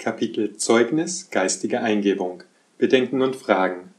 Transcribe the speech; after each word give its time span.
Kapitel 0.00 0.56
Zeugnis 0.56 1.28
geistige 1.28 1.82
Eingebung 1.82 2.42
Bedenken 2.78 3.20
und 3.20 3.36
Fragen 3.36 3.90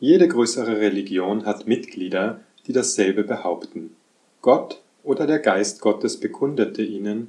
Jede 0.00 0.28
größere 0.28 0.80
Religion 0.80 1.46
hat 1.46 1.66
Mitglieder, 1.66 2.40
die 2.66 2.74
dasselbe 2.74 3.24
behaupten. 3.24 3.96
Gott 4.42 4.82
oder 5.02 5.26
der 5.26 5.38
Geist 5.38 5.80
Gottes 5.80 6.20
bekundete 6.20 6.82
ihnen, 6.82 7.28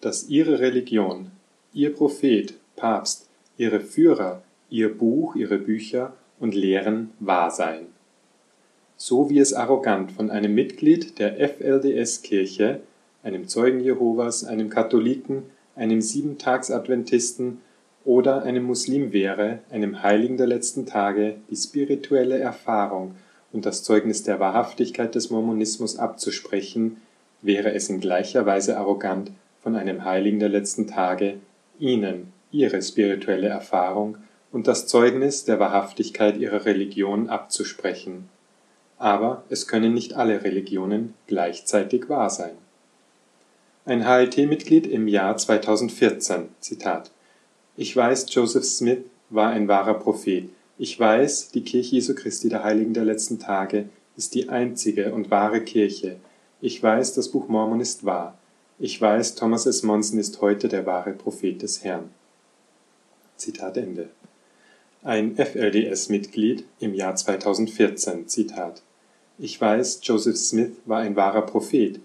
dass 0.00 0.28
ihre 0.28 0.58
Religion, 0.58 1.30
ihr 1.72 1.94
Prophet, 1.94 2.54
Papst, 2.74 3.28
ihre 3.58 3.78
Führer, 3.78 4.42
ihr 4.68 4.92
Buch, 4.92 5.36
ihre 5.36 5.58
Bücher 5.58 6.16
und 6.40 6.56
Lehren 6.56 7.10
wahr 7.20 7.52
seien. 7.52 7.86
So 8.96 9.30
wie 9.30 9.38
es 9.38 9.54
arrogant 9.54 10.10
von 10.10 10.30
einem 10.30 10.52
Mitglied 10.52 11.20
der 11.20 11.36
FLDS-Kirche, 11.48 12.80
einem 13.22 13.46
Zeugen 13.46 13.84
Jehovas, 13.84 14.42
einem 14.42 14.68
Katholiken, 14.68 15.44
einem 15.78 16.02
Siebentagsadventisten 16.02 17.60
oder 18.04 18.42
einem 18.42 18.64
Muslim 18.64 19.12
wäre, 19.12 19.60
einem 19.70 20.02
Heiligen 20.02 20.36
der 20.36 20.46
letzten 20.46 20.86
Tage, 20.86 21.36
die 21.50 21.56
spirituelle 21.56 22.38
Erfahrung 22.38 23.14
und 23.52 23.64
das 23.64 23.82
Zeugnis 23.82 24.22
der 24.22 24.40
Wahrhaftigkeit 24.40 25.14
des 25.14 25.30
Mormonismus 25.30 25.98
abzusprechen, 25.98 26.98
wäre 27.42 27.72
es 27.72 27.88
in 27.88 28.00
gleicher 28.00 28.44
Weise 28.44 28.76
arrogant, 28.76 29.30
von 29.62 29.76
einem 29.76 30.04
Heiligen 30.04 30.38
der 30.38 30.48
letzten 30.48 30.86
Tage 30.86 31.34
ihnen 31.78 32.32
ihre 32.50 32.80
spirituelle 32.82 33.48
Erfahrung 33.48 34.18
und 34.50 34.66
das 34.66 34.86
Zeugnis 34.86 35.44
der 35.44 35.60
Wahrhaftigkeit 35.60 36.36
ihrer 36.38 36.64
Religion 36.64 37.28
abzusprechen. 37.28 38.28
Aber 38.98 39.44
es 39.48 39.68
können 39.68 39.94
nicht 39.94 40.14
alle 40.14 40.42
Religionen 40.42 41.14
gleichzeitig 41.26 42.08
wahr 42.08 42.30
sein 42.30 42.56
ein 43.88 44.04
HLT-Mitglied 44.04 44.86
im 44.86 45.08
Jahr 45.08 45.34
2014, 45.38 46.50
Zitat: 46.60 47.10
Ich 47.74 47.96
weiß, 47.96 48.26
Joseph 48.28 48.66
Smith 48.66 48.98
war 49.30 49.48
ein 49.48 49.66
wahrer 49.66 49.94
Prophet. 49.94 50.50
Ich 50.76 51.00
weiß, 51.00 51.52
die 51.52 51.64
Kirche 51.64 51.96
Jesu 51.96 52.14
Christi 52.14 52.50
der 52.50 52.64
Heiligen 52.64 52.92
der 52.92 53.06
letzten 53.06 53.38
Tage 53.38 53.88
ist 54.14 54.34
die 54.34 54.50
einzige 54.50 55.14
und 55.14 55.30
wahre 55.30 55.62
Kirche. 55.62 56.16
Ich 56.60 56.82
weiß, 56.82 57.14
das 57.14 57.30
Buch 57.30 57.48
Mormon 57.48 57.80
ist 57.80 58.04
wahr. 58.04 58.36
Ich 58.78 59.00
weiß, 59.00 59.36
Thomas 59.36 59.64
S. 59.64 59.82
Monson 59.82 60.18
ist 60.18 60.42
heute 60.42 60.68
der 60.68 60.84
wahre 60.84 61.12
Prophet 61.12 61.62
des 61.62 61.82
Herrn. 61.82 62.10
Zitat 63.36 63.78
Ende. 63.78 64.10
Ein 65.02 65.34
FLDS-Mitglied 65.36 66.64
im 66.78 66.92
Jahr 66.92 67.16
2014, 67.16 68.28
Zitat. 68.28 68.82
Ich 69.38 69.58
weiß, 69.58 70.00
Joseph 70.02 70.36
Smith 70.36 70.72
war 70.84 70.98
ein 70.98 71.16
wahrer 71.16 71.42
Prophet. 71.42 72.00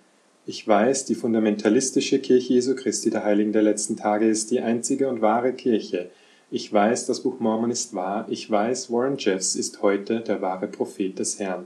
Ich 0.45 0.67
weiß, 0.67 1.05
die 1.05 1.15
fundamentalistische 1.15 2.19
Kirche 2.19 2.55
Jesu 2.55 2.75
Christi 2.75 3.09
der 3.09 3.23
Heiligen 3.23 3.53
der 3.53 3.61
letzten 3.61 3.95
Tage 3.95 4.27
ist 4.27 4.51
die 4.51 4.59
einzige 4.59 5.07
und 5.07 5.21
wahre 5.21 5.53
Kirche. 5.53 6.09
Ich 6.51 6.71
weiß, 6.71 7.05
das 7.05 7.21
Buch 7.21 7.39
Mormon 7.39 7.71
ist 7.71 7.93
wahr. 7.93 8.27
Ich 8.29 8.51
weiß, 8.51 8.91
Warren 8.91 9.15
Jeffs 9.17 9.55
ist 9.55 9.81
heute 9.81 10.19
der 10.19 10.41
wahre 10.41 10.67
Prophet 10.67 11.17
des 11.17 11.39
Herrn. 11.39 11.65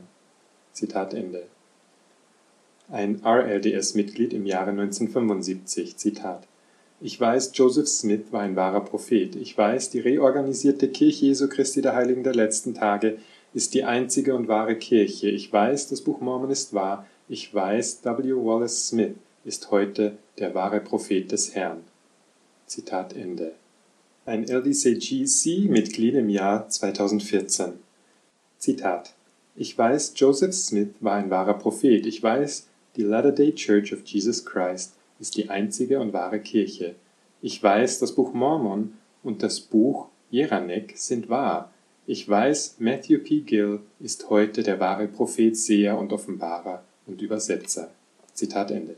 Zitat 0.73 1.16
Ende. 1.16 1.47
Ein 2.88 3.19
RLDS-Mitglied 3.25 4.31
im 4.34 4.45
Jahre 4.45 4.69
1975. 4.69 5.97
Zitat. 5.97 6.47
Ich 7.02 7.19
weiß, 7.19 7.52
Joseph 7.56 7.88
Smith 7.88 8.25
war 8.30 8.41
ein 8.41 8.56
wahrer 8.56 8.81
Prophet. 8.81 9.36
Ich 9.38 9.58
weiß, 9.58 9.89
die 9.89 10.00
reorganisierte 10.00 10.88
Kirche 10.89 11.25
Jesu 11.25 11.50
Christi 11.50 11.81
der 11.81 11.95
Heiligen 11.95 12.23
der 12.23 12.36
letzten 12.36 12.75
Tage 12.75 13.17
ist 13.56 13.73
die 13.73 13.86
einzige 13.86 14.36
und 14.36 14.47
wahre 14.47 14.75
Kirche. 14.75 15.30
Ich 15.30 15.52
weiß, 15.52 15.89
das 15.89 16.02
Buch 16.02 16.22
Mormon 16.22 16.52
ist 16.52 16.75
wahr. 16.75 17.08
Ich 17.30 17.53
weiß, 17.53 18.06
W. 18.06 18.33
Wallace 18.36 18.88
Smith 18.88 19.16
ist 19.44 19.70
heute 19.70 20.17
der 20.39 20.56
wahre 20.56 20.80
Prophet 20.80 21.30
des 21.30 21.53
Herrn. 21.53 21.84
Zitat 22.68 23.18
Ende. 23.18 23.52
Ein 24.25 24.46
LDCGC-Mitglied 24.46 26.16
im 26.16 26.29
Jahr 26.29 26.69
2014. 26.69 27.74
Zitat. 28.59 29.13
Ich 29.57 29.78
weiß, 29.78 30.13
Joseph 30.16 30.53
Smith 30.53 30.91
war 31.02 31.16
ein 31.16 31.29
wahrer 31.29 31.56
Prophet. 31.56 32.06
Ich 32.06 32.24
weiß, 32.24 32.68
die 32.96 33.03
Latter-day 33.03 33.53
Church 33.56 33.91
of 33.91 34.06
Jesus 34.06 34.46
Christ 34.46 34.94
ist 35.19 35.35
die 35.35 35.50
einzige 35.50 36.00
und 36.00 36.13
wahre 36.13 36.40
Kirche. 36.40 36.96
Ich 37.41 37.62
weiß, 37.62 38.00
das 38.00 38.16
Buch 38.16 38.34
Mormon 38.34 38.94
und 39.22 39.44
das 39.44 39.59
Buch 39.59 40.07
Jeranek 40.31 40.94
sind 40.96 41.28
wahr. 41.28 41.73
Ich 42.06 42.28
weiß, 42.29 42.78
Matthew 42.79 43.19
P. 43.19 43.41
Gill 43.41 43.81
ist 44.00 44.29
heute 44.29 44.63
der 44.63 44.79
wahre 44.79 45.09
Prophet, 45.09 45.57
Seher 45.57 45.97
und 45.97 46.13
Offenbarer 46.13 46.85
und 47.07 47.22
Übersetzer. 47.22 47.90
Zitat 48.34 48.72
Ende. 48.72 48.95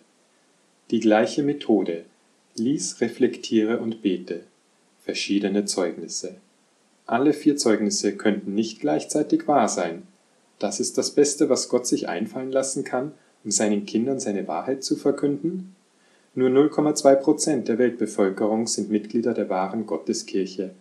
Die 0.92 1.00
gleiche 1.00 1.44
Methode. 1.44 2.06
Lies, 2.56 3.00
reflektiere 3.00 3.78
und 3.78 4.02
bete. 4.02 4.42
Verschiedene 5.04 5.66
Zeugnisse. 5.66 6.36
Alle 7.06 7.34
vier 7.34 7.56
Zeugnisse 7.56 8.16
könnten 8.16 8.54
nicht 8.54 8.80
gleichzeitig 8.82 9.48
wahr 9.48 9.70
sein. 9.70 10.04
Das 10.60 10.80
ist 10.80 10.98
das 10.98 11.12
Beste, 11.12 11.50
was 11.50 11.70
Gott 11.70 11.88
sich 11.88 12.10
einfallen 12.10 12.52
lassen 12.52 12.84
kann, 12.84 13.14
um 13.44 13.52
seinen 13.52 13.86
Kindern 13.86 14.20
seine 14.20 14.48
Wahrheit 14.48 14.84
zu 14.84 14.96
verkünden? 14.96 15.76
Nur 16.36 16.50
0,2 16.50 17.16
Prozent 17.16 17.68
der 17.68 17.78
Weltbevölkerung 17.78 18.68
sind 18.68 18.92
Mitglieder 18.92 19.34
der 19.34 19.50
wahren 19.50 19.86
Gotteskirche. 19.86 20.72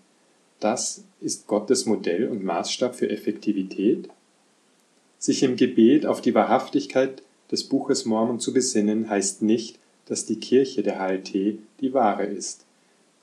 Das 0.61 1.05
ist 1.21 1.47
Gottes 1.47 1.87
Modell 1.87 2.28
und 2.28 2.44
Maßstab 2.44 2.94
für 2.94 3.09
Effektivität? 3.09 4.09
Sich 5.19 5.43
im 5.43 5.56
Gebet 5.56 6.06
auf 6.06 6.21
die 6.21 6.34
Wahrhaftigkeit 6.34 7.23
des 7.51 7.65
Buches 7.65 8.05
Mormon 8.05 8.39
zu 8.39 8.53
besinnen, 8.53 9.11
heißt 9.11 9.43
nicht, 9.43 9.79
dass 10.06 10.27
die 10.27 10.39
Kirche 10.39 10.83
der 10.83 10.99
HLT 10.99 11.59
die 11.81 11.93
wahre 11.93 12.25
ist. 12.25 12.65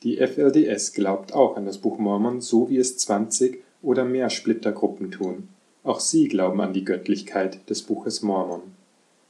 Die 0.03 0.17
FLDS 0.17 0.93
glaubt 0.93 1.33
auch 1.33 1.57
an 1.57 1.65
das 1.65 1.79
Buch 1.79 1.97
Mormon, 1.97 2.41
so 2.41 2.69
wie 2.69 2.77
es 2.77 2.97
20 2.97 3.63
oder 3.81 4.05
mehr 4.05 4.29
Splittergruppen 4.29 5.09
tun. 5.09 5.47
Auch 5.83 5.99
sie 5.99 6.27
glauben 6.27 6.61
an 6.61 6.73
die 6.73 6.83
Göttlichkeit 6.83 7.67
des 7.69 7.83
Buches 7.83 8.21
Mormon. 8.21 8.61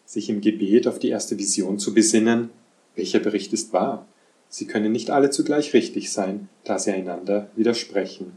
Sich 0.06 0.30
im 0.30 0.42
Gebet 0.42 0.88
auf 0.88 1.00
die 1.00 1.10
erste 1.10 1.38
Vision 1.38 1.80
zu 1.80 1.94
besinnen, 1.94 2.50
welcher 2.96 3.20
Bericht 3.20 3.54
ist 3.54 3.74
wahr? 3.74 4.06
Sie 4.50 4.66
können 4.66 4.92
nicht 4.92 5.10
alle 5.12 5.30
zugleich 5.30 5.74
richtig 5.74 6.12
sein, 6.12 6.48
da 6.64 6.80
sie 6.80 6.92
einander 6.92 7.50
widersprechen. 7.56 8.34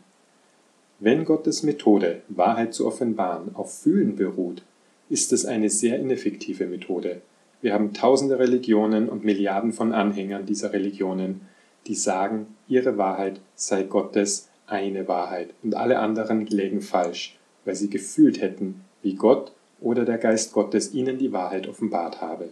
Wenn 1.01 1.25
Gottes 1.25 1.63
Methode, 1.63 2.23
Wahrheit 2.29 2.75
zu 2.75 2.85
offenbaren, 2.85 3.55
auf 3.55 3.73
Fühlen 3.83 4.17
beruht, 4.17 4.63
ist 5.09 5.33
es 5.33 5.47
eine 5.47 5.71
sehr 5.71 5.97
ineffektive 6.01 6.67
Methode. 6.67 7.23
Wir 7.63 7.73
haben 7.73 7.95
tausende 7.95 8.41
Religionen 8.41 9.09
und 9.09 9.25
Milliarden 9.25 9.73
von 9.73 9.93
Anhängern 9.93 10.45
dieser 10.45 10.73
Religionen, 10.73 11.43
die 11.87 11.95
sagen, 11.95 12.49
ihre 12.67 12.99
Wahrheit 12.99 13.41
sei 13.55 13.85
Gottes 13.85 14.49
eine 14.67 15.07
Wahrheit 15.07 15.51
und 15.63 15.77
alle 15.77 16.01
anderen 16.01 16.47
lägen 16.47 16.81
falsch, 16.81 17.39
weil 17.65 17.77
sie 17.77 17.91
gefühlt 17.91 18.41
hätten, 18.41 18.83
wie 19.03 19.15
Gott 19.15 19.53
oder 19.81 20.05
der 20.05 20.19
Geist 20.19 20.53
Gottes 20.53 20.95
ihnen 20.95 21.17
die 21.17 21.33
Wahrheit 21.33 21.69
offenbart 21.69 22.21
habe. 22.21 22.49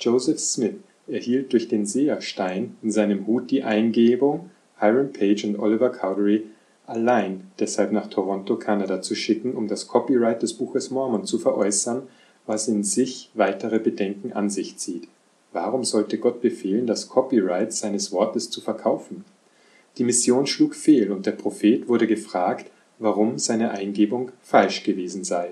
Joseph 0.00 0.40
Smith 0.40 0.74
erhielt 1.06 1.52
durch 1.52 1.68
den 1.68 1.86
Seherstein 1.86 2.76
in 2.82 2.90
seinem 2.90 3.24
Hut 3.28 3.52
die 3.52 3.62
Eingebung, 3.62 4.50
Hiram 4.80 5.12
Page 5.12 5.44
und 5.44 5.60
Oliver 5.60 5.90
Cowdery 5.90 6.42
allein 6.86 7.50
deshalb 7.58 7.92
nach 7.92 8.08
Toronto, 8.08 8.56
Kanada 8.56 9.02
zu 9.02 9.14
schicken, 9.14 9.54
um 9.54 9.68
das 9.68 9.86
Copyright 9.86 10.42
des 10.42 10.54
Buches 10.54 10.90
Mormon 10.90 11.24
zu 11.24 11.38
veräußern, 11.38 12.02
was 12.46 12.68
in 12.68 12.82
sich 12.82 13.30
weitere 13.34 13.78
Bedenken 13.78 14.32
an 14.32 14.50
sich 14.50 14.76
zieht. 14.78 15.08
Warum 15.52 15.84
sollte 15.84 16.18
Gott 16.18 16.40
befehlen, 16.40 16.86
das 16.86 17.08
Copyright 17.08 17.72
seines 17.72 18.10
Wortes 18.10 18.50
zu 18.50 18.60
verkaufen? 18.60 19.24
Die 19.98 20.04
Mission 20.04 20.46
schlug 20.46 20.74
fehl 20.74 21.12
und 21.12 21.26
der 21.26 21.32
Prophet 21.32 21.88
wurde 21.88 22.06
gefragt, 22.06 22.70
warum 22.98 23.38
seine 23.38 23.70
Eingebung 23.70 24.32
falsch 24.40 24.82
gewesen 24.82 25.24
sei. 25.24 25.50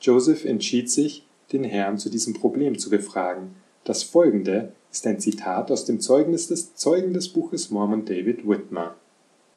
Joseph 0.00 0.44
entschied 0.44 0.90
sich, 0.90 1.26
den 1.52 1.64
Herrn 1.64 1.98
zu 1.98 2.10
diesem 2.10 2.34
Problem 2.34 2.78
zu 2.78 2.90
befragen. 2.90 3.54
Das 3.84 4.02
folgende 4.02 4.72
ist 4.90 5.06
ein 5.06 5.20
Zitat 5.20 5.70
aus 5.70 5.84
dem 5.84 6.00
Zeugnis 6.00 6.48
des 6.48 6.74
Zeugen 6.74 7.12
des 7.12 7.28
Buches 7.28 7.70
Mormon 7.70 8.04
David 8.04 8.48
Whitmer 8.48 8.96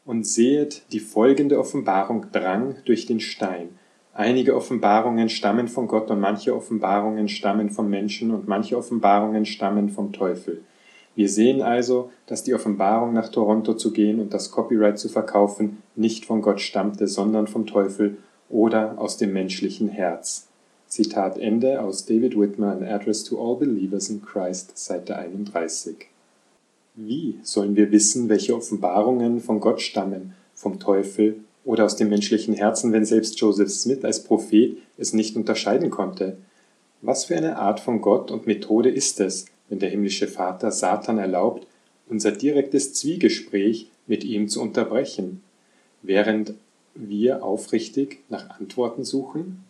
und 0.06 0.26
sehet, 0.26 0.84
die 0.92 1.00
folgende 1.00 1.60
Offenbarung 1.60 2.28
drang 2.32 2.76
durch 2.86 3.06
den 3.06 3.20
Stein. 3.20 3.70
Einige 4.14 4.56
Offenbarungen 4.56 5.30
stammen 5.30 5.68
von 5.68 5.88
Gott 5.88 6.10
und 6.12 6.20
manche 6.20 6.56
Offenbarungen 6.56 7.28
stammen 7.28 7.70
vom 7.70 7.90
Menschen 7.90 8.32
und 8.32 8.48
manche 8.48 8.78
Offenbarungen 8.78 9.46
stammen 9.46 9.90
vom 9.90 10.12
Teufel. 10.12 10.62
Wir 11.16 11.30
sehen 11.30 11.62
also, 11.62 12.12
dass 12.28 12.44
die 12.44 12.54
Offenbarung 12.54 13.14
nach 13.14 13.30
Toronto 13.30 13.74
zu 13.74 13.92
gehen 13.92 14.20
und 14.20 14.34
das 14.34 14.52
Copyright 14.52 14.98
zu 14.98 15.10
verkaufen 15.10 15.82
nicht 15.96 16.26
von 16.26 16.42
Gott 16.42 16.62
stammte, 16.62 17.08
sondern 17.08 17.48
vom 17.48 17.66
Teufel 17.66 18.18
oder 18.50 18.98
aus 18.98 19.18
dem 19.18 19.34
menschlichen 19.34 19.90
Herz. 19.90 20.48
Zitat 20.88 21.38
Ende 21.38 21.82
aus 21.82 22.06
David 22.06 22.40
Whitmer, 22.40 22.72
An 22.72 22.84
Address 22.84 23.24
to 23.24 23.40
All 23.40 23.58
Believers 23.58 24.10
in 24.10 24.24
Christ, 24.24 24.78
Seite 24.78 25.16
31. 25.16 26.08
Wie 27.02 27.40
sollen 27.44 27.78
wir 27.78 27.94
wissen, 27.94 28.28
welche 28.28 28.54
Offenbarungen 28.54 29.40
von 29.40 29.62
Gott 29.62 29.80
stammen, 29.80 30.34
vom 30.54 30.82
Teufel 30.82 31.38
oder 31.64 31.86
aus 31.86 31.96
dem 31.96 32.10
menschlichen 32.10 32.54
Herzen, 32.54 32.92
wenn 32.92 33.06
selbst 33.06 33.40
Joseph 33.40 33.70
Smith 33.70 34.04
als 34.04 34.26
Prophet 34.26 34.76
es 34.98 35.14
nicht 35.14 35.38
unterscheiden 35.38 35.92
konnte? 35.92 36.36
Was 37.02 37.24
für 37.24 37.38
eine 37.38 37.56
Art 37.56 37.80
von 37.80 38.02
Gott 38.02 38.32
und 38.32 38.48
Methode 38.48 38.90
ist 38.90 39.22
es, 39.22 39.46
wenn 39.70 39.80
der 39.80 39.90
himmlische 39.90 40.28
Vater 40.28 40.72
Satan 40.72 41.20
erlaubt, 41.20 41.66
unser 42.10 42.34
direktes 42.34 42.94
Zwiegespräch 42.96 43.90
mit 44.06 44.26
ihm 44.26 44.50
zu 44.50 44.62
unterbrechen, 44.62 45.42
während 46.02 46.54
wir 46.96 47.46
aufrichtig 47.46 48.20
nach 48.28 48.50
Antworten 48.60 49.06
suchen? 49.06 49.64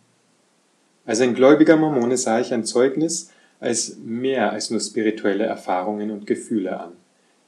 Als 1.06 1.22
ein 1.22 1.36
gläubiger 1.36 1.78
Mormone 1.78 2.18
sah 2.18 2.40
ich 2.40 2.52
ein 2.56 2.66
Zeugnis 2.66 3.30
als 3.60 3.98
mehr 4.04 4.52
als 4.52 4.72
nur 4.72 4.80
spirituelle 4.80 5.44
Erfahrungen 5.44 6.10
und 6.10 6.26
Gefühle 6.26 6.80
an. 6.80 6.94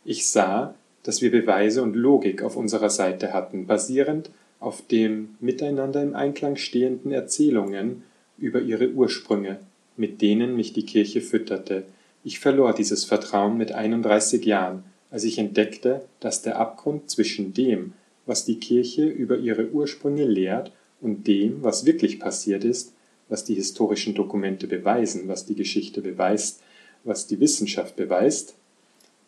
Ich 0.03 0.27
sah, 0.27 0.75
dass 1.03 1.21
wir 1.21 1.31
Beweise 1.31 1.83
und 1.83 1.95
Logik 1.95 2.41
auf 2.41 2.55
unserer 2.55 2.89
Seite 2.89 3.33
hatten, 3.33 3.67
basierend 3.67 4.31
auf 4.59 4.85
den 4.85 5.35
miteinander 5.39 6.01
im 6.01 6.15
Einklang 6.15 6.55
stehenden 6.55 7.11
Erzählungen 7.11 8.03
über 8.37 8.61
ihre 8.61 8.89
Ursprünge, 8.89 9.59
mit 9.97 10.21
denen 10.21 10.55
mich 10.55 10.73
die 10.73 10.85
Kirche 10.85 11.21
fütterte. 11.21 11.83
Ich 12.23 12.39
verlor 12.39 12.73
dieses 12.73 13.05
Vertrauen 13.05 13.57
mit 13.57 13.71
31 13.71 14.45
Jahren, 14.45 14.83
als 15.09 15.23
ich 15.23 15.37
entdeckte, 15.37 16.05
dass 16.19 16.41
der 16.41 16.59
Abgrund 16.59 17.09
zwischen 17.09 17.53
dem, 17.53 17.93
was 18.25 18.45
die 18.45 18.59
Kirche 18.59 19.07
über 19.07 19.37
ihre 19.37 19.69
Ursprünge 19.69 20.25
lehrt, 20.25 20.71
und 21.01 21.25
dem, 21.27 21.63
was 21.63 21.85
wirklich 21.85 22.19
passiert 22.19 22.63
ist, 22.63 22.93
was 23.27 23.43
die 23.43 23.55
historischen 23.55 24.13
Dokumente 24.13 24.67
beweisen, 24.67 25.27
was 25.27 25.45
die 25.45 25.55
Geschichte 25.55 26.01
beweist, 26.01 26.61
was 27.03 27.25
die 27.25 27.39
Wissenschaft 27.39 27.95
beweist, 27.95 28.55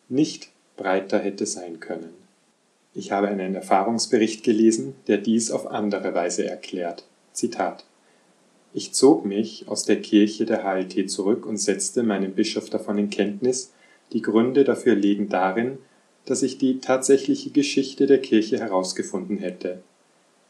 nicht 0.08 0.53
breiter 0.78 1.20
hätte 1.20 1.46
sein 1.46 1.80
können. 1.80 2.14
Ich 2.94 3.12
habe 3.12 3.28
einen 3.28 3.56
Erfahrungsbericht 3.56 4.44
gelesen, 4.44 4.96
der 5.08 5.18
dies 5.18 5.50
auf 5.52 5.68
andere 5.68 6.14
Weise 6.14 6.46
erklärt. 6.46 7.06
Zitat 7.32 7.86
Ich 8.74 8.94
zog 8.94 9.26
mich 9.26 9.68
aus 9.68 9.86
der 9.86 10.02
Kirche 10.02 10.46
der 10.46 10.64
HLT 10.64 11.10
zurück 11.10 11.46
und 11.46 11.58
setzte 11.58 12.04
meinen 12.04 12.34
Bischof 12.34 12.70
davon 12.70 12.98
in 12.98 13.10
Kenntnis, 13.10 13.72
die 14.12 14.22
Gründe 14.22 14.64
dafür 14.64 14.96
liegen 14.96 15.30
darin, 15.30 15.80
dass 16.26 16.44
ich 16.44 16.58
die 16.58 16.80
tatsächliche 16.80 17.50
Geschichte 17.50 18.06
der 18.06 18.22
Kirche 18.22 18.60
herausgefunden 18.60 19.40
hätte. 19.40 19.82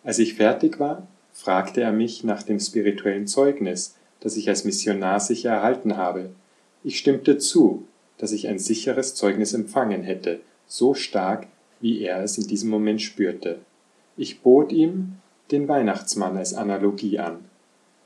Als 0.04 0.20
ich 0.20 0.34
fertig 0.34 0.80
war, 0.80 1.08
fragte 1.32 1.82
er 1.82 1.94
mich 1.94 2.24
nach 2.24 2.44
dem 2.44 2.60
spirituellen 2.60 3.26
Zeugnis, 3.26 3.96
das 4.20 4.38
ich 4.38 4.50
als 4.50 4.66
Missionar 4.66 5.20
sicher 5.20 5.52
erhalten 5.52 5.98
habe. 5.98 6.30
Ich 6.84 7.00
stimmte 7.00 7.38
zu, 7.38 7.86
dass 8.18 8.32
ich 8.32 8.48
ein 8.48 8.60
sicheres 8.60 9.16
Zeugnis 9.16 9.54
empfangen 9.54 10.04
hätte, 10.04 10.40
so 10.68 10.94
stark, 10.94 11.48
wie 11.82 12.02
er 12.02 12.24
es 12.24 12.38
in 12.38 12.48
diesem 12.48 12.70
Moment 12.70 13.02
spürte. 13.02 13.60
Ich 14.16 14.42
bot 14.42 14.72
ihm 14.72 15.18
den 15.52 15.68
Weihnachtsmann 15.68 16.38
als 16.38 16.54
Analogie 16.54 17.20
an. 17.20 17.40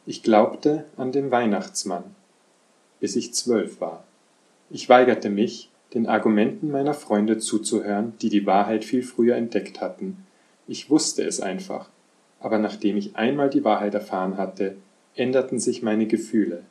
Ich 0.05 0.23
glaubte 0.23 0.85
an 0.95 1.11
den 1.11 1.31
Weihnachtsmann, 1.31 2.03
bis 2.99 3.15
ich 3.15 3.33
zwölf 3.33 3.81
war. 3.81 4.03
Ich 4.69 4.89
weigerte 4.89 5.29
mich, 5.29 5.69
den 5.93 6.07
Argumenten 6.07 6.71
meiner 6.71 6.93
Freunde 6.93 7.37
zuzuhören, 7.37 8.13
die 8.21 8.29
die 8.29 8.45
Wahrheit 8.45 8.83
viel 8.83 9.03
früher 9.03 9.35
entdeckt 9.35 9.79
hatten. 9.79 10.25
Ich 10.67 10.89
wusste 10.89 11.23
es 11.23 11.39
einfach, 11.39 11.89
aber 12.39 12.57
nachdem 12.57 12.97
ich 12.97 13.15
einmal 13.15 13.49
die 13.49 13.63
Wahrheit 13.63 13.93
erfahren 13.93 14.37
hatte, 14.37 14.75
änderten 15.15 15.59
sich 15.59 15.81
meine 15.81 16.07
Gefühle. 16.07 16.63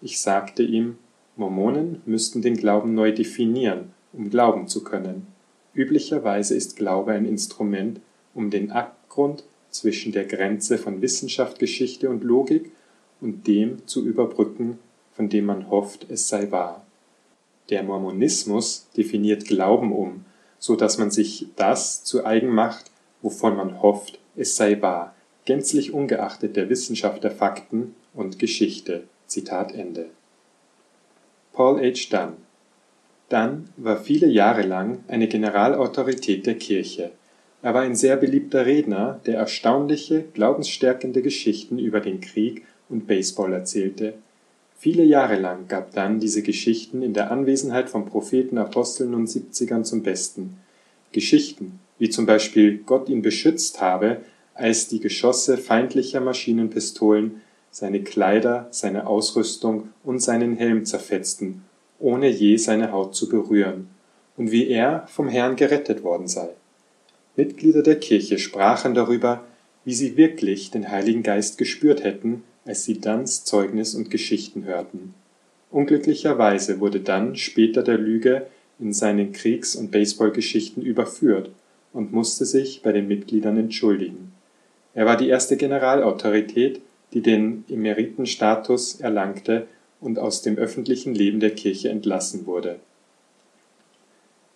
Ich 0.00 0.20
sagte 0.20 0.62
ihm, 0.62 0.98
Mormonen 1.40 2.02
müssten 2.04 2.42
den 2.42 2.54
Glauben 2.54 2.94
neu 2.94 3.12
definieren, 3.12 3.92
um 4.12 4.28
glauben 4.28 4.68
zu 4.68 4.84
können. 4.84 5.26
Üblicherweise 5.72 6.54
ist 6.54 6.76
Glaube 6.76 7.12
ein 7.12 7.24
Instrument, 7.24 8.00
um 8.34 8.50
den 8.50 8.70
Abgrund 8.70 9.44
zwischen 9.70 10.12
der 10.12 10.26
Grenze 10.26 10.76
von 10.76 11.00
Wissenschaft, 11.00 11.58
Geschichte 11.58 12.10
und 12.10 12.24
Logik 12.24 12.70
und 13.22 13.46
dem 13.46 13.86
zu 13.86 14.04
überbrücken, 14.04 14.78
von 15.12 15.30
dem 15.30 15.46
man 15.46 15.70
hofft, 15.70 16.06
es 16.10 16.28
sei 16.28 16.50
wahr. 16.50 16.84
Der 17.70 17.84
Mormonismus 17.84 18.88
definiert 18.94 19.46
Glauben 19.46 19.92
um, 19.92 20.26
so 20.58 20.76
dass 20.76 20.98
man 20.98 21.10
sich 21.10 21.46
das 21.56 22.04
zu 22.04 22.26
eigen 22.26 22.50
macht, 22.50 22.90
wovon 23.22 23.56
man 23.56 23.80
hofft, 23.80 24.18
es 24.36 24.56
sei 24.56 24.82
wahr, 24.82 25.14
gänzlich 25.46 25.94
ungeachtet 25.94 26.56
der 26.56 26.68
Wissenschaft 26.68 27.24
der 27.24 27.30
Fakten 27.30 27.94
und 28.12 28.38
Geschichte. 28.38 29.04
Zitat 29.26 29.72
Ende. 29.72 30.10
Paul 31.52 31.80
H. 31.80 32.08
Dunn 32.10 32.36
Dunn 33.28 33.68
war 33.76 33.96
viele 33.96 34.28
Jahre 34.28 34.62
lang 34.62 35.04
eine 35.08 35.28
Generalautorität 35.28 36.46
der 36.46 36.54
Kirche. 36.54 37.10
Er 37.62 37.74
war 37.74 37.82
ein 37.82 37.96
sehr 37.96 38.16
beliebter 38.16 38.66
Redner, 38.66 39.20
der 39.26 39.36
erstaunliche, 39.38 40.24
glaubensstärkende 40.32 41.22
Geschichten 41.22 41.78
über 41.78 42.00
den 42.00 42.20
Krieg 42.20 42.64
und 42.88 43.06
Baseball 43.06 43.52
erzählte. 43.52 44.14
Viele 44.78 45.02
Jahre 45.04 45.38
lang 45.38 45.68
gab 45.68 45.92
Dunn 45.92 46.20
diese 46.20 46.42
Geschichten 46.42 47.02
in 47.02 47.14
der 47.14 47.30
Anwesenheit 47.30 47.90
von 47.90 48.06
Propheten, 48.06 48.56
Aposteln 48.56 49.12
und 49.14 49.26
Siebzigern 49.26 49.84
zum 49.84 50.02
Besten. 50.02 50.56
Geschichten, 51.12 51.80
wie 51.98 52.10
zum 52.10 52.26
Beispiel 52.26 52.78
Gott 52.78 53.08
ihn 53.08 53.22
beschützt 53.22 53.80
habe, 53.80 54.22
als 54.54 54.88
die 54.88 55.00
Geschosse 55.00 55.58
feindlicher 55.58 56.20
Maschinenpistolen 56.20 57.42
seine 57.70 58.02
Kleider, 58.02 58.68
seine 58.70 59.06
Ausrüstung 59.06 59.90
und 60.04 60.20
seinen 60.20 60.56
Helm 60.56 60.84
zerfetzten, 60.84 61.62
ohne 61.98 62.28
je 62.28 62.56
seine 62.56 62.92
Haut 62.92 63.14
zu 63.14 63.28
berühren, 63.28 63.88
und 64.36 64.50
wie 64.50 64.68
er 64.68 65.06
vom 65.08 65.28
Herrn 65.28 65.56
gerettet 65.56 66.02
worden 66.02 66.26
sei. 66.26 66.48
Mitglieder 67.36 67.82
der 67.82 67.98
Kirche 67.98 68.38
sprachen 68.38 68.94
darüber, 68.94 69.44
wie 69.84 69.94
sie 69.94 70.16
wirklich 70.16 70.70
den 70.70 70.90
Heiligen 70.90 71.22
Geist 71.22 71.58
gespürt 71.58 72.04
hätten, 72.04 72.42
als 72.64 72.84
sie 72.84 73.00
Danns 73.00 73.44
Zeugnis 73.44 73.94
und 73.94 74.10
Geschichten 74.10 74.64
hörten. 74.64 75.14
Unglücklicherweise 75.70 76.80
wurde 76.80 77.00
dann 77.00 77.36
später 77.36 77.82
der 77.82 77.98
Lüge 77.98 78.46
in 78.78 78.92
seinen 78.92 79.32
Kriegs- 79.32 79.76
und 79.76 79.90
Baseballgeschichten 79.90 80.82
überführt 80.82 81.50
und 81.92 82.12
musste 82.12 82.44
sich 82.44 82.82
bei 82.82 82.92
den 82.92 83.08
Mitgliedern 83.08 83.56
entschuldigen. 83.56 84.32
Er 84.94 85.06
war 85.06 85.16
die 85.16 85.28
erste 85.28 85.56
Generalautorität, 85.56 86.80
die 87.12 87.22
den 87.22 87.64
Emeritenstatus 87.68 89.00
erlangte 89.00 89.66
und 90.00 90.18
aus 90.18 90.42
dem 90.42 90.56
öffentlichen 90.56 91.14
Leben 91.14 91.40
der 91.40 91.54
Kirche 91.54 91.88
entlassen 91.90 92.46
wurde. 92.46 92.80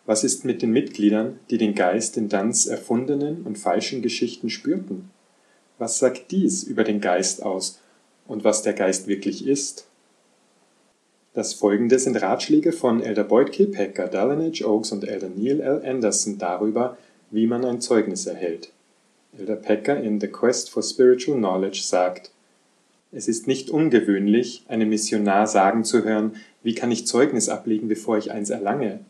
Was 0.06 0.22
ist 0.22 0.44
mit 0.44 0.60
den 0.62 0.70
Mitgliedern, 0.70 1.38
die 1.50 1.58
den 1.58 1.74
Geist 1.74 2.16
in 2.16 2.28
Danns 2.28 2.66
erfundenen 2.66 3.42
und 3.42 3.58
falschen 3.58 4.02
Geschichten 4.02 4.50
spürten? 4.50 5.10
Was 5.78 5.98
sagt 5.98 6.30
dies 6.30 6.62
über 6.62 6.84
den 6.84 7.00
Geist 7.00 7.42
aus 7.42 7.80
und 8.26 8.44
was 8.44 8.62
der 8.62 8.74
Geist 8.74 9.06
wirklich 9.06 9.46
ist? 9.46 9.86
Das 11.32 11.52
folgende 11.52 11.98
sind 11.98 12.20
Ratschläge 12.20 12.70
von 12.70 13.02
Elder 13.02 13.24
Boyd 13.24 13.50
K. 13.50 13.66
Packer, 13.66 14.06
Dallin 14.06 14.52
H. 14.52 14.64
Oaks 14.64 14.92
und 14.92 15.02
Elder 15.02 15.30
Neil 15.34 15.60
L. 15.60 15.82
Anderson 15.84 16.38
darüber, 16.38 16.96
wie 17.30 17.46
man 17.46 17.64
ein 17.64 17.80
Zeugnis 17.80 18.26
erhält. 18.26 18.70
Elder 19.36 19.56
Packer 19.56 20.00
in 20.00 20.20
The 20.20 20.28
Quest 20.28 20.70
for 20.70 20.82
Spiritual 20.82 21.38
Knowledge 21.38 21.80
sagt, 21.82 22.30
es 23.14 23.28
ist 23.28 23.46
nicht 23.46 23.70
ungewöhnlich, 23.70 24.64
einem 24.68 24.88
Missionar 24.88 25.46
sagen 25.46 25.84
zu 25.84 26.04
hören, 26.04 26.36
wie 26.62 26.74
kann 26.74 26.90
ich 26.90 27.06
Zeugnis 27.06 27.48
ablegen, 27.48 27.86
bevor 27.88 28.18
ich 28.18 28.32
eins 28.32 28.50
erlange? 28.50 29.00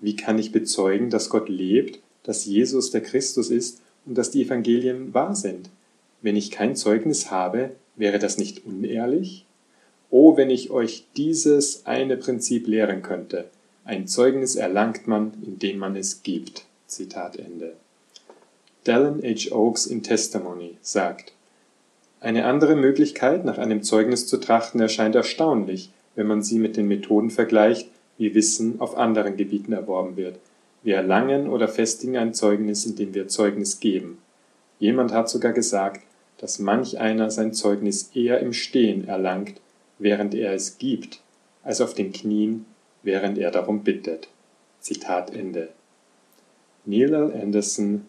Wie 0.00 0.16
kann 0.16 0.38
ich 0.38 0.50
bezeugen, 0.50 1.10
dass 1.10 1.30
Gott 1.30 1.48
lebt, 1.48 2.00
dass 2.24 2.44
Jesus 2.44 2.90
der 2.90 3.02
Christus 3.02 3.50
ist 3.50 3.80
und 4.04 4.18
dass 4.18 4.32
die 4.32 4.42
Evangelien 4.42 5.14
wahr 5.14 5.36
sind? 5.36 5.70
Wenn 6.22 6.36
ich 6.36 6.50
kein 6.50 6.74
Zeugnis 6.74 7.30
habe, 7.30 7.70
wäre 7.94 8.18
das 8.18 8.36
nicht 8.36 8.66
unehrlich? 8.66 9.46
Oh, 10.10 10.36
wenn 10.36 10.50
ich 10.50 10.70
euch 10.70 11.06
dieses 11.16 11.86
eine 11.86 12.16
Prinzip 12.16 12.66
lehren 12.66 13.02
könnte. 13.02 13.48
Ein 13.84 14.08
Zeugnis 14.08 14.56
erlangt 14.56 15.06
man, 15.06 15.32
indem 15.44 15.78
man 15.78 15.96
es 15.96 16.22
gibt. 16.22 16.64
Zitat 16.86 17.36
Ende. 17.36 17.74
Dallin 18.84 19.22
H. 19.22 19.54
Oaks 19.54 19.86
in 19.86 20.02
Testimony 20.02 20.76
sagt, 20.82 21.32
eine 22.22 22.44
andere 22.44 22.76
Möglichkeit, 22.76 23.44
nach 23.44 23.58
einem 23.58 23.82
Zeugnis 23.82 24.26
zu 24.26 24.38
trachten, 24.38 24.80
erscheint 24.80 25.14
erstaunlich, 25.14 25.90
wenn 26.14 26.26
man 26.26 26.42
sie 26.42 26.58
mit 26.58 26.76
den 26.76 26.86
Methoden 26.86 27.30
vergleicht, 27.30 27.88
wie 28.16 28.34
Wissen 28.34 28.80
auf 28.80 28.96
anderen 28.96 29.36
Gebieten 29.36 29.72
erworben 29.72 30.16
wird. 30.16 30.38
Wir 30.82 30.96
erlangen 30.96 31.48
oder 31.48 31.68
festigen 31.68 32.16
ein 32.16 32.34
Zeugnis, 32.34 32.86
indem 32.86 33.14
wir 33.14 33.28
Zeugnis 33.28 33.80
geben. 33.80 34.18
Jemand 34.78 35.12
hat 35.12 35.28
sogar 35.28 35.52
gesagt, 35.52 36.02
dass 36.38 36.58
manch 36.58 36.98
einer 36.98 37.30
sein 37.30 37.54
Zeugnis 37.54 38.10
eher 38.14 38.40
im 38.40 38.52
Stehen 38.52 39.06
erlangt, 39.06 39.60
während 39.98 40.34
er 40.34 40.52
es 40.52 40.78
gibt, 40.78 41.20
als 41.62 41.80
auf 41.80 41.94
den 41.94 42.12
Knien, 42.12 42.66
während 43.02 43.38
er 43.38 43.50
darum 43.50 43.84
bittet. 43.84 44.28
Zitat 44.80 45.34
Ende. 45.34 45.68
Neil 46.84 47.14
L. 47.14 47.32
Anderson 47.32 48.06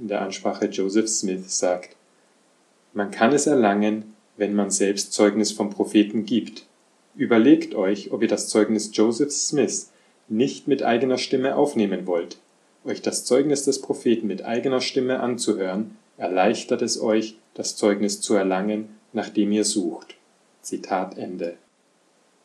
in 0.00 0.08
der 0.08 0.22
Ansprache 0.22 0.66
Joseph 0.66 1.08
Smith 1.08 1.58
sagt, 1.58 1.93
man 2.94 3.10
kann 3.10 3.32
es 3.32 3.46
erlangen, 3.46 4.14
wenn 4.36 4.54
man 4.54 4.70
selbst 4.70 5.12
Zeugnis 5.12 5.52
vom 5.52 5.70
Propheten 5.70 6.24
gibt. 6.24 6.66
Überlegt 7.16 7.74
euch, 7.74 8.12
ob 8.12 8.22
ihr 8.22 8.28
das 8.28 8.48
Zeugnis 8.48 8.90
Joseph 8.92 9.30
Smiths 9.30 9.90
nicht 10.28 10.66
mit 10.68 10.82
eigener 10.82 11.18
Stimme 11.18 11.56
aufnehmen 11.56 12.06
wollt. 12.06 12.38
Euch 12.84 13.02
das 13.02 13.24
Zeugnis 13.24 13.64
des 13.64 13.80
Propheten 13.80 14.26
mit 14.26 14.44
eigener 14.44 14.80
Stimme 14.80 15.20
anzuhören, 15.20 15.96
erleichtert 16.16 16.82
es 16.82 17.00
euch, 17.00 17.36
das 17.54 17.76
Zeugnis 17.76 18.20
zu 18.20 18.34
erlangen, 18.34 18.88
nach 19.12 19.28
dem 19.28 19.52
ihr 19.52 19.64
sucht. 19.64 20.16
Zitat 20.62 21.18
Ende. 21.18 21.56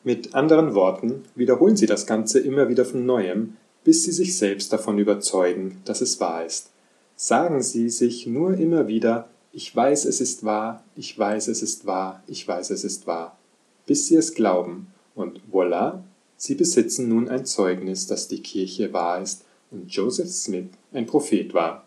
Mit 0.04 0.34
anderen 0.34 0.76
Worten 0.76 1.24
wiederholen 1.36 1.76
Sie 1.76 1.88
das 1.88 2.06
Ganze 2.06 2.40
immer 2.40 2.70
wieder 2.70 2.86
von 2.86 3.06
neuem, 3.06 3.58
bis 3.84 4.04
Sie 4.04 4.12
sich 4.12 4.38
selbst 4.38 4.72
davon 4.72 4.98
überzeugen, 4.98 5.82
dass 5.86 6.02
es 6.02 6.20
wahr 6.20 6.46
ist. 6.46 6.72
Sagen 7.16 7.62
Sie 7.62 7.90
sich 7.90 8.28
nur 8.28 8.54
immer 8.54 8.88
wieder, 8.88 9.28
ich 9.52 9.76
weiß, 9.76 10.06
es 10.06 10.22
ist 10.22 10.44
wahr, 10.44 10.84
ich 10.96 11.18
weiß, 11.18 11.48
es 11.48 11.62
ist 11.62 11.86
wahr, 11.86 12.24
ich 12.28 12.48
weiß, 12.48 12.70
es 12.70 12.84
ist 12.84 13.08
wahr, 13.08 13.38
bis 13.86 14.08
Sie 14.08 14.16
es 14.16 14.34
glauben, 14.34 14.88
und 15.16 15.42
voilà, 15.52 16.02
Sie 16.38 16.56
besitzen 16.56 17.10
nun 17.10 17.28
ein 17.28 17.46
Zeugnis, 17.46 18.08
dass 18.08 18.28
die 18.28 18.42
Kirche 18.42 18.94
wahr 18.94 19.22
ist 19.22 19.44
und 19.72 19.92
Joseph 19.92 20.30
Smith 20.30 20.70
ein 20.94 21.06
Prophet 21.06 21.54
war. 21.54 21.86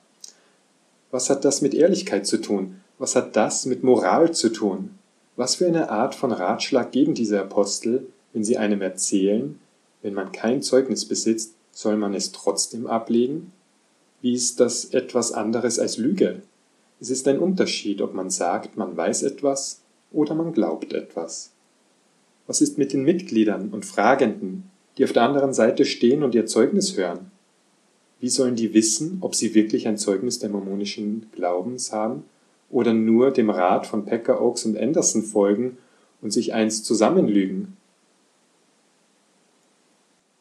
Was 1.10 1.30
hat 1.30 1.44
das 1.44 1.62
mit 1.62 1.74
Ehrlichkeit 1.74 2.26
zu 2.26 2.38
tun? 2.40 2.80
Was 2.98 3.16
hat 3.16 3.36
das 3.36 3.66
mit 3.66 3.82
Moral 3.82 4.32
zu 4.32 4.50
tun? 4.50 4.90
Was 5.36 5.54
für 5.54 5.66
eine 5.66 5.90
Art 5.90 6.14
von 6.14 6.32
Ratschlag 6.32 6.92
geben 6.92 7.14
diese 7.14 7.40
Apostel, 7.40 8.06
wenn 8.32 8.44
sie 8.44 8.58
einem 8.58 8.82
erzählen, 8.82 9.58
wenn 10.02 10.14
man 10.14 10.32
kein 10.32 10.62
Zeugnis 10.62 11.06
besitzt, 11.06 11.54
soll 11.70 11.96
man 11.96 12.14
es 12.14 12.32
trotzdem 12.32 12.86
ablegen? 12.86 13.52
Wie 14.20 14.34
ist 14.34 14.60
das 14.60 14.84
etwas 14.86 15.32
anderes 15.32 15.78
als 15.78 15.96
Lüge? 15.96 16.42
Es 17.02 17.10
ist 17.10 17.26
ein 17.26 17.40
Unterschied, 17.40 18.00
ob 18.00 18.14
man 18.14 18.30
sagt, 18.30 18.76
man 18.76 18.96
weiß 18.96 19.24
etwas 19.24 19.80
oder 20.12 20.36
man 20.36 20.52
glaubt 20.52 20.92
etwas. 20.92 21.50
Was 22.46 22.60
ist 22.60 22.78
mit 22.78 22.92
den 22.92 23.02
Mitgliedern 23.02 23.70
und 23.70 23.84
Fragenden, 23.84 24.70
die 24.96 25.02
auf 25.02 25.12
der 25.12 25.24
anderen 25.24 25.52
Seite 25.52 25.84
stehen 25.84 26.22
und 26.22 26.36
ihr 26.36 26.46
Zeugnis 26.46 26.96
hören? 26.96 27.32
Wie 28.20 28.28
sollen 28.28 28.54
die 28.54 28.72
wissen, 28.72 29.18
ob 29.20 29.34
sie 29.34 29.52
wirklich 29.52 29.88
ein 29.88 29.98
Zeugnis 29.98 30.38
der 30.38 30.50
mormonischen 30.50 31.26
Glaubens 31.32 31.90
haben 31.90 32.22
oder 32.70 32.94
nur 32.94 33.32
dem 33.32 33.50
Rat 33.50 33.84
von 33.84 34.04
Pecker, 34.04 34.40
Oaks 34.40 34.64
und 34.64 34.78
Anderson 34.78 35.24
folgen 35.24 35.78
und 36.20 36.32
sich 36.32 36.54
eins 36.54 36.84
zusammenlügen? 36.84 37.76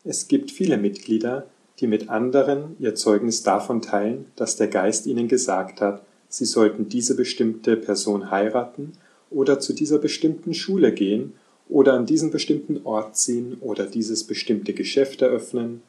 Es 0.03 0.27
gibt 0.27 0.51
viele 0.51 0.77
Mitglieder, 0.77 1.47
die 1.79 1.87
mit 1.87 2.09
anderen 2.09 2.75
ihr 2.77 2.93
Zeugnis 2.93 3.41
davon 3.41 3.81
teilen, 3.81 4.27
dass 4.35 4.57
der 4.57 4.67
Geist 4.67 5.07
ihnen 5.07 5.27
gesagt 5.27 5.81
hat, 5.81 6.03
sie 6.31 6.45
sollten 6.45 6.87
diese 6.87 7.15
bestimmte 7.15 7.75
Person 7.75 8.31
heiraten 8.31 8.93
oder 9.29 9.59
zu 9.59 9.73
dieser 9.73 9.99
bestimmten 9.99 10.53
Schule 10.53 10.93
gehen 10.93 11.33
oder 11.67 11.93
an 11.93 12.05
diesen 12.05 12.31
bestimmten 12.31 12.81
Ort 12.85 13.17
ziehen 13.17 13.57
oder 13.59 13.85
dieses 13.85 14.23
bestimmte 14.23 14.73
Geschäft 14.73 15.21
eröffnen 15.21 15.83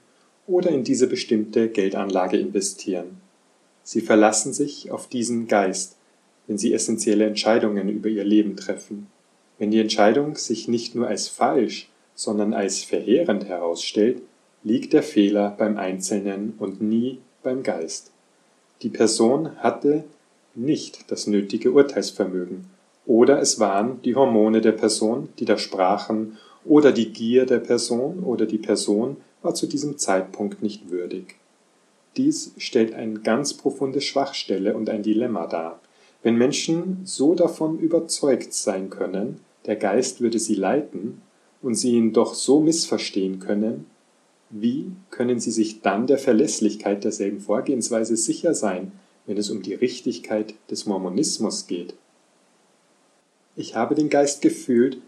oder 0.48 0.70
in 0.70 0.82
diese 0.82 1.06
bestimmte 1.06 1.68
Geldanlage 1.68 2.38
investieren. 2.38 3.20
Sie 3.84 4.00
verlassen 4.00 4.52
sich 4.52 4.90
auf 4.90 5.08
diesen 5.08 5.46
Geist, 5.46 5.96
wenn 6.46 6.58
sie 6.58 6.72
essentielle 6.74 7.26
Entscheidungen 7.26 7.88
über 7.88 8.08
ihr 8.08 8.24
Leben 8.24 8.56
treffen. 8.56 9.06
Wenn 9.58 9.70
die 9.70 9.80
Entscheidung 9.80 10.34
sich 10.34 10.66
nicht 10.66 10.96
nur 10.96 11.06
als 11.06 11.28
falsch, 11.28 11.88
sondern 12.16 12.52
als 12.52 12.82
verheerend 12.82 13.44
herausstellt, 13.44 14.22
liegt 14.64 14.92
der 14.92 15.04
Fehler 15.04 15.54
beim 15.56 15.76
Einzelnen 15.76 16.54
und 16.58 16.82
nie 16.82 17.18
beim 17.44 17.62
Geist. 17.62 18.10
Die 18.82 18.88
Person 18.88 19.56
hatte 19.58 20.04
nicht 20.54 21.10
das 21.10 21.26
nötige 21.26 21.72
Urteilsvermögen, 21.72 22.66
oder 23.06 23.40
es 23.40 23.58
waren 23.58 24.00
die 24.02 24.14
Hormone 24.14 24.60
der 24.60 24.72
Person, 24.72 25.28
die 25.38 25.44
da 25.44 25.58
sprachen, 25.58 26.38
oder 26.64 26.92
die 26.92 27.12
Gier 27.12 27.46
der 27.46 27.58
Person 27.58 28.20
oder 28.20 28.46
die 28.46 28.58
Person 28.58 29.16
war 29.42 29.54
zu 29.54 29.66
diesem 29.66 29.98
Zeitpunkt 29.98 30.62
nicht 30.62 30.90
würdig. 30.90 31.36
Dies 32.16 32.52
stellt 32.58 32.94
eine 32.94 33.20
ganz 33.20 33.54
profunde 33.54 34.00
Schwachstelle 34.00 34.76
und 34.76 34.88
ein 34.88 35.02
Dilemma 35.02 35.46
dar. 35.46 35.80
Wenn 36.22 36.36
Menschen 36.36 37.00
so 37.04 37.34
davon 37.34 37.78
überzeugt 37.78 38.54
sein 38.54 38.90
können, 38.90 39.40
der 39.66 39.76
Geist 39.76 40.20
würde 40.20 40.38
sie 40.38 40.54
leiten, 40.54 41.22
und 41.62 41.76
sie 41.76 41.92
ihn 41.92 42.12
doch 42.12 42.34
so 42.34 42.60
missverstehen 42.60 43.38
können, 43.38 43.86
wie 44.50 44.90
können 45.10 45.40
sie 45.40 45.52
sich 45.52 45.80
dann 45.80 46.06
der 46.06 46.18
Verlässlichkeit 46.18 47.04
derselben 47.04 47.40
Vorgehensweise 47.40 48.16
sicher 48.16 48.52
sein, 48.52 48.92
wenn 49.26 49.36
es 49.36 49.50
um 49.50 49.62
die 49.62 49.74
Richtigkeit 49.74 50.54
des 50.70 50.86
Mormonismus 50.86 51.66
geht? 51.66 51.94
Ich 53.54 53.74
habe 53.76 53.94
den 53.94 54.08
Geist 54.08 54.42
gefühlt, 54.42 54.98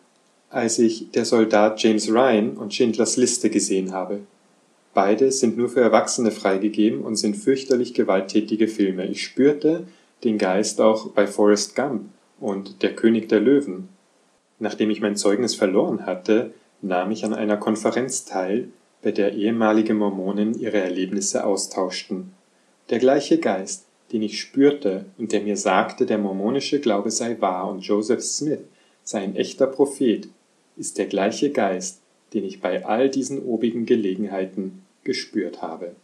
als 0.50 0.78
ich 0.78 1.10
Der 1.10 1.24
Soldat 1.24 1.82
James 1.82 2.10
Ryan 2.10 2.56
und 2.56 2.74
Schindlers 2.74 3.16
Liste 3.16 3.50
gesehen 3.50 3.92
habe. 3.92 4.20
Beide 4.92 5.32
sind 5.32 5.56
nur 5.56 5.68
für 5.68 5.80
Erwachsene 5.80 6.30
freigegeben 6.30 7.02
und 7.02 7.16
sind 7.16 7.36
fürchterlich 7.36 7.94
gewalttätige 7.94 8.68
Filme. 8.68 9.06
Ich 9.06 9.24
spürte 9.24 9.86
den 10.22 10.38
Geist 10.38 10.80
auch 10.80 11.08
bei 11.10 11.26
Forrest 11.26 11.74
Gump 11.74 12.04
und 12.38 12.82
Der 12.82 12.94
König 12.94 13.28
der 13.28 13.40
Löwen. 13.40 13.88
Nachdem 14.60 14.90
ich 14.90 15.00
mein 15.00 15.16
Zeugnis 15.16 15.54
verloren 15.54 16.06
hatte, 16.06 16.54
nahm 16.80 17.10
ich 17.10 17.24
an 17.24 17.34
einer 17.34 17.56
Konferenz 17.56 18.24
teil, 18.24 18.68
bei 19.02 19.10
der 19.10 19.32
ehemalige 19.32 19.94
Mormonen 19.94 20.58
ihre 20.58 20.78
Erlebnisse 20.78 21.44
austauschten. 21.44 22.32
Der 22.90 22.98
gleiche 22.98 23.38
Geist, 23.38 23.83
den 24.14 24.22
ich 24.22 24.40
spürte 24.40 25.06
und 25.18 25.32
der 25.32 25.40
mir 25.40 25.56
sagte, 25.56 26.06
der 26.06 26.18
mormonische 26.18 26.78
Glaube 26.78 27.10
sei 27.10 27.36
wahr 27.40 27.68
und 27.68 27.80
Joseph 27.80 28.22
Smith 28.22 28.60
sei 29.02 29.18
ein 29.18 29.34
echter 29.34 29.66
Prophet, 29.66 30.28
ist 30.76 30.98
der 30.98 31.06
gleiche 31.06 31.50
Geist, 31.50 32.00
den 32.32 32.44
ich 32.44 32.60
bei 32.60 32.86
all 32.86 33.10
diesen 33.10 33.42
obigen 33.42 33.86
Gelegenheiten 33.86 34.82
gespürt 35.02 35.62
habe. 35.62 35.96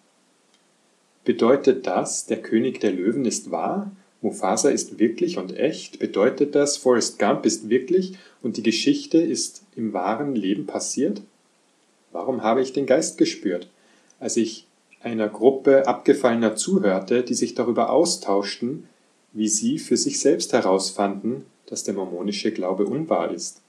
Bedeutet 1.24 1.86
das, 1.86 2.26
der 2.26 2.42
König 2.42 2.80
der 2.80 2.90
Löwen 2.90 3.24
ist 3.26 3.52
wahr? 3.52 3.92
Mufasa 4.22 4.70
ist 4.70 4.98
wirklich 4.98 5.38
und 5.38 5.56
echt? 5.56 6.00
Bedeutet 6.00 6.56
das, 6.56 6.78
Forrest 6.78 7.20
Gump 7.20 7.46
ist 7.46 7.68
wirklich 7.68 8.14
und 8.42 8.56
die 8.56 8.64
Geschichte 8.64 9.18
ist 9.18 9.62
im 9.76 9.92
wahren 9.92 10.34
Leben 10.34 10.66
passiert? 10.66 11.22
Warum 12.10 12.42
habe 12.42 12.60
ich 12.60 12.72
den 12.72 12.86
Geist 12.86 13.18
gespürt, 13.18 13.68
als 14.18 14.36
ich 14.36 14.66
einer 15.02 15.28
Gruppe 15.28 15.86
Abgefallener 15.86 16.56
zuhörte, 16.56 17.22
die 17.22 17.34
sich 17.34 17.54
darüber 17.54 17.90
austauschten, 17.90 18.86
wie 19.32 19.48
sie 19.48 19.78
für 19.78 19.96
sich 19.96 20.20
selbst 20.20 20.52
herausfanden, 20.52 21.46
dass 21.66 21.84
der 21.84 21.94
mormonische 21.94 22.52
Glaube 22.52 22.84
unwahr 22.84 23.30
ist? 23.30 23.62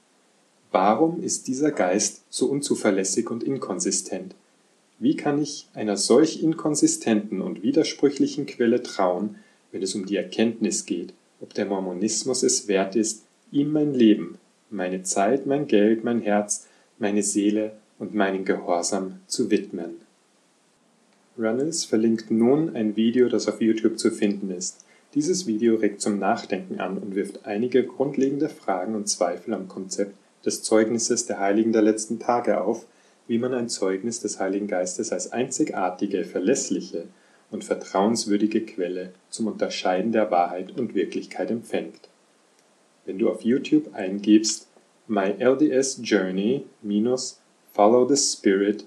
Warum 0.70 1.22
ist 1.22 1.48
dieser 1.48 1.70
Geist 1.70 2.22
so 2.28 2.46
unzuverlässig 2.46 3.30
und 3.30 3.42
inkonsistent? 3.42 4.34
Wie 4.98 5.16
kann 5.16 5.40
ich 5.40 5.68
einer 5.74 5.96
solch 5.96 6.42
inkonsistenten 6.42 7.40
und 7.40 7.62
widersprüchlichen 7.62 8.46
Quelle 8.46 8.82
trauen, 8.82 9.36
wenn 9.70 9.82
es 9.82 9.94
um 9.94 10.06
die 10.06 10.16
Erkenntnis 10.16 10.86
geht, 10.86 11.12
ob 11.40 11.54
der 11.54 11.66
Mormonismus 11.66 12.42
es 12.42 12.68
wert 12.68 12.94
ist, 12.94 13.24
ihm 13.50 13.72
mein 13.72 13.94
Leben, 13.94 14.38
meine 14.70 15.02
Zeit, 15.02 15.46
mein 15.46 15.66
Geld, 15.66 16.04
mein 16.04 16.20
Herz, 16.20 16.66
meine 16.98 17.22
Seele 17.22 17.72
und 17.98 18.14
meinen 18.14 18.44
Gehorsam 18.44 19.20
zu 19.26 19.50
widmen? 19.50 19.96
Runnels 21.38 21.86
verlinkt 21.86 22.30
nun 22.30 22.76
ein 22.76 22.94
Video, 22.94 23.28
das 23.28 23.48
auf 23.48 23.62
YouTube 23.62 23.98
zu 23.98 24.10
finden 24.10 24.50
ist. 24.50 24.84
Dieses 25.14 25.46
Video 25.46 25.76
regt 25.76 26.02
zum 26.02 26.18
Nachdenken 26.18 26.78
an 26.78 26.98
und 26.98 27.14
wirft 27.14 27.46
einige 27.46 27.84
grundlegende 27.84 28.50
Fragen 28.50 28.94
und 28.94 29.08
Zweifel 29.08 29.54
am 29.54 29.66
Konzept 29.66 30.14
des 30.44 30.62
Zeugnisses 30.62 31.24
der 31.26 31.40
Heiligen 31.40 31.72
der 31.72 31.82
letzten 31.82 32.18
Tage 32.18 32.60
auf, 32.60 32.86
wie 33.28 33.38
man 33.38 33.54
ein 33.54 33.70
Zeugnis 33.70 34.20
des 34.20 34.40
Heiligen 34.40 34.66
Geistes 34.66 35.10
als 35.10 35.32
einzigartige, 35.32 36.24
verlässliche 36.24 37.06
und 37.50 37.64
vertrauenswürdige 37.64 38.60
Quelle 38.66 39.12
zum 39.30 39.46
Unterscheiden 39.46 40.12
der 40.12 40.30
Wahrheit 40.30 40.76
und 40.76 40.94
Wirklichkeit 40.94 41.50
empfängt. 41.50 42.10
Wenn 43.06 43.18
du 43.18 43.30
auf 43.30 43.42
YouTube 43.42 43.94
eingibst 43.94 44.68
My 45.08 45.34
LDS 45.38 46.00
Journey 46.02 46.64
minus 46.82 47.40
Follow 47.72 48.06
the 48.06 48.16
Spirit 48.16 48.84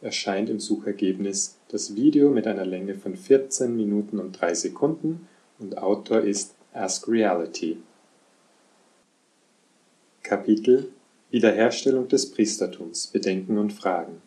erscheint 0.00 0.48
im 0.48 0.60
Suchergebnis 0.60 1.57
das 1.68 1.94
Video 1.94 2.30
mit 2.30 2.46
einer 2.46 2.64
Länge 2.64 2.94
von 2.94 3.14
14 3.14 3.76
Minuten 3.76 4.18
und 4.18 4.40
3 4.40 4.54
Sekunden 4.54 5.28
und 5.58 5.76
Autor 5.76 6.20
ist 6.20 6.54
Ask 6.72 7.06
Reality. 7.08 7.76
Kapitel 10.22 10.88
Wiederherstellung 11.30 12.08
des 12.08 12.30
Priestertums, 12.30 13.08
Bedenken 13.08 13.58
und 13.58 13.74
Fragen. 13.74 14.22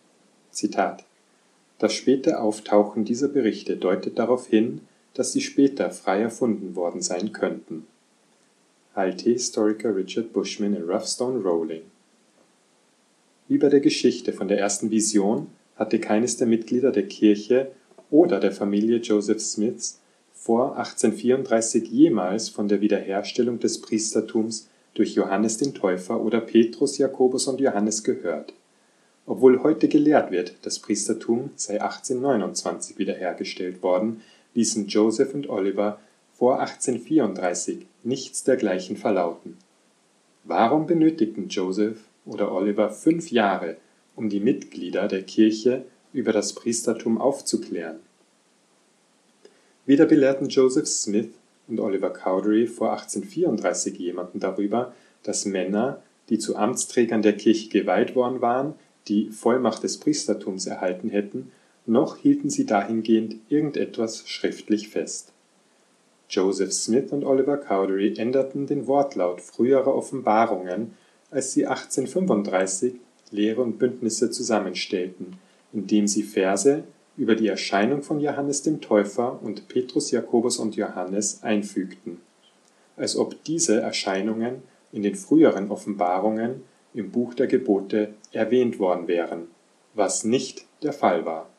Zitat 0.51 1.03
Das 1.79 1.93
späte 1.93 2.39
Auftauchen 2.39 3.05
dieser 3.05 3.27
Berichte 3.27 3.75
deutet 3.75 4.19
darauf 4.19 4.45
hin, 4.45 4.81
dass 5.15 5.31
sie 5.31 5.41
später 5.41 5.89
frei 5.89 6.21
erfunden 6.21 6.75
worden 6.75 7.01
sein 7.01 7.33
könnten. 7.33 7.87
HLT-Historiker 8.95 9.95
Richard 9.95 10.31
Bushman 10.31 10.75
in 10.75 10.83
Roughstone 10.83 11.41
Rolling 11.41 11.83
Wie 13.47 13.57
bei 13.57 13.69
der 13.69 13.79
Geschichte 13.79 14.31
von 14.31 14.47
der 14.47 14.59
ersten 14.59 14.91
Vision 14.91 15.47
hatte 15.75 15.99
keines 15.99 16.37
der 16.37 16.47
Mitglieder 16.47 16.91
der 16.91 17.07
Kirche 17.07 17.71
oder 18.09 18.39
der 18.39 18.51
Familie 18.51 18.97
Joseph 18.97 19.41
Smiths 19.41 19.99
vor 20.33 20.77
1834 20.77 21.87
jemals 21.87 22.49
von 22.49 22.67
der 22.67 22.81
Wiederherstellung 22.81 23.59
des 23.59 23.81
Priestertums 23.81 24.67
durch 24.93 25.15
Johannes 25.15 25.57
den 25.57 25.73
Täufer 25.73 26.19
oder 26.19 26.41
Petrus, 26.41 26.97
Jakobus 26.97 27.47
und 27.47 27.61
Johannes 27.61 28.03
gehört. 28.03 28.53
Obwohl 29.25 29.63
heute 29.63 29.87
gelehrt 29.87 30.31
wird, 30.31 30.55
das 30.63 30.79
Priestertum 30.79 31.51
sei 31.55 31.81
1829 31.81 32.97
wiederhergestellt 32.97 33.83
worden, 33.83 34.21
ließen 34.53 34.87
Joseph 34.87 35.33
und 35.33 35.47
Oliver 35.47 35.99
vor 36.33 36.59
1834 36.59 37.85
nichts 38.03 38.43
dergleichen 38.43 38.97
verlauten. 38.97 39.57
Warum 40.43 40.87
benötigten 40.87 41.49
Joseph 41.49 41.99
oder 42.25 42.51
Oliver 42.51 42.89
fünf 42.89 43.31
Jahre, 43.31 43.77
um 44.15 44.29
die 44.29 44.39
Mitglieder 44.39 45.07
der 45.07 45.23
Kirche 45.23 45.85
über 46.13 46.31
das 46.33 46.53
Priestertum 46.53 47.19
aufzuklären. 47.19 47.99
Weder 49.85 50.05
belehrten 50.05 50.49
Joseph 50.49 50.87
Smith 50.87 51.29
und 51.67 51.79
Oliver 51.79 52.11
Cowdery 52.11 52.67
vor 52.67 52.91
1834 52.91 53.97
jemanden 53.97 54.39
darüber, 54.39 54.93
dass 55.23 55.45
Männer, 55.45 56.01
die 56.29 56.37
zu 56.37 56.55
Amtsträgern 56.55 57.21
der 57.21 57.35
Kirche 57.35 57.69
geweiht 57.69 58.15
worden 58.15 58.41
waren, 58.41 58.75
die 59.07 59.29
Vollmacht 59.29 59.83
des 59.83 59.97
Priestertums 59.97 60.67
erhalten 60.67 61.09
hätten, 61.09 61.51
noch 61.85 62.17
hielten 62.17 62.49
sie 62.49 62.65
dahingehend 62.65 63.35
irgendetwas 63.49 64.27
schriftlich 64.27 64.89
fest. 64.89 65.33
Joseph 66.29 66.71
Smith 66.71 67.11
und 67.11 67.25
Oliver 67.25 67.57
Cowdery 67.57 68.15
änderten 68.17 68.67
den 68.67 68.87
Wortlaut 68.87 69.41
früherer 69.41 69.93
Offenbarungen, 69.93 70.93
als 71.29 71.51
sie 71.51 71.65
1835 71.65 72.93
Lehre 73.31 73.61
und 73.61 73.79
Bündnisse 73.79 74.29
zusammenstellten, 74.29 75.37
indem 75.73 76.07
sie 76.07 76.23
Verse 76.23 76.83
über 77.17 77.35
die 77.35 77.47
Erscheinung 77.47 78.03
von 78.03 78.19
Johannes 78.19 78.61
dem 78.61 78.81
Täufer 78.81 79.39
und 79.41 79.67
Petrus, 79.67 80.11
Jakobus 80.11 80.57
und 80.57 80.75
Johannes 80.75 81.43
einfügten, 81.43 82.19
als 82.97 83.15
ob 83.15 83.43
diese 83.43 83.81
Erscheinungen 83.81 84.63
in 84.91 85.03
den 85.03 85.15
früheren 85.15 85.71
Offenbarungen 85.71 86.63
im 86.93 87.11
Buch 87.11 87.33
der 87.33 87.47
Gebote 87.47 88.13
erwähnt 88.31 88.79
worden 88.79 89.07
wären, 89.07 89.47
was 89.93 90.23
nicht 90.23 90.65
der 90.83 90.93
Fall 90.93 91.25
war. 91.25 91.49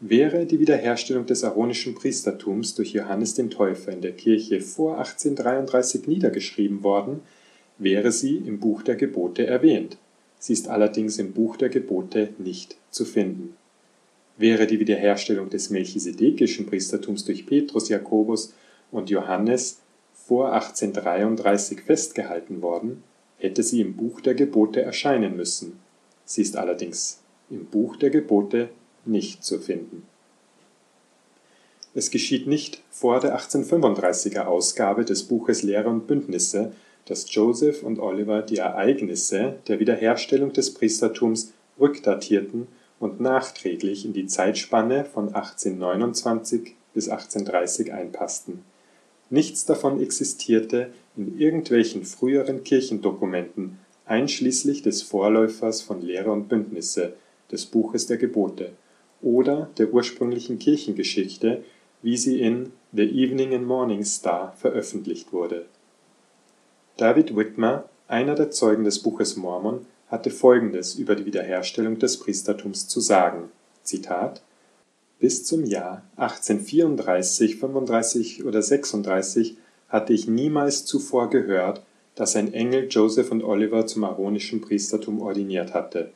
Wäre 0.00 0.46
die 0.46 0.60
Wiederherstellung 0.60 1.26
des 1.26 1.42
aaronischen 1.42 1.94
Priestertums 1.94 2.74
durch 2.74 2.92
Johannes 2.92 3.34
den 3.34 3.50
Täufer 3.50 3.90
in 3.90 4.00
der 4.00 4.12
Kirche 4.12 4.60
vor 4.60 4.98
1833 4.98 6.06
niedergeschrieben 6.06 6.84
worden, 6.84 7.20
wäre 7.78 8.12
sie 8.12 8.36
im 8.36 8.60
Buch 8.60 8.82
der 8.82 8.94
Gebote 8.94 9.46
erwähnt. 9.46 9.98
Sie 10.38 10.52
ist 10.52 10.68
allerdings 10.68 11.18
im 11.18 11.32
Buch 11.32 11.56
der 11.56 11.68
Gebote 11.68 12.30
nicht 12.38 12.76
zu 12.90 13.04
finden. 13.04 13.56
Wäre 14.36 14.66
die 14.66 14.78
Wiederherstellung 14.78 15.50
des 15.50 15.70
melchisedekischen 15.70 16.66
Priestertums 16.66 17.24
durch 17.24 17.44
Petrus, 17.44 17.88
Jakobus 17.88 18.54
und 18.92 19.10
Johannes 19.10 19.80
vor 20.14 20.52
1833 20.52 21.80
festgehalten 21.80 22.62
worden, 22.62 23.02
hätte 23.38 23.62
sie 23.62 23.80
im 23.80 23.96
Buch 23.96 24.20
der 24.20 24.34
Gebote 24.34 24.82
erscheinen 24.82 25.36
müssen. 25.36 25.80
Sie 26.24 26.42
ist 26.42 26.56
allerdings 26.56 27.20
im 27.50 27.64
Buch 27.64 27.96
der 27.96 28.10
Gebote 28.10 28.68
nicht 29.04 29.42
zu 29.42 29.58
finden. 29.58 30.06
Es 31.94 32.10
geschieht 32.10 32.46
nicht 32.46 32.82
vor 32.90 33.20
der 33.20 33.38
1835er 33.38 34.42
Ausgabe 34.42 35.04
des 35.04 35.24
Buches 35.24 35.62
Lehre 35.62 35.88
und 35.88 36.06
Bündnisse, 36.06 36.72
dass 37.08 37.32
Joseph 37.34 37.82
und 37.82 37.98
Oliver 37.98 38.42
die 38.42 38.58
Ereignisse 38.58 39.56
der 39.66 39.80
Wiederherstellung 39.80 40.52
des 40.52 40.74
Priestertums 40.74 41.54
rückdatierten 41.80 42.68
und 43.00 43.20
nachträglich 43.20 44.04
in 44.04 44.12
die 44.12 44.26
Zeitspanne 44.26 45.04
von 45.04 45.34
1829 45.34 46.74
bis 46.92 47.08
1830 47.08 47.92
einpassten. 47.92 48.62
Nichts 49.30 49.64
davon 49.64 50.00
existierte 50.00 50.90
in 51.16 51.38
irgendwelchen 51.38 52.04
früheren 52.04 52.64
Kirchendokumenten, 52.64 53.78
einschließlich 54.06 54.82
des 54.82 55.02
Vorläufers 55.02 55.82
von 55.82 56.00
Lehre 56.02 56.30
und 56.30 56.48
Bündnisse, 56.48 57.14
des 57.50 57.66
Buches 57.66 58.06
der 58.06 58.18
Gebote 58.18 58.72
oder 59.22 59.70
der 59.78 59.92
ursprünglichen 59.92 60.58
Kirchengeschichte, 60.58 61.64
wie 62.02 62.16
sie 62.16 62.40
in 62.40 62.72
The 62.92 63.02
Evening 63.02 63.54
and 63.54 63.66
Morning 63.66 64.04
Star 64.04 64.52
veröffentlicht 64.56 65.32
wurde. 65.32 65.66
David 66.98 67.34
Whitmer, 67.34 67.88
einer 68.08 68.34
der 68.34 68.50
Zeugen 68.50 68.84
des 68.84 68.98
Buches 68.98 69.36
Mormon, 69.36 69.86
hatte 70.08 70.30
Folgendes 70.30 70.96
über 70.96 71.14
die 71.14 71.24
Wiederherstellung 71.24 71.98
des 71.98 72.18
Priestertums 72.18 72.88
zu 72.88 73.00
sagen: 73.00 73.50
Zitat 73.82 74.42
Bis 75.18 75.44
zum 75.44 75.64
Jahr 75.64 76.02
1834, 76.16 77.56
35 77.56 78.44
oder 78.44 78.60
36 78.60 79.56
hatte 79.88 80.12
ich 80.12 80.28
niemals 80.28 80.84
zuvor 80.84 81.30
gehört, 81.30 81.82
dass 82.14 82.36
ein 82.36 82.52
Engel 82.52 82.88
Joseph 82.90 83.30
und 83.30 83.42
Oliver 83.42 83.86
zum 83.86 84.04
aaronischen 84.04 84.60
Priestertum 84.60 85.22
ordiniert 85.22 85.72
hatte. 85.72 86.10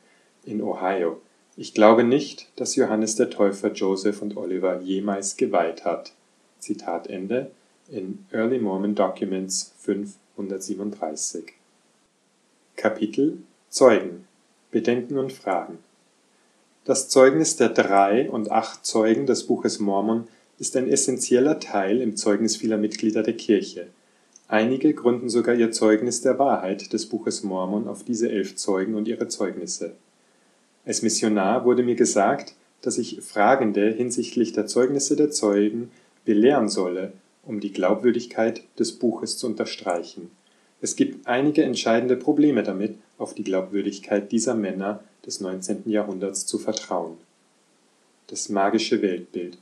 In 0.45 0.61
Ohio 0.61 1.19
ich 1.55 1.75
glaube 1.75 2.03
nicht, 2.03 2.49
dass 2.55 2.75
Johannes 2.75 3.15
der 3.15 3.29
Täufer 3.29 3.71
Joseph 3.71 4.23
und 4.23 4.37
Oliver 4.37 4.81
jemals 4.81 5.37
geweiht 5.37 5.85
hat. 5.85 6.13
Zitat 6.57 7.07
Ende 7.07 7.51
in 7.89 8.25
Early 8.31 8.57
Mormon 8.57 8.95
Documents 8.95 9.73
537. 10.35 11.53
Kapitel 12.75 13.37
Zeugen 13.69 14.27
Bedenken 14.71 15.17
und 15.17 15.33
Fragen 15.33 15.79
Das 16.85 17.09
Zeugnis 17.09 17.55
der 17.55 17.69
drei 17.69 18.29
und 18.29 18.51
acht 18.51 18.85
Zeugen 18.85 19.25
des 19.25 19.45
Buches 19.45 19.79
Mormon 19.79 20.27
ist 20.59 20.75
ein 20.75 20.87
essentieller 20.87 21.59
Teil 21.59 22.01
im 22.01 22.15
Zeugnis 22.15 22.55
vieler 22.55 22.77
Mitglieder 22.77 23.23
der 23.23 23.35
Kirche. 23.35 23.87
Einige 24.47 24.93
gründen 24.93 25.29
sogar 25.29 25.55
ihr 25.55 25.71
Zeugnis 25.71 26.21
der 26.21 26.39
Wahrheit 26.39 26.93
des 26.93 27.07
Buches 27.07 27.43
Mormon 27.43 27.87
auf 27.87 28.03
diese 28.03 28.29
elf 28.29 28.55
Zeugen 28.55 28.95
und 28.95 29.07
ihre 29.07 29.27
Zeugnisse 29.27 29.95
als 30.85 31.01
Missionar 31.01 31.63
wurde 31.65 31.83
mir 31.83 31.95
gesagt, 31.95 32.55
dass 32.81 32.97
ich 32.97 33.21
Fragende 33.21 33.89
hinsichtlich 33.89 34.51
der 34.51 34.67
Zeugnisse 34.67 35.15
der 35.15 35.31
Zeugen 35.31 35.91
belehren 36.25 36.67
solle, 36.67 37.13
um 37.45 37.59
die 37.59 37.73
Glaubwürdigkeit 37.73 38.63
des 38.79 38.93
Buches 38.93 39.37
zu 39.37 39.47
unterstreichen. 39.47 40.31
Es 40.81 40.95
gibt 40.95 41.27
einige 41.27 41.63
entscheidende 41.63 42.15
Probleme 42.15 42.63
damit, 42.63 42.97
auf 43.17 43.33
die 43.33 43.43
Glaubwürdigkeit 43.43 44.31
dieser 44.31 44.55
Männer 44.55 45.03
des 45.25 45.39
19. 45.39 45.83
Jahrhunderts 45.85 46.45
zu 46.45 46.57
vertrauen. 46.57 47.17
Das 48.27 48.49
magische 48.49 49.01
Weltbild. 49.01 49.57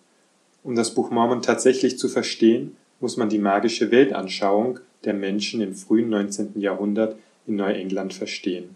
Um 0.64 0.76
das 0.76 0.94
Buch 0.94 1.10
Mormon 1.12 1.42
tatsächlich 1.42 1.98
zu 1.98 2.08
verstehen, 2.08 2.76
muss 3.00 3.18
man 3.18 3.30
die 3.30 3.40
magische 3.40 3.92
Weltanschauung 3.92 4.80
der 5.04 5.14
Menschen 5.14 5.62
im 5.62 5.74
frühen 5.76 6.10
19. 6.10 6.60
Jahrhundert 6.60 7.18
in 7.48 7.56
Neuengland 7.56 8.14
verstehen. 8.14 8.76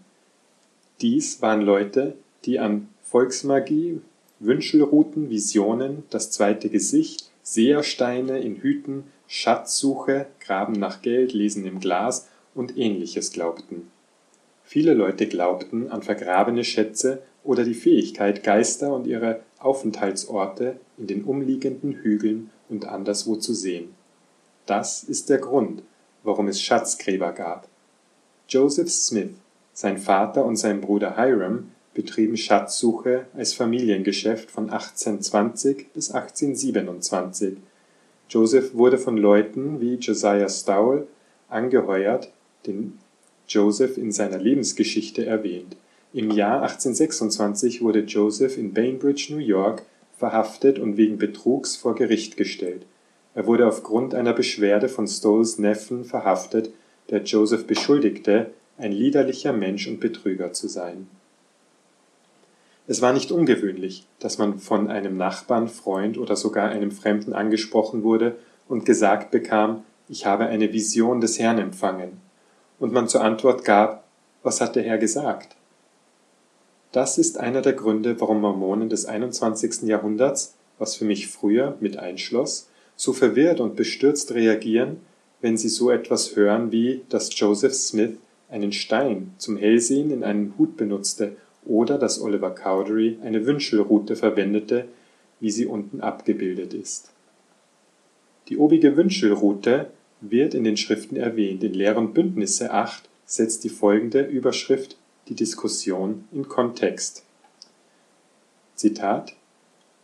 Dies 1.00 1.42
waren 1.42 1.62
Leute, 1.62 2.14
die 2.44 2.58
an 2.58 2.88
Volksmagie, 3.02 4.00
Wünschelruten, 4.40 5.30
Visionen, 5.30 6.02
das 6.10 6.30
zweite 6.30 6.68
Gesicht, 6.68 7.25
Sehersteine 7.48 8.40
in 8.40 8.56
Hüten, 8.56 9.04
Schatzsuche, 9.28 10.26
Graben 10.40 10.72
nach 10.72 11.00
Geld, 11.00 11.32
Lesen 11.32 11.64
im 11.64 11.78
Glas 11.78 12.26
und 12.56 12.76
ähnliches 12.76 13.30
glaubten. 13.30 13.88
Viele 14.64 14.94
Leute 14.94 15.28
glaubten 15.28 15.88
an 15.92 16.02
vergrabene 16.02 16.64
Schätze 16.64 17.22
oder 17.44 17.62
die 17.62 17.74
Fähigkeit, 17.74 18.42
Geister 18.42 18.92
und 18.92 19.06
ihre 19.06 19.42
Aufenthaltsorte 19.60 20.80
in 20.98 21.06
den 21.06 21.22
umliegenden 21.22 21.92
Hügeln 21.92 22.50
und 22.68 22.86
anderswo 22.86 23.36
zu 23.36 23.54
sehen. 23.54 23.94
Das 24.66 25.04
ist 25.04 25.30
der 25.30 25.38
Grund, 25.38 25.84
warum 26.24 26.48
es 26.48 26.60
Schatzgräber 26.60 27.30
gab. 27.30 27.68
Joseph 28.48 28.90
Smith, 28.90 29.30
sein 29.72 29.98
Vater 29.98 30.44
und 30.44 30.56
sein 30.56 30.80
Bruder 30.80 31.14
Hiram 31.16 31.70
betrieben 31.96 32.36
Schatzsuche 32.36 33.24
als 33.34 33.54
Familiengeschäft 33.54 34.50
von 34.50 34.64
1820 34.64 35.88
bis 35.94 36.10
1827. 36.10 37.56
Joseph 38.28 38.74
wurde 38.74 38.98
von 38.98 39.16
Leuten 39.16 39.80
wie 39.80 39.94
Josiah 39.94 40.48
Stowell 40.48 41.06
angeheuert, 41.48 42.30
den 42.66 42.98
Joseph 43.48 43.96
in 43.96 44.12
seiner 44.12 44.36
Lebensgeschichte 44.36 45.24
erwähnt. 45.24 45.76
Im 46.12 46.30
Jahr 46.30 46.62
1826 46.62 47.80
wurde 47.80 48.00
Joseph 48.00 48.58
in 48.58 48.74
Bainbridge, 48.74 49.28
New 49.30 49.40
York, 49.40 49.82
verhaftet 50.18 50.78
und 50.78 50.98
wegen 50.98 51.16
Betrugs 51.16 51.76
vor 51.76 51.94
Gericht 51.94 52.36
gestellt. 52.36 52.84
Er 53.34 53.46
wurde 53.46 53.66
aufgrund 53.66 54.14
einer 54.14 54.34
Beschwerde 54.34 54.90
von 54.90 55.06
Stowells 55.06 55.58
Neffen 55.58 56.04
verhaftet, 56.04 56.70
der 57.08 57.22
Joseph 57.22 57.66
beschuldigte, 57.66 58.50
ein 58.76 58.92
liederlicher 58.92 59.54
Mensch 59.54 59.88
und 59.88 60.00
Betrüger 60.00 60.52
zu 60.52 60.68
sein 60.68 61.06
es 62.86 63.02
war 63.02 63.12
nicht 63.12 63.32
ungewöhnlich, 63.32 64.06
dass 64.20 64.38
man 64.38 64.58
von 64.58 64.88
einem 64.88 65.16
Nachbarn, 65.16 65.68
Freund 65.68 66.18
oder 66.18 66.36
sogar 66.36 66.68
einem 66.68 66.92
Fremden 66.92 67.32
angesprochen 67.32 68.02
wurde 68.02 68.36
und 68.68 68.84
gesagt 68.84 69.30
bekam, 69.30 69.84
ich 70.08 70.24
habe 70.24 70.46
eine 70.46 70.72
Vision 70.72 71.20
des 71.20 71.38
Herrn 71.38 71.58
empfangen, 71.58 72.20
und 72.78 72.92
man 72.92 73.08
zur 73.08 73.22
Antwort 73.22 73.64
gab, 73.64 74.04
was 74.42 74.60
hat 74.60 74.76
der 74.76 74.82
Herr 74.84 74.98
gesagt? 74.98 75.56
Das 76.92 77.18
ist 77.18 77.38
einer 77.38 77.62
der 77.62 77.72
Gründe, 77.72 78.20
warum 78.20 78.40
Mormonen 78.40 78.88
des 78.88 79.06
21. 79.06 79.82
Jahrhunderts, 79.82 80.54
was 80.78 80.94
für 80.94 81.04
mich 81.04 81.26
früher 81.26 81.76
mit 81.80 81.96
einschloss, 81.96 82.68
so 82.94 83.12
verwirrt 83.12 83.60
und 83.60 83.76
bestürzt 83.76 84.32
reagieren, 84.34 85.00
wenn 85.40 85.56
sie 85.56 85.68
so 85.68 85.90
etwas 85.90 86.36
hören 86.36 86.72
wie, 86.72 87.02
dass 87.08 87.38
Joseph 87.38 87.74
Smith 87.74 88.16
einen 88.48 88.72
Stein 88.72 89.34
zum 89.38 89.56
Hellsehen 89.56 90.10
in 90.10 90.22
einen 90.22 90.54
Hut 90.56 90.76
benutzte 90.76 91.36
oder 91.66 91.98
dass 91.98 92.20
Oliver 92.20 92.50
Cowdery 92.50 93.18
eine 93.22 93.46
Wünschelrute 93.46 94.16
verwendete, 94.16 94.86
wie 95.40 95.50
sie 95.50 95.66
unten 95.66 96.00
abgebildet 96.00 96.74
ist. 96.74 97.10
Die 98.48 98.58
obige 98.58 98.96
Wünschelrute 98.96 99.90
wird 100.20 100.54
in 100.54 100.64
den 100.64 100.76
Schriften 100.76 101.16
erwähnt. 101.16 101.62
In 101.64 101.74
Lehr 101.74 101.96
und 101.96 102.14
Bündnisse 102.14 102.72
8 102.72 103.08
setzt 103.24 103.64
die 103.64 103.68
folgende 103.68 104.22
Überschrift 104.22 104.96
die 105.28 105.34
Diskussion 105.34 106.24
in 106.32 106.48
Kontext. 106.48 107.24
Zitat 108.76 109.34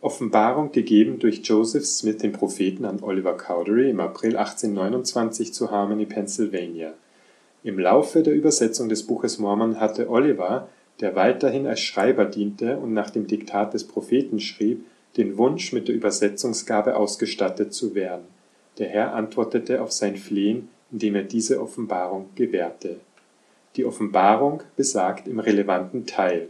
Offenbarung 0.01 0.73
gegeben 0.73 1.19
durch 1.19 1.41
Joseph 1.45 1.85
Smith 1.85 2.17
den 2.17 2.33
Propheten 2.33 2.83
an 2.83 3.01
Oliver 3.01 3.37
Cowdery 3.37 3.89
im 3.89 4.01
April 4.01 4.35
1829 4.35 5.53
zu 5.53 5.71
Harmony, 5.71 6.05
Pennsylvania. 6.05 6.93
Im 7.63 7.79
Laufe 7.79 8.21
der 8.21 8.33
Übersetzung 8.33 8.89
des 8.89 9.03
Buches 9.03 9.39
Mormon 9.39 9.79
hatte 9.79 10.09
Oliver, 10.09 10.67
der 10.99 11.15
weiterhin 11.15 11.67
als 11.67 11.81
Schreiber 11.81 12.25
diente 12.25 12.77
und 12.77 12.93
nach 12.93 13.09
dem 13.09 13.27
Diktat 13.27 13.73
des 13.73 13.85
Propheten 13.85 14.39
schrieb, 14.39 14.85
den 15.17 15.37
Wunsch, 15.37 15.73
mit 15.73 15.87
der 15.87 15.95
Übersetzungsgabe 15.95 16.95
ausgestattet 16.95 17.73
zu 17.73 17.95
werden. 17.95 18.25
Der 18.77 18.89
Herr 18.89 19.13
antwortete 19.13 19.81
auf 19.81 19.91
sein 19.91 20.17
Flehen, 20.17 20.69
indem 20.91 21.15
er 21.15 21.23
diese 21.23 21.61
Offenbarung 21.61 22.29
gewährte. 22.35 22.99
Die 23.75 23.85
Offenbarung 23.85 24.63
besagt 24.75 25.27
im 25.27 25.39
relevanten 25.39 26.05
Teil 26.05 26.49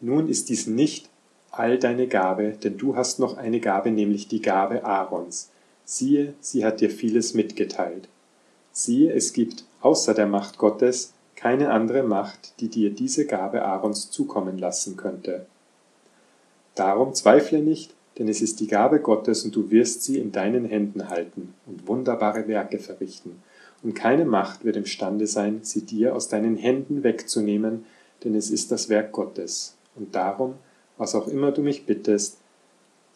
Nun 0.00 0.28
ist 0.28 0.48
dies 0.48 0.66
nicht 0.66 1.08
all 1.50 1.78
deine 1.78 2.06
Gabe, 2.06 2.56
denn 2.62 2.78
du 2.78 2.96
hast 2.96 3.18
noch 3.18 3.36
eine 3.36 3.60
Gabe, 3.60 3.90
nämlich 3.90 4.28
die 4.28 4.42
Gabe 4.42 4.84
Aarons. 4.84 5.50
Siehe, 5.84 6.34
sie 6.40 6.64
hat 6.64 6.80
dir 6.80 6.90
vieles 6.90 7.34
mitgeteilt. 7.34 8.08
Siehe, 8.72 9.12
es 9.12 9.32
gibt 9.32 9.64
außer 9.80 10.14
der 10.14 10.26
Macht 10.26 10.58
Gottes 10.58 11.14
keine 11.38 11.70
andere 11.70 12.02
Macht, 12.02 12.60
die 12.60 12.68
dir 12.68 12.90
diese 12.90 13.26
Gabe 13.26 13.62
Aarons 13.62 14.10
zukommen 14.10 14.58
lassen 14.58 14.96
könnte. 14.96 15.46
Darum 16.74 17.14
zweifle 17.14 17.60
nicht, 17.60 17.94
denn 18.18 18.28
es 18.28 18.42
ist 18.42 18.60
die 18.60 18.66
Gabe 18.66 19.00
Gottes 19.00 19.44
und 19.44 19.54
du 19.54 19.70
wirst 19.70 20.02
sie 20.02 20.18
in 20.18 20.32
deinen 20.32 20.64
Händen 20.64 21.08
halten 21.08 21.54
und 21.66 21.86
wunderbare 21.86 22.48
Werke 22.48 22.78
verrichten. 22.78 23.42
Und 23.82 23.94
keine 23.94 24.24
Macht 24.24 24.64
wird 24.64 24.76
imstande 24.76 25.26
sein, 25.26 25.60
sie 25.62 25.82
dir 25.82 26.14
aus 26.14 26.28
deinen 26.28 26.56
Händen 26.56 27.04
wegzunehmen, 27.04 27.86
denn 28.24 28.34
es 28.34 28.50
ist 28.50 28.72
das 28.72 28.88
Werk 28.88 29.12
Gottes. 29.12 29.76
Und 29.94 30.14
darum 30.14 30.54
was 30.98 31.14
auch 31.14 31.28
immer 31.28 31.52
du 31.52 31.62
mich 31.62 31.86
bittest, 31.86 32.38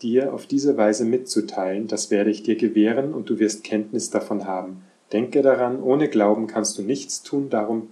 dir 0.00 0.32
auf 0.32 0.46
diese 0.46 0.76
Weise 0.76 1.04
mitzuteilen, 1.04 1.88
das 1.88 2.10
werde 2.10 2.30
ich 2.30 2.42
dir 2.42 2.56
gewähren 2.56 3.12
und 3.12 3.28
du 3.28 3.38
wirst 3.38 3.64
Kenntnis 3.64 4.10
davon 4.10 4.46
haben. 4.46 4.84
Denke 5.12 5.42
daran, 5.42 5.82
ohne 5.82 6.08
Glauben 6.08 6.46
kannst 6.46 6.78
du 6.78 6.82
nichts 6.82 7.22
tun, 7.22 7.50
darum 7.50 7.90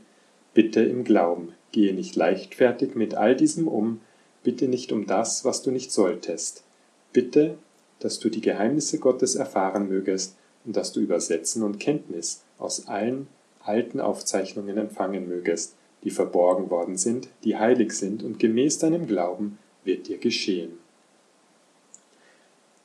bitte 0.55 0.83
im 0.83 1.05
Glauben. 1.05 1.55
Gehe 1.73 1.95
nicht 1.95 2.17
leichtfertig 2.17 2.95
mit 2.95 3.15
all 3.15 3.37
diesem 3.37 3.69
um, 3.69 4.01
bitte 4.43 4.69
nicht 4.69 4.93
um 4.93 5.07
das, 5.07 5.45
was 5.45 5.63
du 5.63 5.71
nicht 5.71 5.93
solltest. 5.93 6.65
Bitte, 7.13 7.57
dass 8.01 8.19
du 8.19 8.29
die 8.29 8.41
Geheimnisse 8.41 8.99
Gottes 8.99 9.35
erfahren 9.35 9.89
mögest 9.89 10.37
und 10.65 10.77
dass 10.77 10.93
du 10.93 11.01
Übersetzen 11.01 11.63
und 11.63 11.79
Kenntnis 11.79 12.43
aus 12.59 12.89
allen 12.89 13.29
alten 13.63 14.01
Aufzeichnungen 14.01 14.79
empfangen 14.79 15.29
mögest, 15.29 15.75
die 16.03 16.11
verborgen 16.11 16.71
worden 16.71 16.97
sind, 16.97 17.29
die 17.45 17.57
heilig 17.57 17.93
sind 17.93 18.23
und 18.23 18.39
gemäß 18.39 18.79
deinem 18.79 19.07
Glauben 19.07 19.59
wird 19.85 20.09
dir 20.09 20.19
geschehen. 20.19 20.79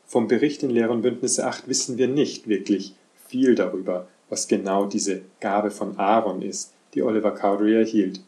Vom 0.05 0.27
Bericht 0.27 0.63
in 0.63 0.69
Lehr 0.69 0.89
Bündnisse 0.89 1.45
8 1.45 1.67
wissen 1.67 1.97
wir 1.97 2.07
nicht 2.07 2.47
wirklich 2.47 2.93
viel 3.27 3.55
darüber, 3.55 4.07
was 4.29 4.47
genau 4.47 4.85
diese 4.85 5.21
Gabe 5.39 5.71
von 5.71 5.97
Aaron 5.97 6.41
ist, 6.41 6.73
die 6.95 7.03
Oliver 7.03 7.31
Cowdery 7.31 7.75
erhielt. 7.75 8.21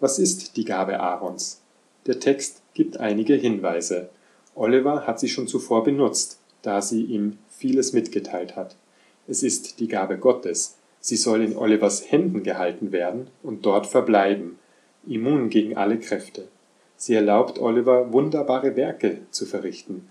Was 0.00 0.18
ist 0.18 0.56
die 0.56 0.64
Gabe 0.64 1.00
Aarons? 1.00 1.60
Der 2.06 2.20
Text 2.20 2.62
gibt 2.72 2.98
einige 2.98 3.34
Hinweise. 3.34 4.08
Oliver 4.54 5.06
hat 5.06 5.18
sie 5.20 5.28
schon 5.28 5.48
zuvor 5.48 5.84
benutzt, 5.84 6.38
da 6.62 6.80
sie 6.80 7.02
ihm 7.02 7.38
vieles 7.48 7.92
mitgeteilt 7.92 8.56
hat. 8.56 8.76
Es 9.26 9.42
ist 9.42 9.80
die 9.80 9.88
Gabe 9.88 10.18
Gottes. 10.18 10.76
Sie 11.00 11.16
soll 11.16 11.42
in 11.42 11.56
Olivers 11.56 12.10
Händen 12.10 12.42
gehalten 12.42 12.92
werden 12.92 13.28
und 13.42 13.66
dort 13.66 13.86
verbleiben, 13.86 14.58
immun 15.06 15.50
gegen 15.50 15.76
alle 15.76 15.98
Kräfte. 15.98 16.48
Sie 16.96 17.14
erlaubt 17.14 17.58
Oliver, 17.58 18.12
wunderbare 18.12 18.76
Werke 18.76 19.18
zu 19.30 19.46
verrichten. 19.46 20.08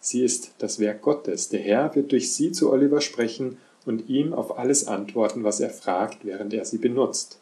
Sie 0.00 0.24
ist 0.24 0.52
das 0.58 0.78
Werk 0.78 1.02
Gottes. 1.02 1.48
Der 1.48 1.60
Herr 1.60 1.94
wird 1.94 2.12
durch 2.12 2.32
sie 2.32 2.52
zu 2.52 2.70
Oliver 2.70 3.00
sprechen 3.00 3.58
und 3.86 4.08
ihm 4.08 4.32
auf 4.32 4.58
alles 4.58 4.86
antworten, 4.86 5.44
was 5.44 5.60
er 5.60 5.70
fragt, 5.70 6.24
während 6.24 6.52
er 6.52 6.64
sie 6.64 6.78
benutzt. 6.78 7.38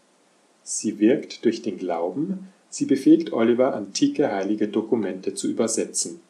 Sie 0.62 0.98
wirkt 0.98 1.44
durch 1.44 1.62
den 1.62 1.78
Glauben, 1.78 2.48
sie 2.68 2.86
befähigt 2.86 3.32
Oliver, 3.32 3.74
antike 3.74 4.30
heilige 4.30 4.68
Dokumente 4.68 5.34
zu 5.34 5.48
übersetzen. 5.48 6.20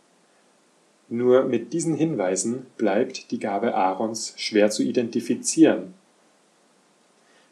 Nur 1.08 1.44
mit 1.44 1.72
diesen 1.72 1.94
Hinweisen 1.94 2.66
bleibt 2.76 3.30
die 3.30 3.38
Gabe 3.38 3.74
Aarons 3.74 4.34
schwer 4.36 4.70
zu 4.70 4.82
identifizieren. 4.82 5.94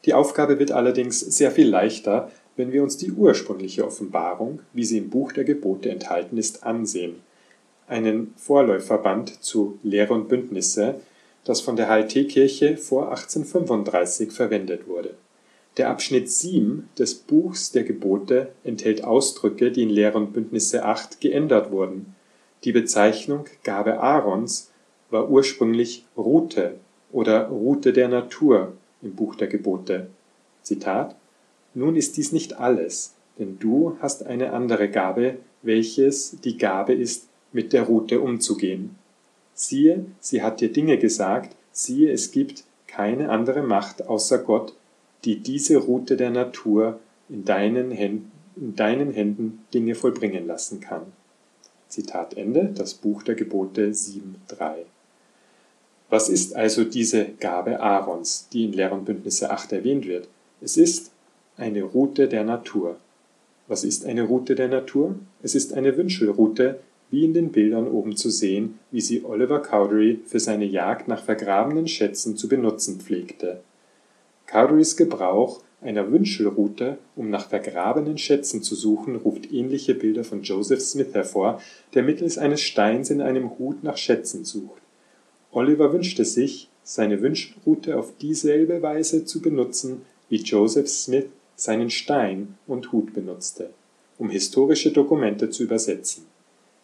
Die 0.04 0.12
Aufgabe 0.12 0.58
wird 0.58 0.72
allerdings 0.72 1.20
sehr 1.20 1.50
viel 1.50 1.68
leichter, 1.68 2.30
wenn 2.56 2.72
wir 2.72 2.82
uns 2.82 2.96
die 2.96 3.12
ursprüngliche 3.12 3.86
Offenbarung, 3.86 4.60
wie 4.72 4.84
sie 4.84 4.98
im 4.98 5.10
Buch 5.10 5.32
der 5.32 5.44
Gebote 5.44 5.90
enthalten 5.90 6.36
ist, 6.36 6.64
ansehen, 6.64 7.16
einen 7.86 8.34
Vorläuferband 8.36 9.42
zu 9.42 9.78
Lehre 9.82 10.14
und 10.14 10.28
Bündnisse, 10.28 11.00
das 11.44 11.60
von 11.60 11.76
der 11.76 11.88
HLT-Kirche 11.88 12.76
vor 12.76 13.10
1835 13.10 14.32
verwendet 14.32 14.88
wurde. 14.88 15.14
Der 15.76 15.90
Abschnitt 15.90 16.30
7 16.30 16.88
des 16.98 17.14
Buchs 17.14 17.72
der 17.72 17.84
Gebote 17.84 18.52
enthält 18.62 19.04
Ausdrücke, 19.04 19.72
die 19.72 19.82
in 19.82 19.90
Lehre 19.90 20.18
und 20.18 20.32
Bündnisse 20.32 20.84
8 20.84 21.20
geändert 21.20 21.70
wurden. 21.70 22.14
Die 22.62 22.72
Bezeichnung 22.72 23.46
Gabe 23.62 24.00
Aarons 24.00 24.70
war 25.10 25.28
ursprünglich 25.28 26.06
Rute 26.16 26.76
oder 27.12 27.48
Rute 27.48 27.92
der 27.92 28.08
Natur 28.08 28.72
im 29.02 29.14
Buch 29.14 29.34
der 29.34 29.48
Gebote. 29.48 30.08
Zitat 30.62 31.16
nun 31.74 31.96
ist 31.96 32.16
dies 32.16 32.30
nicht 32.30 32.58
alles, 32.58 33.14
denn 33.38 33.58
du 33.58 33.96
hast 34.00 34.24
eine 34.24 34.52
andere 34.52 34.88
Gabe, 34.88 35.38
welches 35.62 36.40
die 36.42 36.56
Gabe 36.56 36.94
ist, 36.94 37.28
mit 37.52 37.72
der 37.72 37.82
Rute 37.82 38.20
umzugehen. 38.20 38.96
Siehe, 39.54 40.06
sie 40.20 40.42
hat 40.42 40.60
dir 40.60 40.72
Dinge 40.72 40.98
gesagt, 40.98 41.56
siehe, 41.72 42.10
es 42.12 42.32
gibt 42.32 42.64
keine 42.86 43.30
andere 43.30 43.62
Macht 43.62 44.06
außer 44.06 44.38
Gott, 44.38 44.74
die 45.24 45.40
diese 45.40 45.78
Rute 45.78 46.16
der 46.16 46.30
Natur 46.30 47.00
in 47.28 47.44
deinen 47.44 47.90
Händen, 47.90 48.32
in 48.56 48.76
deinen 48.76 49.12
Händen 49.12 49.64
Dinge 49.72 49.94
vollbringen 49.94 50.46
lassen 50.46 50.80
kann. 50.80 51.02
Zitat 51.88 52.36
Ende, 52.36 52.72
das 52.74 52.94
Buch 52.94 53.22
der 53.22 53.34
Gebote 53.34 53.88
7.3. 53.88 54.84
Was 56.10 56.28
ist 56.28 56.54
also 56.54 56.84
diese 56.84 57.24
Gabe 57.40 57.80
Aarons, 57.80 58.48
die 58.52 58.64
in 58.64 58.72
Lehr 58.72 58.92
und 58.92 59.04
Bündnisse 59.04 59.50
8 59.50 59.72
erwähnt 59.72 60.06
wird? 60.06 60.28
Es 60.60 60.76
ist 60.76 61.10
eine 61.56 61.82
Route 61.82 62.28
der 62.28 62.44
Natur. 62.44 62.96
Was 63.66 63.84
ist 63.84 64.04
eine 64.04 64.22
Route 64.22 64.54
der 64.54 64.68
Natur? 64.68 65.16
Es 65.42 65.54
ist 65.54 65.72
eine 65.72 65.96
Wünschelroute, 65.96 66.80
wie 67.14 67.24
in 67.24 67.32
den 67.32 67.52
Bildern 67.52 67.86
oben 67.86 68.16
zu 68.16 68.28
sehen, 68.28 68.80
wie 68.90 69.00
sie 69.00 69.24
Oliver 69.24 69.60
Cowdery 69.60 70.18
für 70.26 70.40
seine 70.40 70.64
Jagd 70.64 71.06
nach 71.06 71.22
vergrabenen 71.22 71.86
Schätzen 71.86 72.36
zu 72.36 72.48
benutzen 72.48 73.00
pflegte. 73.00 73.60
Cowderys 74.46 74.96
Gebrauch 74.96 75.62
einer 75.80 76.10
Wünschelroute, 76.10 76.98
um 77.14 77.30
nach 77.30 77.48
vergrabenen 77.48 78.18
Schätzen 78.18 78.62
zu 78.62 78.74
suchen, 78.74 79.14
ruft 79.14 79.52
ähnliche 79.52 79.94
Bilder 79.94 80.24
von 80.24 80.42
Joseph 80.42 80.80
Smith 80.80 81.12
hervor, 81.12 81.60
der 81.94 82.02
mittels 82.02 82.36
eines 82.36 82.62
Steins 82.62 83.10
in 83.10 83.20
einem 83.20 83.58
Hut 83.58 83.84
nach 83.84 83.96
Schätzen 83.96 84.44
sucht. 84.44 84.82
Oliver 85.52 85.92
wünschte 85.92 86.24
sich, 86.24 86.68
seine 86.82 87.22
Wünschelroute 87.22 87.96
auf 87.96 88.12
dieselbe 88.20 88.82
Weise 88.82 89.24
zu 89.24 89.40
benutzen, 89.40 90.02
wie 90.28 90.42
Joseph 90.42 90.88
Smith 90.88 91.26
seinen 91.54 91.90
Stein 91.90 92.56
und 92.66 92.90
Hut 92.90 93.14
benutzte, 93.14 93.70
um 94.18 94.30
historische 94.30 94.90
Dokumente 94.90 95.50
zu 95.50 95.62
übersetzen. 95.62 96.33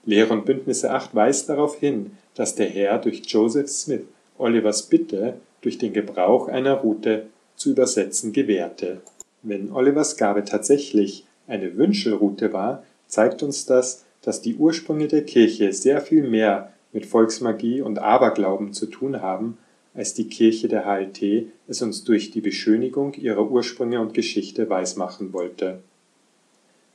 Lehre 0.05 0.33
und 0.33 0.47
Bündnisse 0.47 0.91
8 0.91 1.15
weist 1.15 1.49
darauf 1.49 1.79
hin, 1.79 2.13
dass 2.35 2.55
der 2.55 2.69
Herr 2.69 2.99
durch 2.99 3.23
Joseph 3.27 3.69
Smith 3.69 4.03
Olivers 4.39 4.85
Bitte, 4.85 5.35
durch 5.61 5.79
den 5.79 5.93
Gebrauch 5.93 6.49
einer 6.49 6.75
Route 6.75 7.27
zu 7.57 7.71
übersetzen, 7.71 8.33
gewährte. 8.33 9.03
Wenn 9.43 9.73
Olivers 9.73 10.17
Gabe 10.17 10.45
tatsächlich 10.45 11.27
eine 11.47 11.77
Wünschelroute 11.77 12.53
war, 12.53 12.83
zeigt 13.07 13.43
uns 13.43 13.67
das, 13.67 14.05
dass 14.23 14.41
die 14.41 14.57
Ursprünge 14.57 15.09
der 15.09 15.25
Kirche 15.25 15.73
sehr 15.73 16.01
viel 16.01 16.23
mehr 16.23 16.73
mit 16.93 17.07
Volksmagie 17.07 17.83
und 17.83 17.99
Aberglauben 17.99 18.73
zu 18.73 18.87
tun 18.87 19.21
haben, 19.21 19.59
als 19.95 20.15
die 20.15 20.29
Kirche 20.29 20.69
der 20.69 20.85
HLT 20.85 21.49
es 21.69 21.83
uns 21.83 22.05
durch 22.05 22.31
die 22.31 22.41
Beschönigung 22.41 23.15
ihrer 23.15 23.51
Ursprünge 23.51 24.01
und 24.01 24.15
Geschichte 24.15 24.71
weismachen 24.71 25.33
wollte. 25.33 25.81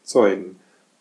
Zeugen. 0.04 0.58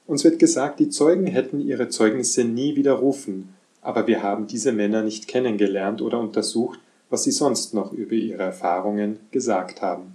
Uns 0.06 0.22
wird 0.22 0.38
gesagt, 0.38 0.80
die 0.80 0.90
Zeugen 0.90 1.26
hätten 1.26 1.60
ihre 1.60 1.88
Zeugnisse 1.88 2.44
nie 2.44 2.76
widerrufen, 2.76 3.54
aber 3.80 4.06
wir 4.06 4.22
haben 4.22 4.46
diese 4.46 4.72
Männer 4.72 5.02
nicht 5.02 5.28
kennengelernt 5.28 6.02
oder 6.02 6.20
untersucht, 6.20 6.78
was 7.08 7.24
sie 7.24 7.30
sonst 7.30 7.72
noch 7.72 7.92
über 7.92 8.12
ihre 8.12 8.42
Erfahrungen 8.42 9.20
gesagt 9.30 9.80
haben. 9.80 10.14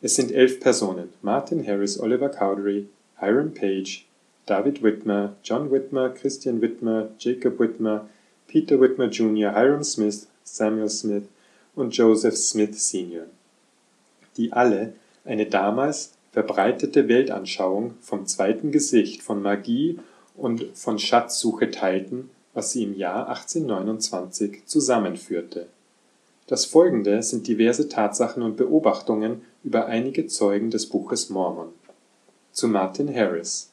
Es 0.00 0.14
sind 0.14 0.30
elf 0.30 0.60
Personen: 0.60 1.08
Martin 1.22 1.66
Harris, 1.66 1.98
Oliver 1.98 2.28
Cowdery, 2.28 2.86
Hiram 3.18 3.54
Page, 3.54 4.06
David 4.46 4.82
Whitmer, 4.82 5.34
John 5.42 5.72
Whitmer, 5.72 6.10
Christian 6.10 6.62
Whitmer, 6.62 7.08
Jacob 7.18 7.58
Whitmer, 7.58 8.08
Peter 8.46 8.80
Whitmer 8.80 9.08
Jr., 9.08 9.52
Hiram 9.52 9.82
Smith, 9.82 10.28
Samuel 10.44 10.88
Smith 10.88 11.24
und 11.74 11.96
Joseph 11.96 12.36
Smith 12.36 12.78
Sr., 12.78 13.26
die 14.36 14.52
alle 14.52 14.92
eine 15.24 15.46
damals 15.46 16.12
verbreitete 16.38 17.08
Weltanschauung 17.08 17.94
vom 18.00 18.24
zweiten 18.26 18.70
Gesicht, 18.70 19.22
von 19.22 19.42
Magie 19.42 19.98
und 20.36 20.64
von 20.74 21.00
Schatzsuche 21.00 21.72
teilten, 21.72 22.30
was 22.54 22.70
sie 22.70 22.84
im 22.84 22.96
Jahr 22.96 23.28
1829 23.28 24.64
zusammenführte. 24.64 25.66
Das 26.46 26.64
folgende 26.64 27.24
sind 27.24 27.48
diverse 27.48 27.88
Tatsachen 27.88 28.44
und 28.44 28.56
Beobachtungen 28.56 29.42
über 29.64 29.86
einige 29.86 30.28
Zeugen 30.28 30.70
des 30.70 30.86
Buches 30.86 31.28
Mormon. 31.28 31.70
Zu 32.52 32.68
Martin 32.68 33.12
Harris 33.12 33.72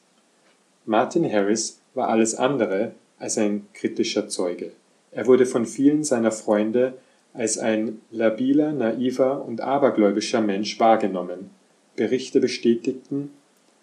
Martin 0.86 1.30
Harris 1.30 1.78
war 1.94 2.08
alles 2.08 2.34
andere 2.34 2.96
als 3.20 3.38
ein 3.38 3.68
kritischer 3.74 4.26
Zeuge. 4.26 4.72
Er 5.12 5.28
wurde 5.28 5.46
von 5.46 5.66
vielen 5.66 6.02
seiner 6.02 6.32
Freunde 6.32 6.94
als 7.32 7.58
ein 7.58 8.00
labiler, 8.10 8.72
naiver 8.72 9.44
und 9.44 9.60
abergläubischer 9.60 10.40
Mensch 10.40 10.80
wahrgenommen. 10.80 11.50
Berichte 11.96 12.40
bestätigten, 12.40 13.30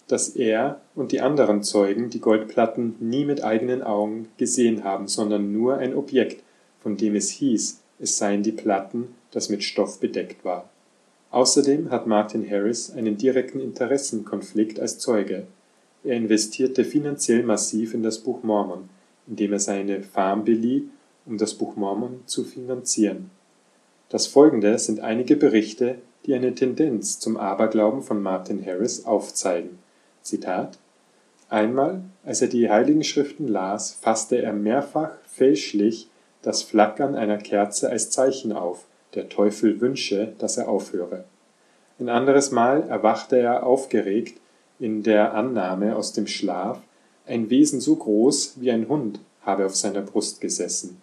dass 0.08 0.30
er 0.30 0.82
und 0.96 1.12
die 1.12 1.22
anderen 1.22 1.64
Zeugen 1.64 2.10
die 2.10 2.20
Goldplatten 2.20 2.96
nie 3.00 3.26
mit 3.26 3.44
eigenen 3.44 3.82
Augen 3.82 4.28
gesehen 4.38 4.84
haben, 4.84 5.08
sondern 5.08 5.52
nur 5.52 5.78
ein 5.78 5.96
Objekt, 5.96 6.44
von 6.82 6.98
dem 6.98 7.16
es 7.16 7.30
hieß, 7.32 7.82
es 8.00 8.18
seien 8.18 8.44
die 8.44 8.52
Platten, 8.52 9.16
das 9.32 9.50
mit 9.50 9.64
Stoff 9.64 10.00
bedeckt 10.00 10.44
war. 10.44 10.70
Außerdem 11.32 11.90
hat 11.90 12.06
Martin 12.06 12.48
Harris 12.48 12.92
einen 12.92 13.18
direkten 13.18 13.60
Interessenkonflikt 13.60 14.80
als 14.80 15.00
Zeuge. 15.00 15.48
Er 16.04 16.16
investierte 16.16 16.84
finanziell 16.86 17.44
massiv 17.44 17.94
in 17.94 18.04
das 18.04 18.20
Buch 18.20 18.44
Mormon, 18.44 18.90
indem 19.26 19.54
er 19.54 19.60
seine 19.60 20.04
Farm 20.04 20.44
belieh, 20.44 20.90
um 21.26 21.38
das 21.38 21.54
Buch 21.54 21.76
Mormon 21.76 22.22
zu 22.26 22.44
finanzieren. 22.44 23.32
Das 24.10 24.28
folgende 24.28 24.78
sind 24.78 25.00
einige 25.00 25.36
Berichte, 25.36 25.96
die 26.26 26.34
eine 26.34 26.56
Tendenz 26.56 27.20
zum 27.20 27.38
Aberglauben 27.38 28.02
von 28.02 28.22
Martin 28.22 28.66
Harris 28.66 29.06
aufzeigen. 29.06 29.80
Zitat 30.22 30.78
Einmal, 31.50 32.02
als 32.26 32.42
er 32.42 32.48
die 32.48 32.70
Heiligen 32.70 33.04
Schriften 33.04 33.48
las, 33.48 33.94
fasste 34.02 34.42
er 34.42 34.54
mehrfach 34.54 35.12
fälschlich 35.28 36.10
das 36.42 36.64
Flackern 36.64 37.16
einer 37.16 37.38
Kerze 37.38 37.90
als 37.90 38.10
Zeichen 38.10 38.52
auf, 38.52 38.86
der 39.14 39.30
Teufel 39.30 39.80
wünsche, 39.80 40.34
dass 40.40 40.58
er 40.58 40.68
aufhöre. 40.68 41.26
Ein 42.00 42.10
anderes 42.10 42.52
Mal 42.52 42.84
erwachte 42.90 43.38
er 43.38 43.66
aufgeregt 43.66 44.40
in 44.80 45.04
der 45.04 45.34
Annahme 45.34 45.96
aus 45.96 46.14
dem 46.14 46.28
Schlaf, 46.28 46.82
ein 47.26 47.50
Wesen 47.50 47.80
so 47.80 47.96
groß 47.96 48.56
wie 48.60 48.72
ein 48.72 48.90
Hund 48.90 49.20
habe 49.42 49.66
auf 49.66 49.76
seiner 49.76 50.02
Brust 50.02 50.42
gesessen, 50.42 51.02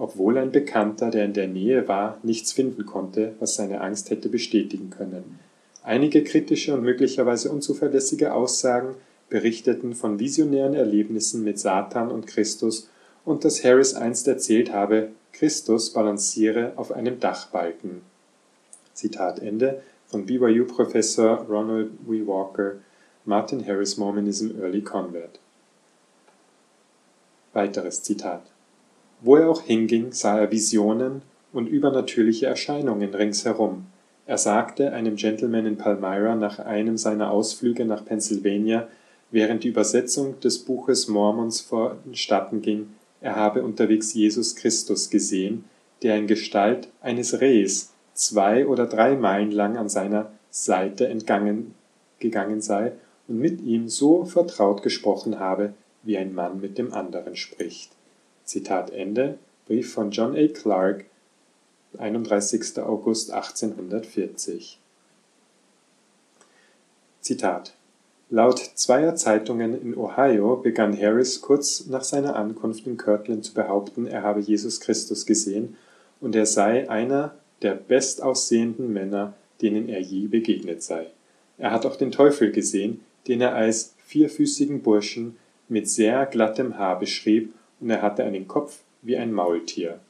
obwohl 0.00 0.38
ein 0.38 0.50
Bekannter, 0.50 1.10
der 1.10 1.26
in 1.26 1.34
der 1.34 1.46
Nähe 1.46 1.86
war, 1.86 2.18
nichts 2.22 2.52
finden 2.52 2.86
konnte, 2.86 3.34
was 3.38 3.56
seine 3.56 3.82
Angst 3.82 4.08
hätte 4.08 4.30
bestätigen 4.30 4.88
können. 4.88 5.38
Einige 5.82 6.24
kritische 6.24 6.72
und 6.72 6.82
möglicherweise 6.82 7.50
unzuverlässige 7.50 8.32
Aussagen 8.32 8.94
berichteten 9.28 9.94
von 9.94 10.18
visionären 10.18 10.72
Erlebnissen 10.72 11.44
mit 11.44 11.58
Satan 11.58 12.10
und 12.10 12.26
Christus 12.26 12.88
und 13.26 13.44
dass 13.44 13.62
Harris 13.62 13.92
einst 13.92 14.26
erzählt 14.26 14.72
habe, 14.72 15.10
Christus 15.34 15.90
balanciere 15.90 16.72
auf 16.76 16.92
einem 16.92 17.20
Dachbalken. 17.20 18.00
Zitat 18.94 19.38
Ende 19.40 19.82
von 20.06 20.24
BYU-Professor 20.24 21.44
Ronald 21.46 21.90
W. 22.06 22.26
Walker, 22.26 22.76
Martin 23.26 23.66
Harris 23.66 23.98
Mormonism 23.98 24.58
Early 24.58 24.80
Convert. 24.80 25.38
Weiteres 27.52 28.02
Zitat. 28.02 28.49
Wo 29.22 29.36
er 29.36 29.48
auch 29.48 29.62
hinging, 29.62 30.12
sah 30.12 30.38
er 30.38 30.50
Visionen 30.50 31.22
und 31.52 31.66
übernatürliche 31.66 32.46
Erscheinungen 32.46 33.12
ringsherum. 33.14 33.86
Er 34.26 34.38
sagte 34.38 34.92
einem 34.92 35.16
Gentleman 35.16 35.66
in 35.66 35.76
Palmyra 35.76 36.36
nach 36.36 36.58
einem 36.58 36.96
seiner 36.96 37.30
Ausflüge 37.30 37.84
nach 37.84 38.04
Pennsylvania, 38.04 38.88
während 39.30 39.64
die 39.64 39.68
Übersetzung 39.68 40.38
des 40.40 40.60
Buches 40.60 41.08
Mormons 41.08 41.60
vonstatten 41.60 42.62
ging, 42.62 42.90
er 43.20 43.36
habe 43.36 43.62
unterwegs 43.62 44.14
Jesus 44.14 44.56
Christus 44.56 45.10
gesehen, 45.10 45.64
der 46.02 46.16
in 46.16 46.26
Gestalt 46.26 46.88
eines 47.02 47.40
Rehs 47.40 47.92
zwei 48.14 48.66
oder 48.66 48.86
drei 48.86 49.16
Meilen 49.16 49.50
lang 49.50 49.76
an 49.76 49.88
seiner 49.88 50.30
Seite 50.50 51.06
entgangen 51.08 51.74
gegangen 52.18 52.60
sei 52.60 52.92
und 53.28 53.38
mit 53.38 53.60
ihm 53.62 53.88
so 53.88 54.24
vertraut 54.24 54.82
gesprochen 54.82 55.38
habe, 55.38 55.74
wie 56.02 56.16
ein 56.16 56.34
Mann 56.34 56.60
mit 56.60 56.78
dem 56.78 56.92
anderen 56.92 57.36
spricht. 57.36 57.90
Zitat 58.50 58.90
Ende, 58.90 59.38
Brief 59.68 59.92
von 59.92 60.10
John 60.10 60.34
A. 60.34 60.48
Clark, 60.48 61.04
31. 61.96 62.80
August 62.80 63.30
1840. 63.30 64.76
Zitat 67.20 67.74
Laut 68.28 68.58
zweier 68.58 69.14
Zeitungen 69.14 69.80
in 69.80 69.96
Ohio 69.96 70.56
begann 70.56 71.00
Harris 71.00 71.40
kurz 71.40 71.86
nach 71.86 72.02
seiner 72.02 72.34
Ankunft 72.34 72.88
in 72.88 72.96
Kirtland 72.96 73.44
zu 73.44 73.54
behaupten, 73.54 74.08
er 74.08 74.24
habe 74.24 74.40
Jesus 74.40 74.80
Christus 74.80 75.26
gesehen 75.26 75.76
und 76.20 76.34
er 76.34 76.46
sei 76.46 76.90
einer 76.90 77.36
der 77.62 77.76
bestaussehenden 77.76 78.92
Männer, 78.92 79.34
denen 79.62 79.88
er 79.88 80.00
je 80.00 80.26
begegnet 80.26 80.82
sei. 80.82 81.06
Er 81.56 81.70
hat 81.70 81.86
auch 81.86 81.94
den 81.94 82.10
Teufel 82.10 82.50
gesehen, 82.50 83.00
den 83.28 83.42
er 83.42 83.54
als 83.54 83.94
vierfüßigen 84.06 84.82
Burschen 84.82 85.36
mit 85.68 85.88
sehr 85.88 86.26
glattem 86.26 86.76
Haar 86.78 86.98
beschrieb, 86.98 87.54
und 87.80 87.90
er 87.90 88.02
hatte 88.02 88.24
einen 88.24 88.46
Kopf 88.46 88.80
wie 89.02 89.16
ein 89.16 89.32
Maultier. 89.32 90.00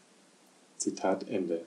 Zitat 0.77 1.29
Ende. 1.29 1.63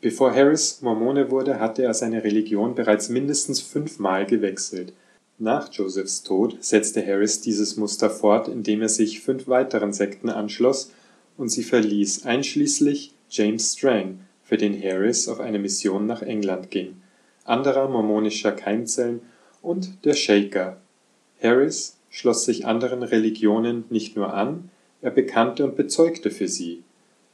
Bevor 0.00 0.34
Harris 0.34 0.82
Mormone 0.82 1.30
wurde, 1.30 1.60
hatte 1.60 1.82
er 1.82 1.94
seine 1.94 2.24
Religion 2.24 2.74
bereits 2.74 3.08
mindestens 3.08 3.60
fünfmal 3.60 4.26
gewechselt. 4.26 4.92
Nach 5.38 5.72
Josephs 5.72 6.22
Tod 6.22 6.62
setzte 6.62 7.04
Harris 7.04 7.40
dieses 7.40 7.76
Muster 7.76 8.10
fort, 8.10 8.48
indem 8.48 8.82
er 8.82 8.88
sich 8.88 9.20
fünf 9.20 9.48
weiteren 9.48 9.92
Sekten 9.92 10.28
anschloss 10.28 10.92
und 11.36 11.48
sie 11.48 11.62
verließ, 11.62 12.24
einschließlich 12.26 13.14
James 13.30 13.72
Strang, 13.72 14.20
für 14.44 14.58
den 14.58 14.80
Harris 14.80 15.26
auf 15.26 15.40
eine 15.40 15.58
Mission 15.58 16.06
nach 16.06 16.22
England 16.22 16.70
ging, 16.70 16.96
anderer 17.44 17.88
mormonischer 17.88 18.52
Keimzellen 18.52 19.22
und 19.62 20.04
der 20.04 20.12
Shaker. 20.12 20.76
Harris 21.42 21.93
schloss 22.14 22.44
sich 22.44 22.64
anderen 22.64 23.02
Religionen 23.02 23.86
nicht 23.90 24.14
nur 24.14 24.32
an, 24.32 24.70
er 25.02 25.10
bekannte 25.10 25.64
und 25.64 25.74
bezeugte 25.74 26.30
für 26.30 26.46
sie. 26.46 26.84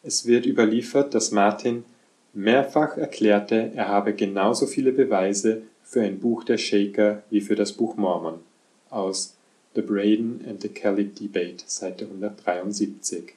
Es 0.02 0.26
wird 0.26 0.46
überliefert, 0.46 1.14
dass 1.14 1.32
Martin 1.32 1.84
mehrfach 2.32 2.96
erklärte, 2.96 3.72
er 3.74 3.88
habe 3.88 4.14
genauso 4.14 4.66
viele 4.66 4.92
Beweise 4.92 5.62
für 5.84 6.00
ein 6.00 6.18
Buch 6.18 6.44
der 6.44 6.56
Shaker 6.56 7.22
wie 7.28 7.42
für 7.42 7.56
das 7.56 7.74
Buch 7.74 7.98
Mormon 7.98 8.40
aus 8.88 9.36
The 9.74 9.82
Braden 9.82 10.46
and 10.48 10.62
the 10.62 10.70
Kelly 10.70 11.04
Debate, 11.04 11.62
Seite 11.66 12.06
173. 12.06 13.34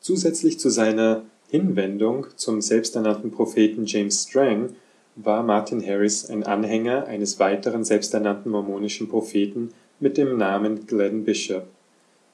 Zusätzlich 0.00 0.60
zu 0.60 0.68
seiner 0.68 1.22
Hinwendung 1.48 2.26
zum 2.36 2.60
selbsternannten 2.60 3.30
Propheten 3.30 3.86
James 3.86 4.24
Strang 4.24 4.76
war 5.16 5.42
Martin 5.42 5.84
Harris 5.84 6.28
ein 6.28 6.42
Anhänger 6.42 7.06
eines 7.06 7.38
weiteren 7.38 7.84
selbsternannten 7.84 8.52
mormonischen 8.52 9.08
Propheten 9.08 9.70
mit 10.04 10.18
dem 10.18 10.36
Namen 10.36 10.86
Glenn 10.86 11.24
Bishop. 11.24 11.64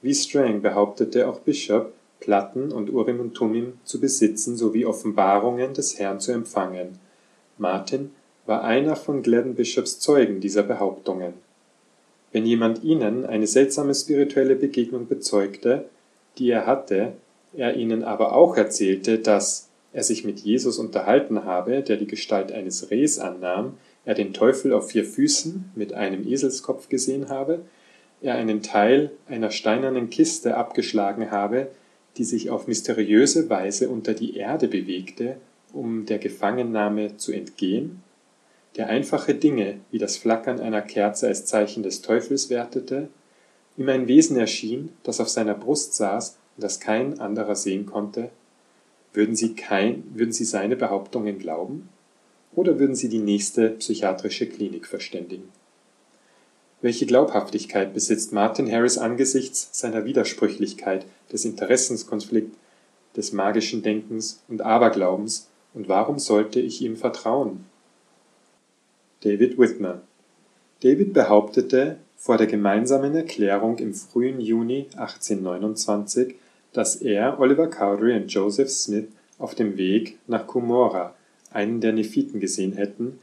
Wie 0.02 0.12
Strang 0.12 0.60
behauptete 0.60 1.28
auch 1.28 1.38
Bishop, 1.38 1.92
Platten 2.18 2.72
und 2.72 2.90
Urim 2.90 3.20
und 3.20 3.34
Tumim 3.34 3.74
zu 3.84 4.00
besitzen 4.00 4.56
sowie 4.56 4.84
Offenbarungen 4.84 5.72
des 5.72 5.96
Herrn 5.96 6.18
zu 6.18 6.32
empfangen. 6.32 6.98
Martin 7.58 8.10
war 8.44 8.64
einer 8.64 8.96
von 8.96 9.22
Glenn 9.22 9.54
Bishops 9.54 10.00
Zeugen 10.00 10.40
dieser 10.40 10.64
Behauptungen. 10.64 11.34
Wenn 12.32 12.44
jemand 12.44 12.82
ihnen 12.82 13.24
eine 13.24 13.46
seltsame 13.46 13.94
spirituelle 13.94 14.56
Begegnung 14.56 15.06
bezeugte, 15.06 15.84
die 16.38 16.50
er 16.50 16.66
hatte, 16.66 17.12
er 17.54 17.76
ihnen 17.76 18.02
aber 18.02 18.32
auch 18.32 18.56
erzählte, 18.56 19.20
dass 19.20 19.68
er 19.92 20.02
sich 20.02 20.24
mit 20.24 20.40
Jesus 20.40 20.78
unterhalten 20.78 21.44
habe, 21.44 21.82
der 21.82 21.98
die 21.98 22.08
Gestalt 22.08 22.50
eines 22.50 22.90
Rehs 22.90 23.20
annahm, 23.20 23.74
er 24.10 24.14
den 24.14 24.32
Teufel 24.32 24.72
auf 24.72 24.90
vier 24.90 25.04
Füßen 25.04 25.70
mit 25.76 25.92
einem 25.92 26.26
Eselskopf 26.26 26.88
gesehen 26.88 27.28
habe, 27.28 27.60
er 28.20 28.34
einen 28.34 28.60
Teil 28.60 29.12
einer 29.28 29.52
steinernen 29.52 30.10
Kiste 30.10 30.56
abgeschlagen 30.56 31.30
habe, 31.30 31.68
die 32.16 32.24
sich 32.24 32.50
auf 32.50 32.66
mysteriöse 32.66 33.48
Weise 33.48 33.88
unter 33.88 34.12
die 34.14 34.36
Erde 34.36 34.66
bewegte, 34.66 35.36
um 35.72 36.06
der 36.06 36.18
Gefangennahme 36.18 37.18
zu 37.18 37.30
entgehen, 37.30 38.02
der 38.76 38.88
einfache 38.88 39.36
Dinge 39.36 39.76
wie 39.92 39.98
das 39.98 40.16
Flackern 40.16 40.58
einer 40.58 40.82
Kerze 40.82 41.28
als 41.28 41.46
Zeichen 41.46 41.84
des 41.84 42.02
Teufels 42.02 42.50
wertete, 42.50 43.10
ihm 43.76 43.88
ein 43.88 44.08
Wesen 44.08 44.36
erschien, 44.36 44.88
das 45.04 45.20
auf 45.20 45.28
seiner 45.28 45.54
Brust 45.54 45.94
saß 45.94 46.36
und 46.56 46.64
das 46.64 46.80
kein 46.80 47.20
anderer 47.20 47.54
sehen 47.54 47.86
konnte, 47.86 48.30
würden 49.12 49.36
Sie, 49.36 49.54
kein, 49.54 50.02
würden 50.14 50.32
Sie 50.32 50.44
seine 50.44 50.74
Behauptungen 50.74 51.38
glauben? 51.38 51.88
Oder 52.54 52.78
würden 52.78 52.96
Sie 52.96 53.08
die 53.08 53.18
nächste 53.18 53.70
psychiatrische 53.70 54.46
Klinik 54.46 54.86
verständigen? 54.86 55.50
Welche 56.82 57.06
Glaubhaftigkeit 57.06 57.92
besitzt 57.92 58.32
Martin 58.32 58.70
Harris 58.70 58.98
angesichts 58.98 59.68
seiner 59.72 60.04
Widersprüchlichkeit, 60.04 61.06
des 61.30 61.44
Interessenskonflikts, 61.44 62.56
des 63.16 63.32
magischen 63.32 63.82
Denkens 63.82 64.42
und 64.48 64.62
Aberglaubens, 64.62 65.48
und 65.74 65.88
warum 65.88 66.18
sollte 66.18 66.58
ich 66.58 66.82
ihm 66.82 66.96
vertrauen? 66.96 67.66
David 69.20 69.58
Whitmer 69.58 70.00
David 70.82 71.12
behauptete, 71.12 71.98
vor 72.16 72.38
der 72.38 72.46
gemeinsamen 72.46 73.14
Erklärung 73.14 73.78
im 73.78 73.94
frühen 73.94 74.40
Juni 74.40 74.86
1829, 74.96 76.34
dass 76.72 76.96
er, 76.96 77.38
Oliver 77.38 77.68
Cowdery 77.68 78.16
und 78.16 78.32
Joseph 78.32 78.70
Smith 78.70 79.08
auf 79.38 79.54
dem 79.54 79.76
Weg 79.76 80.18
nach 80.26 80.46
Cumorah 80.46 81.14
einen 81.50 81.80
der 81.80 81.92
Nephiten 81.92 82.40
gesehen 82.40 82.72
hätten, 82.72 83.18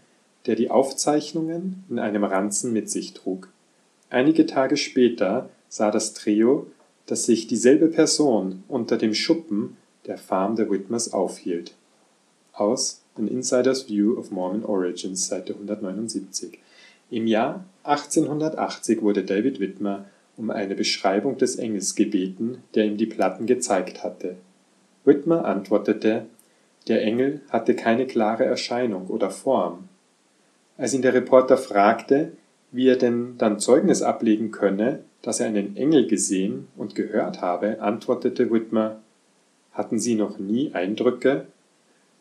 der 0.45 0.55
die 0.55 0.69
Aufzeichnungen 0.69 1.83
in 1.89 1.99
einem 1.99 2.23
Ranzen 2.23 2.73
mit 2.73 2.89
sich 2.89 3.13
trug. 3.13 3.49
Einige 4.09 4.45
Tage 4.45 4.77
später 4.77 5.49
sah 5.69 5.91
das 5.91 6.13
Trio, 6.13 6.67
dass 7.05 7.25
sich 7.25 7.47
dieselbe 7.47 7.87
Person 7.87 8.63
unter 8.67 8.97
dem 8.97 9.13
Schuppen 9.13 9.77
der 10.05 10.17
Farm 10.17 10.55
der 10.55 10.69
Whitmers 10.69 11.13
aufhielt. 11.13 11.73
Aus 12.53 13.01
An 13.15 13.27
Insider's 13.27 13.89
View 13.89 14.17
of 14.17 14.31
Mormon 14.31 14.63
Origins, 14.63 15.27
Seite 15.27 15.53
179. 15.53 16.59
Im 17.09 17.27
Jahr 17.27 17.65
1880 17.83 19.01
wurde 19.01 19.23
David 19.23 19.59
Whitmer 19.59 20.05
um 20.37 20.51
eine 20.51 20.75
Beschreibung 20.75 21.37
des 21.37 21.55
Engels 21.55 21.95
gebeten, 21.95 22.63
der 22.75 22.85
ihm 22.85 22.97
die 22.97 23.05
Platten 23.05 23.47
gezeigt 23.47 24.03
hatte. 24.03 24.35
Whitmer 25.03 25.45
antwortete, 25.45 26.25
der 26.87 27.03
Engel 27.03 27.41
hatte 27.49 27.75
keine 27.75 28.07
klare 28.07 28.45
Erscheinung 28.45 29.07
oder 29.07 29.29
Form. 29.29 29.89
Als 30.77 30.93
ihn 30.93 31.01
der 31.01 31.13
Reporter 31.13 31.57
fragte, 31.57 32.33
wie 32.71 32.87
er 32.87 32.97
denn 32.97 33.35
dann 33.37 33.59
Zeugnis 33.59 34.01
ablegen 34.01 34.51
könne, 34.51 34.99
dass 35.21 35.39
er 35.39 35.47
einen 35.47 35.75
Engel 35.75 36.07
gesehen 36.07 36.67
und 36.75 36.95
gehört 36.95 37.41
habe, 37.41 37.81
antwortete 37.81 38.51
Whitmer, 38.51 39.01
hatten 39.73 39.99
Sie 39.99 40.15
noch 40.15 40.37
nie 40.37 40.73
Eindrücke? 40.73 41.45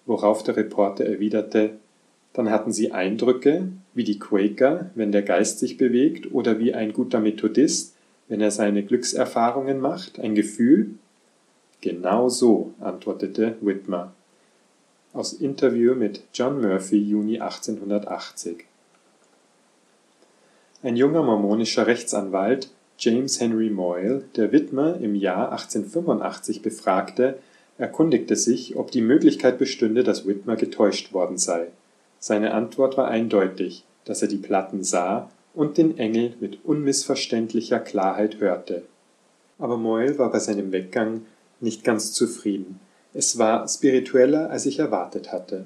Worauf 0.06 0.42
der 0.42 0.56
Reporter 0.56 1.04
erwiderte, 1.04 1.72
dann 2.32 2.50
hatten 2.50 2.72
Sie 2.72 2.92
Eindrücke, 2.92 3.68
wie 3.94 4.04
die 4.04 4.18
Quaker, 4.18 4.90
wenn 4.94 5.10
der 5.10 5.22
Geist 5.22 5.58
sich 5.58 5.78
bewegt, 5.78 6.32
oder 6.32 6.58
wie 6.58 6.74
ein 6.74 6.92
guter 6.92 7.20
Methodist, 7.20 7.94
wenn 8.28 8.40
er 8.40 8.50
seine 8.50 8.82
Glückserfahrungen 8.82 9.80
macht, 9.80 10.18
ein 10.20 10.34
Gefühl? 10.34 10.90
Genau 11.80 12.28
so, 12.28 12.72
antwortete 12.80 13.56
Whitmer. 13.60 14.12
Aus 15.16 15.32
Interview 15.32 15.94
mit 15.94 16.20
John 16.34 16.60
Murphy, 16.60 16.98
Juni 16.98 17.40
1880. 17.40 18.66
Ein 20.82 20.96
junger 20.96 21.22
mormonischer 21.22 21.86
Rechtsanwalt, 21.86 22.68
James 22.98 23.40
Henry 23.40 23.70
Moyle, 23.70 24.24
der 24.36 24.52
Whitmer 24.52 25.00
im 25.00 25.14
Jahr 25.14 25.52
1885 25.52 26.60
befragte, 26.60 27.38
erkundigte 27.78 28.36
sich, 28.36 28.76
ob 28.76 28.90
die 28.90 29.00
Möglichkeit 29.00 29.56
bestünde, 29.56 30.04
dass 30.04 30.26
Whitmer 30.26 30.56
getäuscht 30.56 31.14
worden 31.14 31.38
sei. 31.38 31.68
Seine 32.18 32.52
Antwort 32.52 32.98
war 32.98 33.08
eindeutig, 33.08 33.84
dass 34.04 34.20
er 34.20 34.28
die 34.28 34.36
Platten 34.36 34.84
sah 34.84 35.30
und 35.54 35.78
den 35.78 35.96
Engel 35.96 36.34
mit 36.40 36.62
unmissverständlicher 36.62 37.80
Klarheit 37.80 38.38
hörte. 38.40 38.82
Aber 39.58 39.78
Moyle 39.78 40.18
war 40.18 40.30
bei 40.30 40.40
seinem 40.40 40.72
Weggang 40.72 41.22
nicht 41.60 41.84
ganz 41.84 42.12
zufrieden. 42.12 42.80
Es 43.18 43.38
war 43.38 43.66
spiritueller, 43.66 44.50
als 44.50 44.66
ich 44.66 44.78
erwartet 44.78 45.32
hatte. 45.32 45.64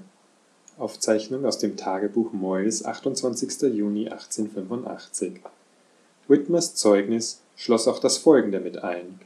Aufzeichnung 0.79 1.45
aus 1.45 1.59
dem 1.59 1.77
Tagebuch 1.77 2.33
Moyles, 2.33 2.85
28. 2.85 3.75
Juni 3.75 4.09
1885. 4.09 5.41
Whitmers 6.29 6.77
Zeugnis 6.77 7.41
schloss 7.57 7.89
auch 7.89 7.99
das 7.99 8.19
folgende 8.19 8.61
mit 8.61 8.85
ein. 8.85 9.19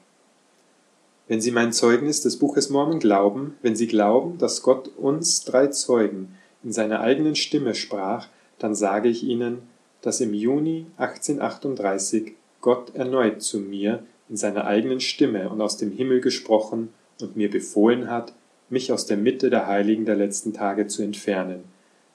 Wenn 1.29 1.43
Sie 1.43 1.51
mein 1.51 1.75
Zeugnis 1.75 2.23
des 2.23 2.39
Buches 2.39 2.71
Mormon 2.71 2.99
glauben, 2.99 3.59
wenn 3.61 3.77
Sie 3.77 3.89
glauben, 3.89 4.39
dass 4.39 4.63
Gott 4.63 4.89
uns 4.97 5.45
drei 5.45 5.67
Zeugen 5.67 6.35
in 6.63 6.73
seiner 6.73 7.01
eigenen 7.01 7.37
Stimme 7.37 7.75
sprach, 7.75 8.29
dann 8.59 8.75
sage 8.75 9.11
ich 9.11 9.23
Ihnen, 9.23 9.59
dass 10.01 10.23
im 10.23 10.33
Juni 10.33 10.87
1838 10.97 12.33
Gott 12.63 12.95
erneut 12.95 13.43
zu 13.43 13.61
mir 13.61 14.03
in 14.31 14.39
seiner 14.39 14.65
eigenen 14.65 15.01
Stimme 15.01 15.51
und 15.51 15.61
aus 15.61 15.77
dem 15.77 15.93
Himmel 15.93 16.23
gesprochen 16.23 16.89
und 17.21 17.37
mir 17.37 17.51
befohlen 17.51 18.11
hat, 18.11 18.33
mich 18.69 18.93
aus 18.93 19.07
der 19.07 19.17
Mitte 19.17 19.51
der 19.51 19.67
Heiligen 19.67 20.05
der 20.05 20.17
letzten 20.17 20.53
Tage 20.53 20.87
zu 20.87 21.03
entfernen. 21.03 21.65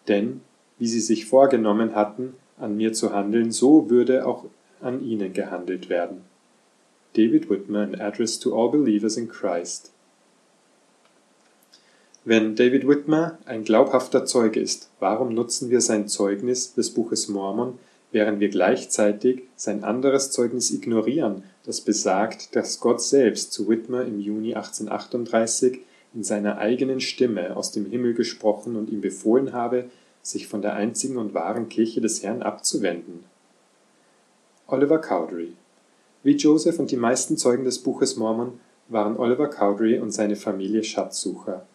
Denn, 0.07 0.41
wie 0.77 0.87
sie 0.87 0.99
sich 0.99 1.25
vorgenommen 1.25 1.95
hatten, 1.95 2.33
an 2.57 2.75
mir 2.75 2.93
zu 2.93 3.13
handeln, 3.13 3.51
so 3.51 3.89
würde 3.89 4.25
auch 4.25 4.45
an 4.81 5.03
ihnen 5.03 5.33
gehandelt 5.33 5.89
werden. 5.89 6.21
David 7.15 7.49
Whitman, 7.49 7.99
Address 7.99 8.39
to 8.39 8.55
All 8.55 8.69
Believers 8.69 9.17
in 9.17 9.29
Christ. 9.29 9.91
Wenn 12.25 12.55
David 12.55 12.87
Whitmer 12.87 13.39
ein 13.45 13.63
glaubhafter 13.63 14.25
Zeuge 14.25 14.59
ist, 14.59 14.89
warum 14.99 15.33
nutzen 15.33 15.69
wir 15.69 15.81
sein 15.81 16.07
Zeugnis 16.07 16.73
des 16.73 16.93
Buches 16.93 17.27
Mormon, 17.29 17.79
während 18.11 18.39
wir 18.39 18.49
gleichzeitig 18.49 19.43
sein 19.55 19.83
anderes 19.83 20.31
Zeugnis 20.31 20.71
ignorieren, 20.71 21.43
das 21.65 21.81
besagt, 21.81 22.55
dass 22.55 22.79
Gott 22.79 23.01
selbst 23.01 23.53
zu 23.53 23.67
Whitmer 23.69 24.03
im 24.03 24.19
Juni 24.19 24.55
1838 24.55 25.79
in 26.13 26.23
seiner 26.23 26.57
eigenen 26.57 27.01
Stimme 27.01 27.55
aus 27.55 27.71
dem 27.71 27.85
Himmel 27.85 28.13
gesprochen 28.13 28.75
und 28.75 28.89
ihm 28.89 29.01
befohlen 29.01 29.53
habe, 29.53 29.85
sich 30.21 30.47
von 30.47 30.61
der 30.61 30.73
einzigen 30.73 31.17
und 31.17 31.33
wahren 31.33 31.69
Kirche 31.69 32.01
des 32.01 32.23
Herrn 32.23 32.41
abzuwenden. 32.41 33.23
Oliver 34.67 34.99
Cowdery 34.99 35.53
Wie 36.23 36.35
Joseph 36.35 36.79
und 36.79 36.91
die 36.91 36.97
meisten 36.97 37.37
Zeugen 37.37 37.63
des 37.63 37.79
Buches 37.79 38.17
Mormon 38.17 38.59
waren 38.87 39.17
Oliver 39.17 39.47
Cowdery 39.47 39.99
und 39.99 40.11
seine 40.11 40.35
Familie 40.35 40.83
Schatzsucher. 40.83 41.65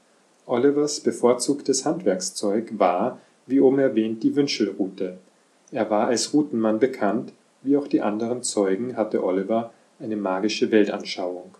Olivers 0.46 1.00
bevorzugtes 1.00 1.84
Handwerkszeug 1.84 2.78
war, 2.78 3.20
wie 3.46 3.60
oben 3.60 3.78
erwähnt, 3.78 4.22
die 4.22 4.36
Wünschelrute. 4.36 5.18
Er 5.74 5.90
war 5.90 6.06
als 6.06 6.32
Routenmann 6.32 6.78
bekannt, 6.78 7.32
wie 7.62 7.76
auch 7.76 7.88
die 7.88 8.00
anderen 8.00 8.44
Zeugen 8.44 8.96
hatte 8.96 9.24
Oliver 9.24 9.72
eine 9.98 10.14
magische 10.14 10.70
Weltanschauung. 10.70 11.56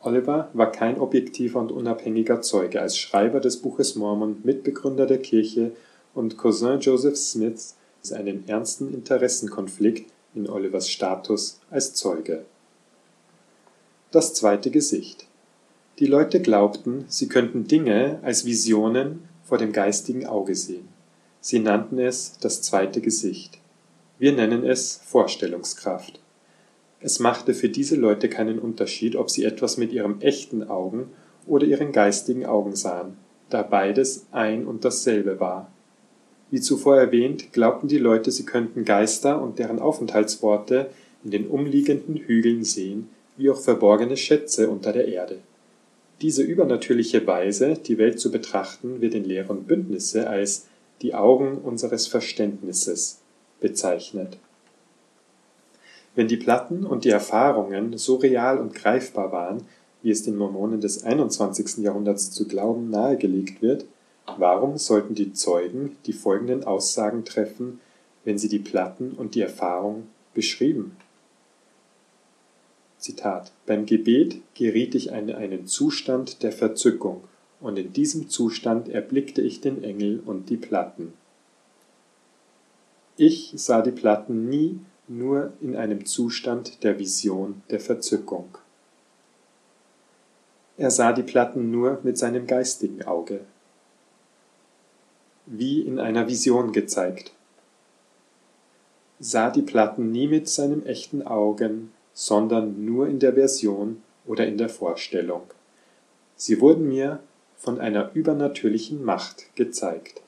Oliver 0.00 0.50
war 0.52 0.72
kein 0.72 0.98
objektiver 0.98 1.60
und 1.60 1.70
unabhängiger 1.70 2.42
Zeuge. 2.42 2.80
Als 2.80 2.98
Schreiber 2.98 3.38
des 3.38 3.58
Buches 3.58 3.94
Mormon, 3.94 4.38
Mitbegründer 4.42 5.06
der 5.06 5.18
Kirche 5.18 5.70
und 6.12 6.36
Cousin 6.36 6.80
Joseph 6.80 7.16
Smiths 7.16 7.76
einen 8.12 8.48
ernsten 8.48 8.92
Interessenkonflikt 8.92 10.10
in 10.34 10.48
Olivers 10.48 10.90
Status 10.90 11.60
als 11.70 11.94
Zeuge. 11.94 12.44
Das 14.10 14.34
zweite 14.34 14.72
Gesicht 14.72 15.28
die 16.00 16.06
Leute 16.06 16.40
glaubten, 16.40 17.04
sie 17.06 17.28
könnten 17.28 17.68
Dinge 17.68 18.18
als 18.22 18.44
Visionen 18.44 19.28
vor 19.44 19.56
dem 19.56 19.72
geistigen 19.72 20.26
Auge 20.26 20.56
sehen. 20.56 20.95
Sie 21.48 21.60
nannten 21.60 22.00
es 22.00 22.38
das 22.40 22.60
zweite 22.60 23.00
Gesicht. 23.00 23.60
Wir 24.18 24.32
nennen 24.32 24.64
es 24.64 25.00
Vorstellungskraft. 25.04 26.18
Es 26.98 27.20
machte 27.20 27.54
für 27.54 27.68
diese 27.68 27.94
Leute 27.94 28.28
keinen 28.28 28.58
Unterschied, 28.58 29.14
ob 29.14 29.30
sie 29.30 29.44
etwas 29.44 29.76
mit 29.76 29.92
ihren 29.92 30.20
echten 30.20 30.68
Augen 30.68 31.10
oder 31.46 31.64
ihren 31.64 31.92
geistigen 31.92 32.46
Augen 32.46 32.74
sahen, 32.74 33.16
da 33.48 33.62
beides 33.62 34.26
ein 34.32 34.66
und 34.66 34.84
dasselbe 34.84 35.38
war. 35.38 35.70
Wie 36.50 36.60
zuvor 36.60 36.98
erwähnt, 36.98 37.52
glaubten 37.52 37.86
die 37.86 37.98
Leute, 37.98 38.32
sie 38.32 38.44
könnten 38.44 38.84
Geister 38.84 39.40
und 39.40 39.60
deren 39.60 39.78
Aufenthaltsorte 39.78 40.90
in 41.22 41.30
den 41.30 41.46
umliegenden 41.46 42.16
Hügeln 42.16 42.64
sehen, 42.64 43.08
wie 43.36 43.50
auch 43.50 43.60
verborgene 43.60 44.16
Schätze 44.16 44.68
unter 44.68 44.92
der 44.92 45.06
Erde. 45.06 45.38
Diese 46.22 46.42
übernatürliche 46.42 47.24
Weise, 47.24 47.74
die 47.74 47.98
Welt 47.98 48.18
zu 48.18 48.32
betrachten, 48.32 49.00
wird 49.00 49.14
in 49.14 49.24
Lehren 49.24 49.62
Bündnisse 49.62 50.28
als 50.28 50.66
die 51.02 51.14
Augen 51.14 51.58
unseres 51.58 52.06
Verständnisses 52.06 53.18
bezeichnet. 53.60 54.38
Wenn 56.14 56.28
die 56.28 56.36
Platten 56.36 56.86
und 56.86 57.04
die 57.04 57.10
Erfahrungen 57.10 57.98
so 57.98 58.16
real 58.16 58.58
und 58.58 58.74
greifbar 58.74 59.32
waren, 59.32 59.62
wie 60.02 60.10
es 60.10 60.22
den 60.22 60.36
Mormonen 60.36 60.80
des 60.80 61.04
21. 61.04 61.78
Jahrhunderts 61.78 62.30
zu 62.30 62.48
glauben 62.48 62.90
nahegelegt 62.90 63.60
wird, 63.60 63.84
warum 64.38 64.78
sollten 64.78 65.14
die 65.14 65.32
Zeugen 65.32 65.96
die 66.06 66.12
folgenden 66.12 66.64
Aussagen 66.64 67.24
treffen, 67.24 67.80
wenn 68.24 68.38
sie 68.38 68.48
die 68.48 68.58
Platten 68.58 69.12
und 69.12 69.34
die 69.34 69.42
Erfahrung 69.42 70.08
beschrieben 70.34 70.96
Zitat: 73.06 73.52
Beim 73.66 73.86
Gebet 73.86 74.40
geriet 74.54 74.96
ich 74.96 75.08
in 75.08 75.30
einen 75.32 75.66
Zustand 75.68 76.42
der 76.42 76.50
Verzückung, 76.50 77.22
und 77.60 77.78
in 77.78 77.92
diesem 77.92 78.28
Zustand 78.28 78.88
erblickte 78.88 79.42
ich 79.42 79.60
den 79.60 79.82
Engel 79.82 80.20
und 80.24 80.50
die 80.50 80.56
Platten. 80.56 81.12
Ich 83.16 83.52
sah 83.56 83.80
die 83.80 83.92
Platten 83.92 84.48
nie 84.48 84.78
nur 85.08 85.52
in 85.60 85.76
einem 85.76 86.04
Zustand 86.04 86.82
der 86.82 86.98
Vision 86.98 87.62
der 87.70 87.80
Verzückung. 87.80 88.58
Er 90.76 90.90
sah 90.90 91.12
die 91.12 91.22
Platten 91.22 91.70
nur 91.70 92.00
mit 92.02 92.18
seinem 92.18 92.46
geistigen 92.46 93.02
Auge, 93.04 93.40
wie 95.46 95.80
in 95.80 95.98
einer 95.98 96.26
Vision 96.28 96.72
gezeigt. 96.72 97.32
Sah 99.18 99.48
die 99.48 99.62
Platten 99.62 100.12
nie 100.12 100.28
mit 100.28 100.48
seinem 100.48 100.84
echten 100.84 101.26
Augen, 101.26 101.92
sondern 102.12 102.84
nur 102.84 103.08
in 103.08 103.18
der 103.18 103.32
Version 103.32 104.02
oder 104.26 104.46
in 104.46 104.58
der 104.58 104.68
Vorstellung. 104.68 105.42
Sie 106.36 106.60
wurden 106.60 106.88
mir 106.88 107.20
von 107.56 107.80
einer 107.80 108.10
übernatürlichen 108.14 109.04
Macht 109.04 109.54
gezeigt. 109.56 110.22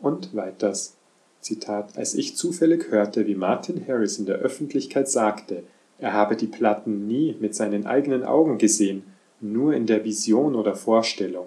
Und 0.00 0.34
weiters. 0.34 0.96
Zitat, 1.40 1.98
als 1.98 2.14
ich 2.14 2.36
zufällig 2.36 2.90
hörte, 2.90 3.26
wie 3.26 3.34
Martin 3.34 3.86
Harris 3.86 4.18
in 4.18 4.24
der 4.24 4.36
Öffentlichkeit 4.36 5.10
sagte, 5.10 5.62
er 5.98 6.14
habe 6.14 6.36
die 6.36 6.46
Platten 6.46 7.06
nie 7.06 7.36
mit 7.38 7.54
seinen 7.54 7.86
eigenen 7.86 8.24
Augen 8.24 8.56
gesehen, 8.58 9.04
nur 9.40 9.74
in 9.74 9.86
der 9.86 10.04
Vision 10.04 10.54
oder 10.54 10.74
Vorstellung, 10.74 11.46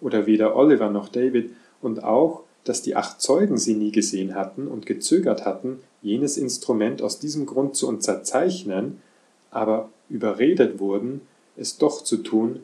oder 0.00 0.26
weder 0.26 0.54
Oliver 0.54 0.90
noch 0.90 1.08
David, 1.08 1.50
und 1.80 2.04
auch, 2.04 2.42
dass 2.64 2.82
die 2.82 2.94
acht 2.94 3.20
Zeugen 3.22 3.56
sie 3.56 3.74
nie 3.74 3.90
gesehen 3.90 4.34
hatten 4.34 4.68
und 4.68 4.84
gezögert 4.84 5.46
hatten, 5.46 5.80
jenes 6.02 6.36
Instrument 6.36 7.00
aus 7.00 7.18
diesem 7.18 7.46
Grund 7.46 7.74
zu 7.74 7.88
unterzeichnen, 7.88 9.00
aber 9.50 9.88
überredet 10.08 10.78
wurden, 10.78 11.22
es 11.56 11.78
doch 11.78 12.04
zu 12.04 12.18
tun, 12.18 12.60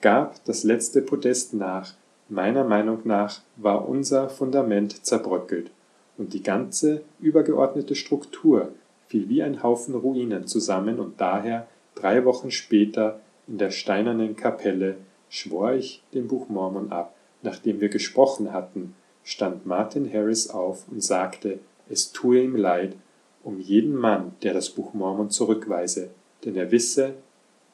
gab 0.00 0.44
das 0.44 0.64
letzte 0.64 1.02
Podest 1.02 1.54
nach. 1.54 1.94
Meiner 2.28 2.64
Meinung 2.64 3.00
nach 3.04 3.40
war 3.56 3.88
unser 3.88 4.28
Fundament 4.28 5.04
zerbröckelt 5.04 5.70
und 6.16 6.32
die 6.32 6.42
ganze 6.42 7.02
übergeordnete 7.20 7.94
Struktur 7.94 8.72
fiel 9.08 9.28
wie 9.28 9.42
ein 9.42 9.62
Haufen 9.62 9.94
Ruinen 9.94 10.46
zusammen 10.46 11.00
und 11.00 11.20
daher 11.20 11.66
drei 11.94 12.24
Wochen 12.24 12.50
später 12.50 13.20
in 13.46 13.58
der 13.58 13.70
steinernen 13.70 14.36
Kapelle 14.36 14.96
schwor 15.28 15.72
ich 15.72 16.02
dem 16.14 16.28
Buch 16.28 16.48
Mormon 16.48 16.92
ab, 16.92 17.14
nachdem 17.42 17.80
wir 17.80 17.88
gesprochen 17.88 18.52
hatten, 18.52 18.94
stand 19.24 19.66
Martin 19.66 20.10
Harris 20.12 20.48
auf 20.48 20.84
und 20.90 21.02
sagte, 21.02 21.58
es 21.88 22.12
tue 22.12 22.42
ihm 22.42 22.56
leid 22.56 22.96
um 23.42 23.60
jeden 23.60 23.94
Mann, 23.94 24.32
der 24.42 24.54
das 24.54 24.70
Buch 24.70 24.94
Mormon 24.94 25.30
zurückweise, 25.30 26.10
denn 26.44 26.56
er 26.56 26.70
wisse, 26.70 27.14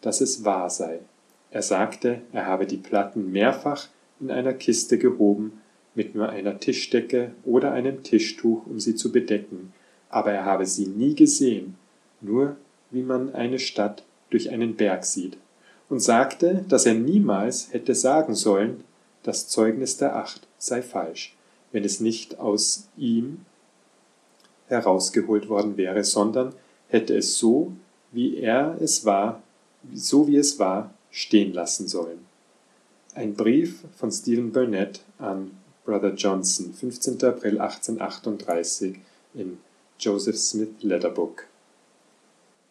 dass 0.00 0.20
es 0.20 0.44
wahr 0.44 0.68
sei. 0.68 1.00
Er 1.51 1.62
sagte, 1.62 2.20
er 2.32 2.46
habe 2.46 2.66
die 2.66 2.76
Platten 2.76 3.32
mehrfach 3.32 3.88
in 4.20 4.30
einer 4.30 4.53
Kiste 4.53 4.98
gehoben, 4.98 5.61
mit 5.94 6.14
nur 6.14 6.28
einer 6.28 6.61
Tischdecke 6.61 7.32
oder 7.44 7.72
einem 7.72 8.03
Tischtuch, 8.03 8.64
um 8.66 8.78
sie 8.78 8.94
zu 8.94 9.11
bedecken, 9.11 9.72
aber 10.09 10.32
er 10.32 10.44
habe 10.44 10.66
sie 10.66 10.86
nie 10.86 11.14
gesehen, 11.14 11.74
nur 12.20 12.57
wie 12.90 13.03
man 13.03 13.34
eine 13.34 13.59
Stadt 13.59 14.05
durch 14.30 14.51
einen 14.51 14.76
Berg 14.76 15.05
sieht, 15.05 15.36
und 15.88 16.01
sagte, 16.01 16.64
dass 16.68 16.86
er 16.86 16.94
niemals 16.94 17.72
hätte 17.72 17.94
sagen 17.94 18.34
sollen, 18.34 18.84
das 19.24 19.48
Zeugnis 19.48 19.96
der 19.96 20.16
Acht 20.16 20.46
sei 20.59 20.82
falsch, 20.82 21.36
wenn 21.72 21.84
es 21.84 22.01
nicht 22.01 22.38
aus 22.38 22.88
ihm 22.96 23.44
herausgeholt 24.68 25.48
worden 25.48 25.76
wäre, 25.76 26.05
sondern 26.05 26.55
hätte 26.88 27.16
es 27.16 27.36
so, 27.38 27.72
wie 28.12 28.36
er 28.38 28.76
es 28.80 29.05
war, 29.05 29.42
so 29.92 30.28
wie 30.28 30.36
es 30.36 30.59
war, 30.59 30.94
stehen 31.11 31.52
lassen 31.52 31.88
sollen. 31.88 32.26
Ein 33.14 33.34
Brief 33.34 33.84
von 33.96 34.11
Stephen 34.11 34.52
Burnett 34.52 35.00
an 35.18 35.50
Brother 35.84 36.14
Johnson, 36.14 36.72
15. 36.72 37.22
April 37.24 37.61
1838 37.61 38.96
in 39.34 39.58
Joseph 39.98 40.36
Smith 40.36 40.70
Letterbook. 40.82 41.46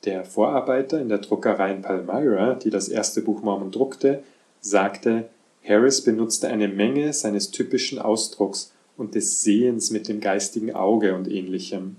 Der 0.06 0.24
Vorarbeiter 0.24 1.02
in 1.02 1.10
der 1.10 1.18
Druckerei 1.18 1.74
in 1.74 1.82
Palmyra, 1.82 2.54
die 2.54 2.70
das 2.70 2.88
erste 2.88 3.22
Buch 3.22 3.42
Mormon 3.42 3.72
druckte, 3.72 4.24
sagte, 4.62 5.28
Harris 5.68 6.02
benutzte 6.02 6.48
eine 6.48 6.70
Menge 6.70 7.12
seines 7.12 7.52
typischen 7.52 8.00
Ausdrucks 8.00 8.72
und 8.96 9.16
des 9.16 9.44
Sehens 9.44 9.92
mit 9.92 10.08
dem 10.08 10.22
geistigen 10.22 10.74
Auge 10.74 11.16
und 11.16 11.30
ähnlichem. 11.30 11.98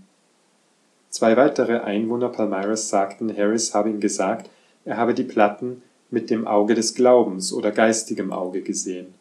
Zwei 1.11 1.36
weitere 1.36 1.80
Einwohner 1.80 2.30
Palmyras 2.30 2.88
sagten, 2.88 3.36
Harris 3.36 3.74
habe 3.74 3.91
ihm 3.91 4.01
gesagt, 4.01 4.49
er 4.84 4.97
habe 4.97 5.12
die 5.12 5.24
Platten 5.24 5.82
mit 6.11 6.31
dem 6.31 6.47
Auge 6.47 6.75
des 6.75 6.95
Glaubens 6.95 7.53
oder 7.53 7.71
geistigem 7.71 8.33
Auge 8.33 8.63
gesehen. 8.63 9.15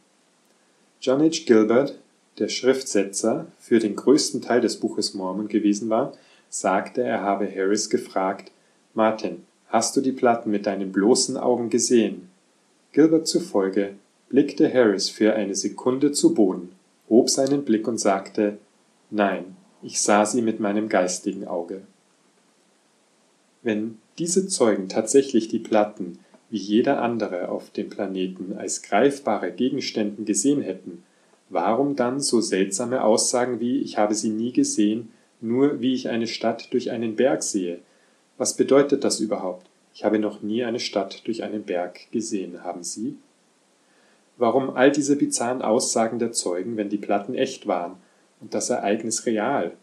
John 1.02 1.22
H. 1.22 1.46
Gilbert, 1.46 1.98
der 2.40 2.50
Schriftsetzer 2.50 3.48
für 3.58 3.80
den 3.80 3.96
größten 3.96 4.42
Teil 4.42 4.62
des 4.62 4.78
Buches 4.78 5.14
Mormon 5.14 5.48
gewesen 5.48 5.90
war, 5.90 6.14
sagte, 6.50 7.04
er 7.04 7.22
habe 7.22 7.50
Harris 7.54 7.90
gefragt, 7.90 8.52
Martin, 8.94 9.44
hast 9.68 9.96
du 9.96 10.02
die 10.02 10.12
Platten 10.12 10.50
mit 10.50 10.66
deinen 10.66 10.92
bloßen 10.92 11.38
Augen 11.38 11.70
gesehen? 11.70 12.30
Gilbert 12.92 13.28
zufolge 13.28 13.94
blickte 14.30 14.72
Harris 14.72 15.10
für 15.10 15.34
eine 15.34 15.56
Sekunde 15.56 16.12
zu 16.12 16.34
Boden, 16.34 16.72
hob 17.10 17.30
seinen 17.30 17.64
Blick 17.64 17.88
und 17.88 18.00
sagte, 18.00 18.58
Nein, 19.12 19.56
ich 19.82 20.02
sah 20.02 20.26
sie 20.26 20.42
mit 20.42 20.60
meinem 20.60 20.90
geistigen 20.90 21.48
Auge. 21.48 21.82
Wenn 23.62 23.98
diese 24.18 24.48
Zeugen 24.48 24.90
tatsächlich 24.90 25.48
die 25.48 25.60
Platten 25.60 26.20
wie 26.50 26.58
jeder 26.58 27.02
andere 27.02 27.50
auf 27.50 27.70
dem 27.70 27.90
Planeten 27.90 28.56
als 28.58 28.82
greifbare 28.82 29.52
Gegenstände 29.52 30.24
gesehen 30.24 30.62
hätten, 30.62 31.04
warum 31.50 31.96
dann 31.96 32.20
so 32.20 32.42
seltsame 32.42 33.04
Aussagen 33.04 33.60
wie 33.60 33.82
ich 33.82 33.98
habe 33.98 34.16
sie 34.16 34.30
nie 34.30 34.52
gesehen, 34.52 35.12
nur 35.42 35.82
wie 35.82 35.94
ich 35.94 36.10
eine 36.10 36.28
Stadt 36.28 36.74
durch 36.74 36.92
einen 36.92 37.16
Berg 37.16 37.44
sehe? 37.44 37.80
Was 38.38 38.56
bedeutet 38.56 39.04
das 39.04 39.20
überhaupt? 39.20 39.68
Ich 39.94 40.04
habe 40.04 40.20
noch 40.20 40.42
nie 40.42 40.64
eine 40.64 40.80
Stadt 40.80 41.28
durch 41.28 41.44
einen 41.44 41.64
Berg 41.64 42.12
gesehen, 42.12 42.64
haben 42.64 42.84
Sie? 42.84 43.18
Warum 44.38 44.70
all 44.70 44.92
diese 44.92 45.18
bizarren 45.18 45.62
Aussagen 45.62 46.20
der 46.20 46.32
Zeugen, 46.32 46.78
wenn 46.78 46.88
die 46.90 46.98
Platten 46.98 47.36
echt 47.36 47.68
waren 47.68 47.98
und 48.40 48.54
das 48.54 48.70
Ereignis 48.70 49.26
real? 49.26 49.74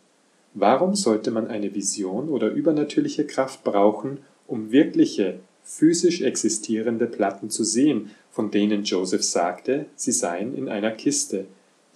Warum 0.55 0.95
sollte 0.95 1.31
man 1.31 1.49
eine 1.49 1.75
Vision 1.75 2.31
oder 2.31 2.49
übernatürliche 2.49 3.27
Kraft 3.27 3.63
brauchen, 3.63 4.21
um 4.47 4.73
wirkliche, 4.73 5.41
physisch 5.67 6.23
existierende 6.23 7.07
Platten 7.07 7.51
zu 7.51 7.65
sehen, 7.65 8.13
von 8.31 8.53
denen 8.53 8.85
Joseph 8.85 9.25
sagte, 9.25 9.87
sie 9.97 10.13
seien 10.13 10.55
in 10.55 10.69
einer 10.69 10.93
Kiste, 10.93 11.47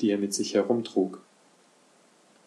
die 0.00 0.10
er 0.10 0.18
mit 0.18 0.34
sich 0.34 0.54
herumtrug. 0.54 1.22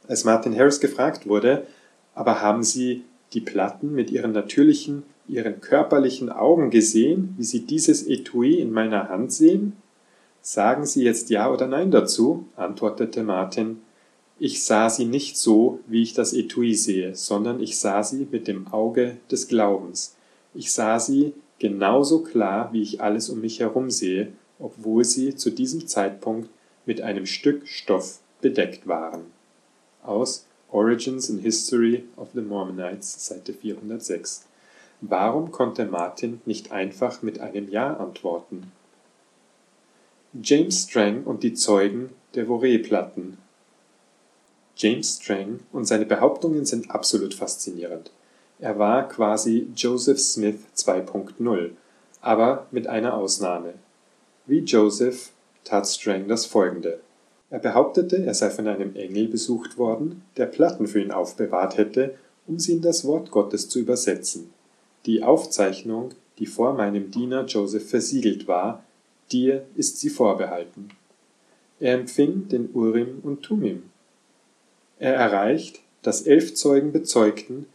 Als 0.07 0.25
Martin 0.25 0.55
Harris 0.55 0.81
gefragt 0.81 1.27
wurde, 1.27 1.65
aber 2.13 2.41
haben 2.41 2.61
Sie 2.61 3.03
die 3.31 3.39
Platten 3.39 3.95
mit 3.95 4.11
Ihren 4.11 4.33
natürlichen, 4.33 5.03
Ihren 5.29 5.61
körperlichen 5.61 6.29
Augen 6.29 6.69
gesehen, 6.69 7.33
wie 7.37 7.45
Sie 7.45 7.61
dieses 7.61 8.05
Etui 8.05 8.59
in 8.59 8.71
meiner 8.71 9.07
Hand 9.07 9.31
sehen? 9.31 9.77
Sagen 10.41 10.85
Sie 10.85 11.03
jetzt 11.03 11.29
Ja 11.29 11.49
oder 11.49 11.67
Nein 11.67 11.89
dazu, 11.89 12.45
antwortete 12.57 13.23
Martin. 13.23 13.79
Ich 14.39 14.65
sah 14.65 14.89
sie 14.89 15.05
nicht 15.05 15.37
so, 15.37 15.79
wie 15.87 16.01
ich 16.01 16.13
das 16.13 16.33
Etui 16.33 16.73
sehe, 16.73 17.15
sondern 17.15 17.61
ich 17.61 17.79
sah 17.79 18.03
sie 18.03 18.27
mit 18.29 18.47
dem 18.49 18.67
Auge 18.73 19.17
des 19.31 19.47
Glaubens. 19.47 20.17
Ich 20.53 20.71
sah 20.71 20.99
sie 20.99 21.33
genauso 21.59 22.23
klar, 22.23 22.71
wie 22.73 22.81
ich 22.81 23.01
alles 23.01 23.29
um 23.29 23.41
mich 23.41 23.59
herum 23.59 23.89
sehe, 23.89 24.33
obwohl 24.59 25.03
sie 25.03 25.35
zu 25.35 25.49
diesem 25.49 25.87
Zeitpunkt 25.87 26.49
mit 26.85 27.01
einem 27.01 27.25
Stück 27.25 27.67
Stoff 27.67 28.19
bedeckt 28.41 28.87
waren. 28.87 29.21
Aus 30.03 30.45
Origins 30.71 31.29
and 31.29 31.41
History 31.41 32.03
of 32.17 32.29
the 32.33 32.41
Mormonites, 32.41 33.25
Seite 33.25 33.53
406. 33.53 34.45
Warum 35.01 35.51
konnte 35.51 35.85
Martin 35.85 36.41
nicht 36.45 36.71
einfach 36.71 37.21
mit 37.21 37.39
einem 37.39 37.69
Ja 37.69 37.95
antworten? 37.95 38.71
James 40.41 40.83
Strang 40.83 41.23
und 41.25 41.43
die 41.43 41.53
Zeugen 41.53 42.09
der 42.35 42.47
Voree-Platten. 42.47 43.37
James 44.75 45.19
Strang 45.21 45.59
und 45.71 45.85
seine 45.85 46.05
Behauptungen 46.05 46.65
sind 46.65 46.89
absolut 46.89 47.33
faszinierend. 47.33 48.11
Er 48.63 48.79
war 48.79 49.09
quasi 49.09 49.67
Joseph 49.75 50.21
Smith 50.21 50.55
2.0, 50.77 51.71
aber 52.21 52.65
mit 52.71 52.87
einer 52.87 53.13
Ausnahme. 53.13 53.73
Wie 54.45 54.59
Joseph 54.59 55.31
tat 55.65 55.85
Strang 55.85 56.29
das 56.29 56.45
folgende. 56.45 57.01
Er 57.49 57.59
behauptete, 57.59 58.25
er 58.25 58.33
sei 58.33 58.49
von 58.49 58.69
einem 58.69 58.95
Engel 58.95 59.27
besucht 59.27 59.77
worden, 59.77 60.23
der 60.37 60.45
Platten 60.45 60.87
für 60.87 61.01
ihn 61.01 61.11
aufbewahrt 61.11 61.75
hätte, 61.75 62.15
um 62.47 62.57
sie 62.57 62.71
in 62.71 62.81
das 62.81 63.03
Wort 63.03 63.31
Gottes 63.31 63.67
zu 63.67 63.79
übersetzen. 63.79 64.53
Die 65.07 65.23
Aufzeichnung, 65.23 66.11
die 66.39 66.45
vor 66.45 66.71
meinem 66.71 67.11
Diener 67.11 67.43
Joseph 67.43 67.89
versiegelt 67.89 68.47
war, 68.47 68.81
dir 69.33 69.65
ist 69.75 69.99
sie 69.99 70.09
vorbehalten. 70.09 70.87
Er 71.81 71.95
empfing 71.95 72.47
den 72.47 72.69
Urim 72.73 73.19
und 73.23 73.41
Tumim. 73.41 73.83
Er 74.99 75.15
erreicht, 75.15 75.81
dass 76.01 76.21
elf 76.21 76.53
Zeugen 76.53 76.93
bezeugten, 76.93 77.65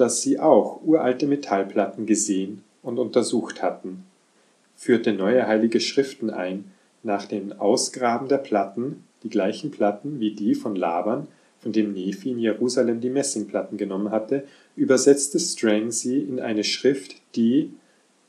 dass 0.00 0.22
sie 0.22 0.38
auch 0.38 0.80
uralte 0.82 1.26
Metallplatten 1.26 2.06
gesehen 2.06 2.64
und 2.82 2.98
untersucht 2.98 3.62
hatten, 3.62 4.04
führte 4.74 5.12
neue 5.12 5.46
heilige 5.46 5.78
Schriften 5.78 6.30
ein, 6.30 6.72
nach 7.02 7.26
dem 7.26 7.52
Ausgraben 7.52 8.26
der 8.26 8.38
Platten, 8.38 9.04
die 9.22 9.28
gleichen 9.28 9.70
Platten 9.70 10.18
wie 10.18 10.30
die 10.30 10.54
von 10.54 10.74
Laban, 10.74 11.28
von 11.60 11.72
dem 11.72 11.92
Nephi 11.92 12.30
in 12.30 12.38
Jerusalem 12.38 13.02
die 13.02 13.10
Messingplatten 13.10 13.76
genommen 13.76 14.10
hatte, 14.10 14.44
übersetzte 14.74 15.38
Strang 15.38 15.90
sie 15.90 16.18
in 16.22 16.40
eine 16.40 16.64
Schrift, 16.64 17.16
die 17.36 17.70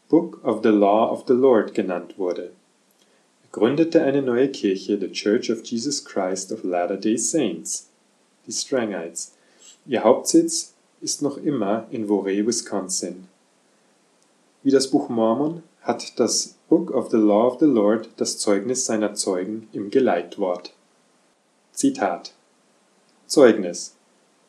Book 0.10 0.44
of 0.44 0.60
the 0.64 0.70
Law 0.70 1.10
of 1.10 1.24
the 1.28 1.34
Lord 1.34 1.74
genannt 1.74 2.18
wurde. 2.18 2.52
Er 3.44 3.50
gründete 3.54 4.04
eine 4.04 4.22
neue 4.22 4.50
Kirche, 4.50 5.00
The 5.00 5.10
Church 5.10 5.50
of 5.50 5.64
Jesus 5.64 6.04
Christ 6.04 6.52
of 6.52 6.66
Latter-day 6.66 7.18
Saints, 7.18 7.88
die 8.46 8.52
Strangites. 8.52 9.32
Ihr 9.86 10.04
Hauptsitz 10.04 10.71
ist 11.02 11.22
noch 11.22 11.38
immer 11.38 11.88
in 11.90 12.08
Voree, 12.08 12.46
Wisconsin. 12.46 13.28
Wie 14.64 14.72
das 14.72 14.90
Buch 14.90 15.10
Mormon 15.10 15.64
hat 15.82 16.20
das 16.20 16.56
Book 16.70 16.92
of 16.92 17.10
the 17.10 17.18
Law 17.18 17.48
of 17.48 17.60
the 17.60 17.66
Lord 17.66 18.10
das 18.18 18.38
Zeugnis 18.38 18.86
seiner 18.86 19.16
Zeugen 19.16 19.68
im 19.74 19.90
Geleitwort. 19.90 20.74
Zitat 21.74 22.34
Zeugnis 23.26 23.96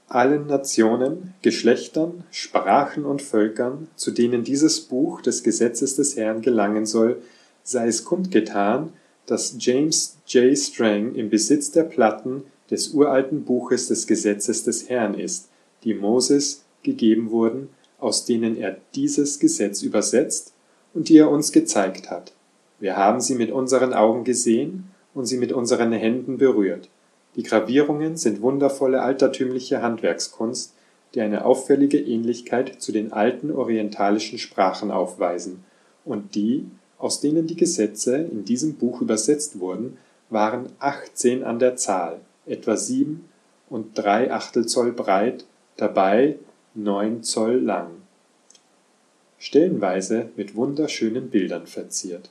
allen 0.08 0.46
Nationen, 0.46 1.32
Geschlechtern, 1.40 2.24
Sprachen 2.30 3.06
und 3.06 3.22
Völkern, 3.22 3.88
zu 3.96 4.10
denen 4.10 4.44
dieses 4.44 4.80
Buch 4.80 5.22
des 5.22 5.42
Gesetzes 5.42 5.96
des 5.96 6.16
Herrn 6.16 6.42
gelangen 6.42 6.84
soll, 6.84 7.22
sei 7.62 7.86
es 7.86 8.04
kundgetan, 8.04 8.92
dass 9.24 9.54
James 9.58 10.18
J. 10.26 10.56
Strang 10.58 11.14
im 11.14 11.30
Besitz 11.30 11.70
der 11.70 11.84
Platten 11.84 12.42
des 12.70 12.88
uralten 12.88 13.44
Buches 13.44 13.88
des 13.88 14.06
Gesetzes 14.06 14.64
des 14.64 14.90
Herrn 14.90 15.14
ist, 15.14 15.48
die 15.84 15.94
Moses 15.94 16.64
gegeben 16.82 17.30
wurden, 17.30 17.68
aus 17.98 18.24
denen 18.24 18.56
er 18.56 18.76
dieses 18.94 19.38
Gesetz 19.38 19.82
übersetzt 19.82 20.52
und 20.94 21.08
die 21.08 21.18
er 21.18 21.30
uns 21.30 21.52
gezeigt 21.52 22.10
hat. 22.10 22.32
Wir 22.80 22.96
haben 22.96 23.20
sie 23.20 23.36
mit 23.36 23.52
unseren 23.52 23.94
Augen 23.94 24.24
gesehen 24.24 24.90
und 25.14 25.26
sie 25.26 25.38
mit 25.38 25.52
unseren 25.52 25.92
Händen 25.92 26.38
berührt. 26.38 26.88
Die 27.36 27.42
Gravierungen 27.42 28.16
sind 28.16 28.42
wundervolle 28.42 29.02
altertümliche 29.02 29.82
Handwerkskunst, 29.82 30.74
die 31.14 31.20
eine 31.20 31.44
auffällige 31.44 31.98
Ähnlichkeit 31.98 32.82
zu 32.82 32.92
den 32.92 33.12
alten 33.12 33.50
orientalischen 33.52 34.38
Sprachen 34.38 34.90
aufweisen, 34.90 35.64
und 36.04 36.34
die, 36.34 36.66
aus 36.98 37.20
denen 37.20 37.46
die 37.46 37.56
Gesetze 37.56 38.16
in 38.16 38.44
diesem 38.44 38.74
Buch 38.74 39.00
übersetzt 39.00 39.60
wurden, 39.60 39.98
waren 40.30 40.66
18 40.78 41.44
an 41.44 41.58
der 41.58 41.76
Zahl, 41.76 42.20
etwa 42.46 42.76
sieben 42.76 43.28
und 43.68 43.96
drei 43.96 44.32
Achtel 44.32 44.66
Zoll 44.66 44.92
breit, 44.92 45.44
dabei 45.76 46.38
neun 46.74 47.22
Zoll 47.22 47.56
lang. 47.56 47.90
Stellenweise 49.38 50.30
mit 50.36 50.54
wunderschönen 50.54 51.30
Bildern 51.30 51.66
verziert. 51.66 52.30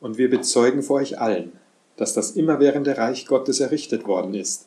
Und 0.00 0.18
wir 0.18 0.30
bezeugen 0.30 0.82
vor 0.82 0.96
euch 0.96 1.18
allen, 1.18 1.52
dass 1.96 2.14
das 2.14 2.32
immerwährende 2.32 2.96
Reich 2.96 3.26
Gottes 3.26 3.60
errichtet 3.60 4.06
worden 4.06 4.34
ist, 4.34 4.66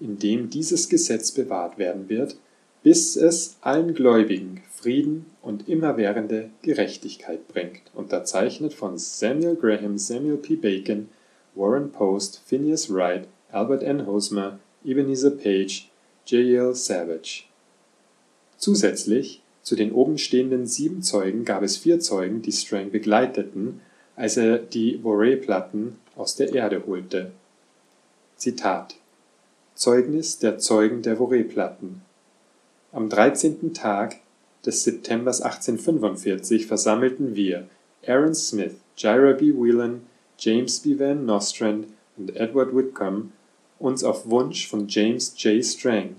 in 0.00 0.18
dem 0.18 0.50
dieses 0.50 0.88
Gesetz 0.88 1.32
bewahrt 1.32 1.78
werden 1.78 2.08
wird, 2.08 2.36
bis 2.82 3.16
es 3.16 3.56
allen 3.62 3.94
Gläubigen 3.94 4.62
Frieden 4.70 5.26
und 5.40 5.68
immerwährende 5.68 6.50
Gerechtigkeit 6.60 7.48
bringt, 7.48 7.80
unterzeichnet 7.94 8.74
von 8.74 8.98
Samuel 8.98 9.56
Graham, 9.56 9.96
Samuel 9.96 10.36
P. 10.36 10.56
Bacon, 10.56 11.08
Warren 11.54 11.90
Post, 11.90 12.42
Phineas 12.44 12.92
Wright, 12.92 13.26
Albert 13.50 13.82
N. 13.82 14.06
Hosmer, 14.06 14.58
Ebenezer 14.84 15.30
Page, 15.30 15.88
J.L. 16.26 16.74
Savage. 16.74 17.44
Zusätzlich 18.56 19.42
zu 19.62 19.76
den 19.76 19.92
obenstehenden 19.92 20.66
sieben 20.66 21.02
Zeugen 21.02 21.44
gab 21.44 21.62
es 21.62 21.76
vier 21.76 22.00
Zeugen, 22.00 22.40
die 22.40 22.52
Strang 22.52 22.90
begleiteten, 22.90 23.80
als 24.16 24.38
er 24.38 24.58
die 24.58 24.98
Boré-Platten 24.98 25.96
aus 26.16 26.36
der 26.36 26.54
Erde 26.54 26.84
holte. 26.86 27.32
Zitat 28.36 28.96
Zeugnis 29.74 30.38
der 30.38 30.58
Zeugen 30.58 31.02
der 31.02 31.18
Voré-Platten 31.18 32.00
Am 32.92 33.10
13. 33.10 33.74
Tag 33.74 34.16
des 34.64 34.82
Septembers 34.84 35.42
1845 35.42 36.66
versammelten 36.66 37.34
wir, 37.34 37.68
Aaron 38.06 38.34
Smith, 38.34 38.76
Jira 38.96 39.32
B. 39.32 39.52
Whelan, 39.52 40.02
James 40.38 40.80
B. 40.80 40.98
Van 40.98 41.26
Nostrand 41.26 41.86
und 42.16 42.34
Edward 42.34 42.74
Whitcomb, 42.74 43.32
uns 43.78 44.04
auf 44.04 44.28
Wunsch 44.28 44.68
von 44.68 44.86
James 44.88 45.34
J. 45.42 45.64
Strang, 45.64 46.16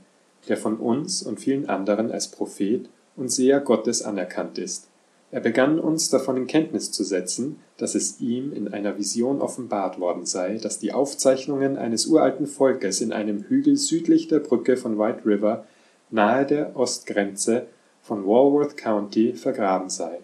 der 0.47 0.58
von 0.58 0.78
uns 0.78 1.24
und 1.24 1.39
vielen 1.39 1.70
anderen 1.70 2.12
als 2.12 2.30
Prophet 2.30 2.89
und 3.16 3.32
Seher 3.32 3.60
Gottes 3.60 4.01
anerkannt 4.01 4.58
ist 4.58 4.88
er 5.36 5.41
begann 5.41 5.80
uns 5.80 6.10
davon 6.10 6.38
in 6.38 6.47
Kenntnis 6.47 6.93
zu 6.93 7.03
setzen, 7.03 7.60
dass 7.76 7.93
es 7.93 8.22
ihm 8.22 8.53
in 8.53 8.74
einer 8.74 8.97
Vision 8.97 9.41
offenbart 9.41 9.99
worden 9.99 10.26
sei, 10.26 10.60
dass 10.60 10.80
die 10.80 10.93
Aufzeichnungen 10.93 11.78
eines 11.78 12.06
uralten 12.06 12.47
Volkes 12.47 13.01
in 13.01 13.12
einem 13.12 13.43
Hügel 13.43 13.76
südlich 13.76 14.30
der 14.30 14.39
Brücke 14.39 14.78
von 14.78 14.97
White 14.97 15.26
River 15.26 15.66
nahe 16.10 16.45
der 16.45 16.78
Ostgrenze 16.78 17.66
von 18.01 18.26
Walworth 18.26 18.78
County 18.78 19.34
vergraben 19.34 19.89
sei. 19.89 20.20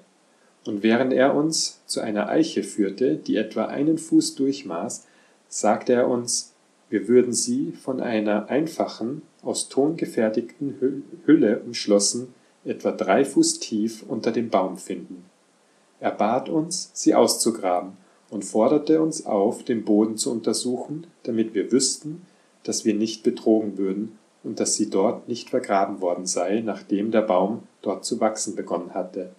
Und 0.65 0.82
während 0.82 1.11
er 1.11 1.36
uns 1.36 1.82
zu 1.88 1.99
einer 1.99 2.29
Eiche 2.29 2.63
führte, 2.63 3.17
die 3.17 3.36
etwa 3.36 3.65
einen 3.65 3.97
Fuß 3.97 4.36
durchmaß, 4.36 5.07
sagte 5.49 5.91
er 5.91 6.07
uns, 6.07 6.50
wir 6.91 7.07
würden 7.07 7.31
sie 7.31 7.71
von 7.71 8.01
einer 8.01 8.49
einfachen, 8.49 9.21
aus 9.41 9.69
Ton 9.69 9.95
gefertigten 9.95 10.75
Hülle 11.25 11.61
umschlossen 11.61 12.33
etwa 12.65 12.91
drei 12.91 13.25
Fuß 13.25 13.59
tief, 13.59 14.03
unter 14.07 14.31
dem 14.31 14.49
Baum 14.49 14.77
finden. 14.77 15.25
Er 15.99 16.11
bat 16.11 16.49
uns, 16.49 16.91
sie 16.93 17.15
auszugraben 17.15 17.93
und 18.29 18.45
forderte 18.45 19.01
uns 19.01 19.25
auf, 19.25 19.63
den 19.63 19.83
Boden 19.83 20.17
zu 20.17 20.31
untersuchen, 20.31 21.07
damit 21.23 21.53
wir 21.53 21.71
wüssten, 21.71 22.25
dass 22.63 22.85
wir 22.85 22.93
nicht 22.93 23.23
betrogen 23.23 23.77
würden 23.77 24.19
und 24.43 24.59
dass 24.59 24.75
sie 24.75 24.89
dort 24.89 25.27
nicht 25.27 25.49
vergraben 25.49 26.01
worden 26.01 26.25
sei, 26.25 26.61
nachdem 26.61 27.11
der 27.11 27.21
Baum 27.21 27.63
dort 27.81 28.05
zu 28.05 28.19
wachsen 28.19 28.55
begonnen 28.55 28.93
hatte. 28.93 29.31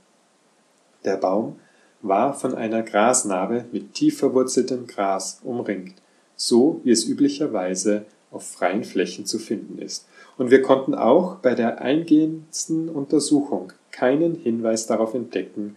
Der 1.05 1.17
Baum 1.17 1.57
war 2.01 2.35
von 2.35 2.55
einer 2.55 2.83
Grasnarbe 2.83 3.67
mit 3.73 3.95
tief 3.95 4.19
verwurzeltem 4.19 4.87
Gras 4.87 5.41
umringt, 5.45 6.02
so 6.37 6.81
wie 6.85 6.91
es 6.91 7.07
üblicherweise 7.07 8.05
auf 8.31 8.47
freien 8.47 8.85
Flächen 8.85 9.27
zu 9.27 9.39
finden 9.39 9.79
ist 9.79 10.07
und 10.39 10.51
wir 10.51 10.63
konnten 10.63 10.95
auch 10.95 11.37
bei 11.37 11.55
der 11.55 11.81
eingehendsten 11.81 12.89
Untersuchung 12.89 13.73
keinen 13.91 14.35
Hinweis 14.35 14.87
darauf 14.87 15.15
entdecken, 15.15 15.77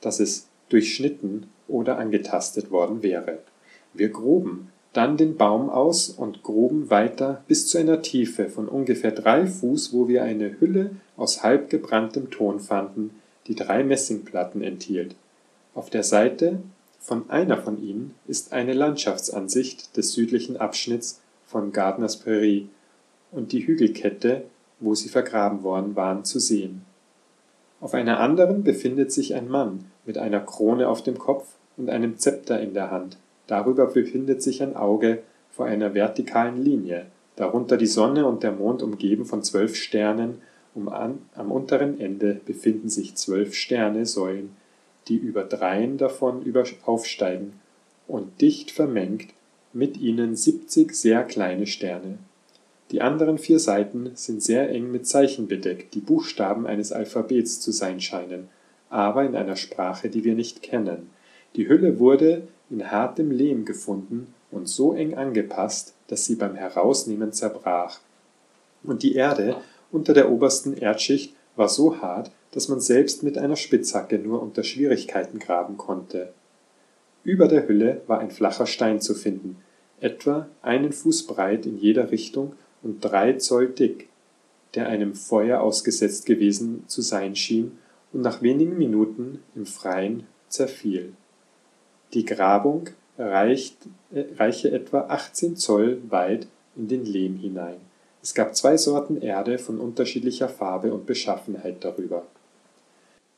dass 0.00 0.20
es 0.20 0.48
durchschnitten 0.68 1.46
oder 1.68 1.98
angetastet 1.98 2.70
worden 2.70 3.02
wäre. 3.02 3.38
Wir 3.92 4.08
gruben 4.08 4.68
dann 4.92 5.16
den 5.16 5.36
Baum 5.36 5.70
aus 5.70 6.08
und 6.08 6.42
gruben 6.42 6.90
weiter 6.90 7.44
bis 7.46 7.68
zu 7.68 7.78
einer 7.78 8.02
Tiefe 8.02 8.48
von 8.48 8.68
ungefähr 8.68 9.12
drei 9.12 9.46
Fuß, 9.46 9.92
wo 9.92 10.08
wir 10.08 10.24
eine 10.24 10.58
Hülle 10.60 10.90
aus 11.16 11.42
halb 11.42 11.70
gebranntem 11.70 12.30
Ton 12.30 12.58
fanden, 12.58 13.10
die 13.46 13.54
drei 13.54 13.84
Messingplatten 13.84 14.62
enthielt. 14.62 15.14
Auf 15.74 15.90
der 15.90 16.02
Seite 16.02 16.60
von 17.00 17.30
einer 17.30 17.56
von 17.56 17.82
ihnen 17.82 18.14
ist 18.28 18.52
eine 18.52 18.74
Landschaftsansicht 18.74 19.96
des 19.96 20.12
südlichen 20.12 20.58
Abschnitts 20.58 21.20
von 21.46 21.72
Gardners 21.72 22.18
Prairie 22.18 22.68
und 23.32 23.52
die 23.52 23.66
Hügelkette, 23.66 24.44
wo 24.78 24.94
sie 24.94 25.08
vergraben 25.08 25.62
worden 25.62 25.96
waren, 25.96 26.24
zu 26.24 26.38
sehen. 26.38 26.82
Auf 27.80 27.94
einer 27.94 28.20
anderen 28.20 28.62
befindet 28.62 29.10
sich 29.12 29.34
ein 29.34 29.48
Mann 29.48 29.86
mit 30.04 30.18
einer 30.18 30.40
Krone 30.40 30.88
auf 30.88 31.02
dem 31.02 31.18
Kopf 31.18 31.56
und 31.76 31.88
einem 31.88 32.18
Zepter 32.18 32.60
in 32.60 32.74
der 32.74 32.90
Hand. 32.90 33.16
Darüber 33.46 33.86
befindet 33.86 34.42
sich 34.42 34.62
ein 34.62 34.76
Auge 34.76 35.22
vor 35.50 35.66
einer 35.66 35.94
vertikalen 35.94 36.62
Linie, 36.62 37.06
darunter 37.36 37.78
die 37.78 37.86
Sonne 37.86 38.26
und 38.26 38.42
der 38.42 38.52
Mond 38.52 38.82
umgeben 38.82 39.24
von 39.24 39.42
zwölf 39.42 39.74
Sternen, 39.74 40.42
um 40.74 40.88
an, 40.88 41.18
am 41.34 41.50
unteren 41.50 41.98
Ende 41.98 42.40
befinden 42.44 42.90
sich 42.90 43.16
zwölf 43.16 43.54
Sterne-Säulen, 43.54 44.50
die 45.10 45.16
über 45.16 45.42
dreien 45.42 45.98
davon 45.98 46.42
aufsteigen, 46.86 47.52
und 48.06 48.40
dicht 48.40 48.70
vermengt 48.70 49.26
mit 49.72 49.98
ihnen 49.98 50.34
siebzig 50.36 50.94
sehr 50.94 51.24
kleine 51.24 51.66
Sterne. 51.66 52.18
Die 52.90 53.02
anderen 53.02 53.38
vier 53.38 53.58
Seiten 53.60 54.10
sind 54.14 54.42
sehr 54.42 54.70
eng 54.70 54.90
mit 54.90 55.06
Zeichen 55.06 55.46
bedeckt, 55.46 55.94
die 55.94 56.00
Buchstaben 56.00 56.66
eines 56.66 56.90
Alphabets 56.90 57.60
zu 57.60 57.70
sein 57.70 58.00
scheinen, 58.00 58.48
aber 58.88 59.24
in 59.24 59.36
einer 59.36 59.56
Sprache, 59.56 60.08
die 60.08 60.24
wir 60.24 60.34
nicht 60.34 60.62
kennen. 60.62 61.10
Die 61.54 61.68
Hülle 61.68 61.98
wurde 61.98 62.48
in 62.68 62.90
hartem 62.90 63.30
Lehm 63.30 63.64
gefunden 63.64 64.32
und 64.50 64.68
so 64.68 64.92
eng 64.94 65.14
angepasst, 65.14 65.94
dass 66.08 66.24
sie 66.24 66.34
beim 66.34 66.54
Herausnehmen 66.54 67.32
zerbrach. 67.32 68.00
Und 68.82 69.02
die 69.02 69.14
Erde 69.14 69.56
unter 69.92 70.14
der 70.14 70.30
obersten 70.30 70.76
Erdschicht 70.76 71.34
war 71.54 71.68
so 71.68 72.00
hart, 72.00 72.30
dass 72.52 72.68
man 72.68 72.80
selbst 72.80 73.22
mit 73.22 73.38
einer 73.38 73.56
Spitzhacke 73.56 74.18
nur 74.18 74.42
unter 74.42 74.62
Schwierigkeiten 74.64 75.38
graben 75.38 75.76
konnte. 75.76 76.32
Über 77.22 77.48
der 77.48 77.68
Hülle 77.68 78.02
war 78.06 78.18
ein 78.18 78.30
flacher 78.30 78.66
Stein 78.66 79.00
zu 79.00 79.14
finden, 79.14 79.56
etwa 80.00 80.48
einen 80.62 80.92
Fuß 80.92 81.26
breit 81.26 81.66
in 81.66 81.78
jeder 81.78 82.10
Richtung 82.10 82.54
und 82.82 83.04
drei 83.04 83.34
Zoll 83.34 83.68
dick, 83.68 84.08
der 84.74 84.88
einem 84.88 85.14
Feuer 85.14 85.60
ausgesetzt 85.60 86.26
gewesen 86.26 86.84
zu 86.86 87.02
sein 87.02 87.36
schien 87.36 87.78
und 88.12 88.22
nach 88.22 88.42
wenigen 88.42 88.78
Minuten 88.78 89.42
im 89.54 89.66
Freien 89.66 90.26
zerfiel. 90.48 91.12
Die 92.14 92.24
Grabung 92.24 92.88
reicht, 93.18 93.76
äh, 94.12 94.24
reiche 94.36 94.72
etwa 94.72 95.02
18 95.08 95.56
Zoll 95.56 96.00
weit 96.08 96.48
in 96.76 96.88
den 96.88 97.04
Lehm 97.04 97.36
hinein. 97.36 97.76
Es 98.22 98.34
gab 98.34 98.54
zwei 98.56 98.76
Sorten 98.76 99.20
Erde 99.20 99.58
von 99.58 99.78
unterschiedlicher 99.78 100.48
Farbe 100.48 100.92
und 100.92 101.06
Beschaffenheit 101.06 101.84
darüber. 101.84 102.26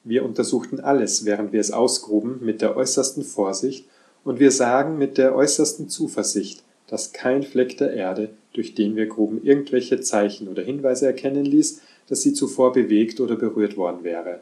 Wir 0.05 0.25
untersuchten 0.25 0.81
alles, 0.81 1.25
während 1.25 1.53
wir 1.53 1.61
es 1.61 1.71
ausgruben, 1.71 2.41
mit 2.43 2.61
der 2.61 2.77
äußersten 2.77 3.23
Vorsicht, 3.23 3.87
und 4.25 4.39
wir 4.39 4.51
sagen 4.51 4.99
mit 4.99 5.19
der 5.19 5.35
äußersten 5.35 5.89
Zuversicht, 5.89 6.63
dass 6.87 7.13
kein 7.13 7.43
Fleck 7.43 7.77
der 7.79 7.93
Erde, 7.93 8.31
durch 8.53 8.75
den 8.75 8.97
wir 8.97 9.07
gruben, 9.07 9.43
irgendwelche 9.43 10.01
Zeichen 10.01 10.49
oder 10.49 10.63
Hinweise 10.63 11.07
erkennen 11.07 11.45
ließ, 11.45 11.81
dass 12.09 12.23
sie 12.23 12.35
zuvor 12.35 12.73
bewegt 12.73 13.21
oder 13.21 13.37
berührt 13.37 13.77
worden 13.77 14.05
wäre. 14.05 14.41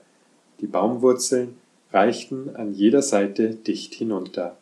Die 0.61 0.67
Baumwurzeln 0.67 1.57
reichten 1.93 2.55
an 2.57 2.75
jeder 2.75 3.03
Seite 3.03 3.51
dicht 3.55 3.95
hinunter. 3.95 4.57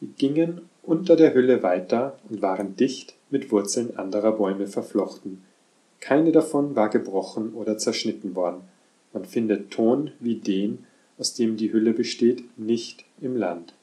Wir 0.00 0.08
gingen 0.18 0.62
unter 0.82 1.16
der 1.16 1.34
Hülle 1.34 1.62
weiter 1.62 2.18
und 2.28 2.42
waren 2.42 2.76
dicht 2.76 3.14
mit 3.30 3.52
Wurzeln 3.52 3.96
anderer 3.96 4.32
Bäume 4.32 4.66
verflochten. 4.66 5.42
Keine 6.00 6.32
davon 6.32 6.74
war 6.74 6.88
gebrochen 6.88 7.54
oder 7.54 7.78
zerschnitten 7.78 8.34
worden. 8.34 8.62
Man 9.12 9.24
findet 9.24 9.70
Ton 9.70 10.12
wie 10.20 10.36
den, 10.36 10.84
aus 11.18 11.34
dem 11.34 11.56
die 11.56 11.72
Hülle 11.72 11.92
besteht, 11.92 12.58
nicht 12.58 13.04
im 13.20 13.36
Land. 13.36 13.74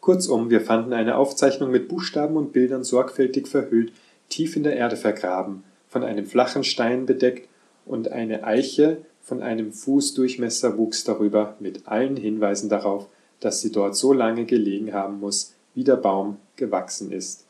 Kurzum, 0.00 0.50
wir 0.50 0.60
fanden 0.60 0.92
eine 0.92 1.16
Aufzeichnung 1.16 1.70
mit 1.70 1.88
Buchstaben 1.88 2.36
und 2.36 2.52
Bildern 2.52 2.84
sorgfältig 2.84 3.46
verhüllt, 3.46 3.92
tief 4.28 4.56
in 4.56 4.64
der 4.64 4.76
Erde 4.76 4.96
vergraben, 4.96 5.62
von 5.88 6.02
einem 6.02 6.26
flachen 6.26 6.64
Stein 6.64 7.06
bedeckt, 7.06 7.48
und 7.84 8.12
eine 8.12 8.44
Eiche 8.44 8.98
von 9.22 9.42
einem 9.42 9.72
Fußdurchmesser 9.72 10.78
wuchs 10.78 11.04
darüber 11.04 11.56
mit 11.60 11.88
allen 11.88 12.16
Hinweisen 12.16 12.68
darauf, 12.68 13.06
dass 13.40 13.60
sie 13.60 13.72
dort 13.72 13.96
so 13.96 14.12
lange 14.12 14.44
gelegen 14.44 14.92
haben 14.92 15.20
muss, 15.20 15.54
wie 15.74 15.84
der 15.84 15.96
Baum 15.96 16.36
gewachsen 16.56 17.12
ist. 17.12 17.44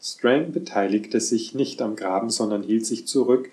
Strang 0.00 0.52
beteiligte 0.52 1.20
sich 1.20 1.54
nicht 1.54 1.80
am 1.80 1.96
Graben, 1.96 2.30
sondern 2.30 2.62
hielt 2.62 2.84
sich 2.84 3.06
zurück, 3.06 3.50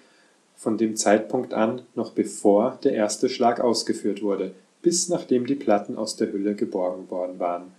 von 0.61 0.77
dem 0.77 0.95
Zeitpunkt 0.95 1.55
an, 1.55 1.81
noch 1.95 2.11
bevor 2.11 2.77
der 2.83 2.93
erste 2.93 3.29
Schlag 3.29 3.59
ausgeführt 3.59 4.21
wurde, 4.21 4.53
bis 4.83 5.09
nachdem 5.09 5.47
die 5.47 5.55
Platten 5.55 5.97
aus 5.97 6.17
der 6.17 6.31
Hülle 6.31 6.53
geborgen 6.53 7.09
worden 7.09 7.39
waren. 7.39 7.71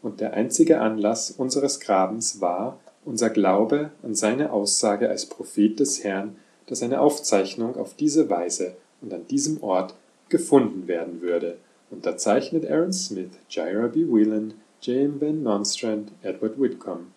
Und 0.00 0.22
der 0.22 0.32
einzige 0.32 0.80
Anlass 0.80 1.30
unseres 1.30 1.78
Grabens 1.78 2.40
war 2.40 2.80
unser 3.04 3.28
Glaube 3.28 3.90
an 4.02 4.14
seine 4.14 4.50
Aussage 4.50 5.10
als 5.10 5.26
Prophet 5.26 5.78
des 5.78 6.04
Herrn, 6.04 6.36
dass 6.68 6.82
eine 6.82 7.02
Aufzeichnung 7.02 7.76
auf 7.76 7.92
diese 7.96 8.30
Weise 8.30 8.76
und 9.02 9.12
an 9.12 9.26
diesem 9.28 9.62
Ort 9.62 9.94
gefunden 10.30 10.88
werden 10.88 11.20
würde. 11.20 11.58
Unterzeichnet 11.90 12.64
Aaron 12.66 12.94
Smith, 12.94 13.32
Jaira 13.50 13.88
B. 13.88 14.06
Whelan, 14.06 14.54
James 14.80 15.20
Ben 15.20 15.42
Nonstrand, 15.42 16.12
Edward 16.22 16.58
Whitcomb. 16.58 17.08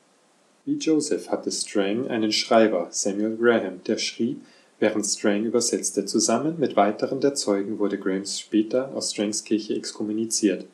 Wie 0.65 0.75
Joseph 0.75 1.29
hatte 1.29 1.51
Strang 1.53 2.09
einen 2.09 2.33
Schreiber, 2.33 2.87
Samuel 2.89 3.37
Graham, 3.37 3.81
der 3.87 3.97
schrieb, 3.97 4.41
während 4.79 5.05
Strang 5.05 5.45
übersetzte. 5.45 6.05
Zusammen 6.05 6.59
mit 6.59 6.75
weiteren 6.75 7.21
der 7.21 7.35
Zeugen 7.35 7.79
wurde 7.79 7.97
Graham 7.97 8.25
später 8.25 8.93
aus 8.93 9.11
Strangs 9.11 9.43
Kirche 9.43 9.75
exkommuniziert. 9.75 10.65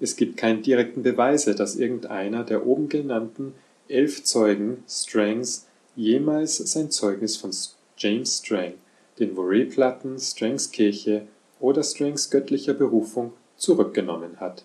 Es 0.00 0.16
gibt 0.16 0.36
keine 0.36 0.60
direkten 0.60 1.02
Beweise, 1.02 1.54
dass 1.54 1.76
irgendeiner 1.76 2.44
der 2.44 2.66
oben 2.66 2.88
genannten 2.88 3.54
elf 3.88 4.24
Zeugen 4.24 4.82
Strangs 4.88 5.66
jemals 5.94 6.56
sein 6.56 6.90
Zeugnis 6.90 7.36
von 7.36 7.50
James 7.98 8.38
Strang, 8.38 8.74
den 9.18 9.36
Vaury-Platten, 9.36 10.18
Strangs 10.18 10.70
Kirche 10.70 11.22
oder 11.60 11.82
Strangs 11.82 12.30
göttlicher 12.30 12.74
Berufung 12.74 13.32
zurückgenommen 13.56 14.40
hat. 14.40 14.64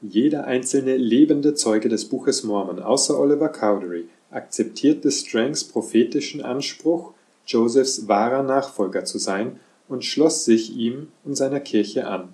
Jeder 0.00 0.44
einzelne 0.46 0.96
lebende 0.96 1.54
Zeuge 1.54 1.88
des 1.88 2.06
Buches 2.06 2.42
Mormon 2.42 2.80
außer 2.80 3.16
Oliver 3.18 3.50
Cowdery 3.50 4.08
akzeptierte 4.32 5.12
Strangs 5.12 5.62
prophetischen 5.62 6.42
Anspruch, 6.42 7.12
Josephs 7.46 8.08
wahrer 8.08 8.42
Nachfolger 8.42 9.04
zu 9.04 9.18
sein, 9.18 9.60
und 9.88 10.04
schloss 10.04 10.46
sich 10.46 10.74
ihm 10.74 11.08
und 11.22 11.36
seiner 11.36 11.60
Kirche 11.60 12.06
an. 12.06 12.30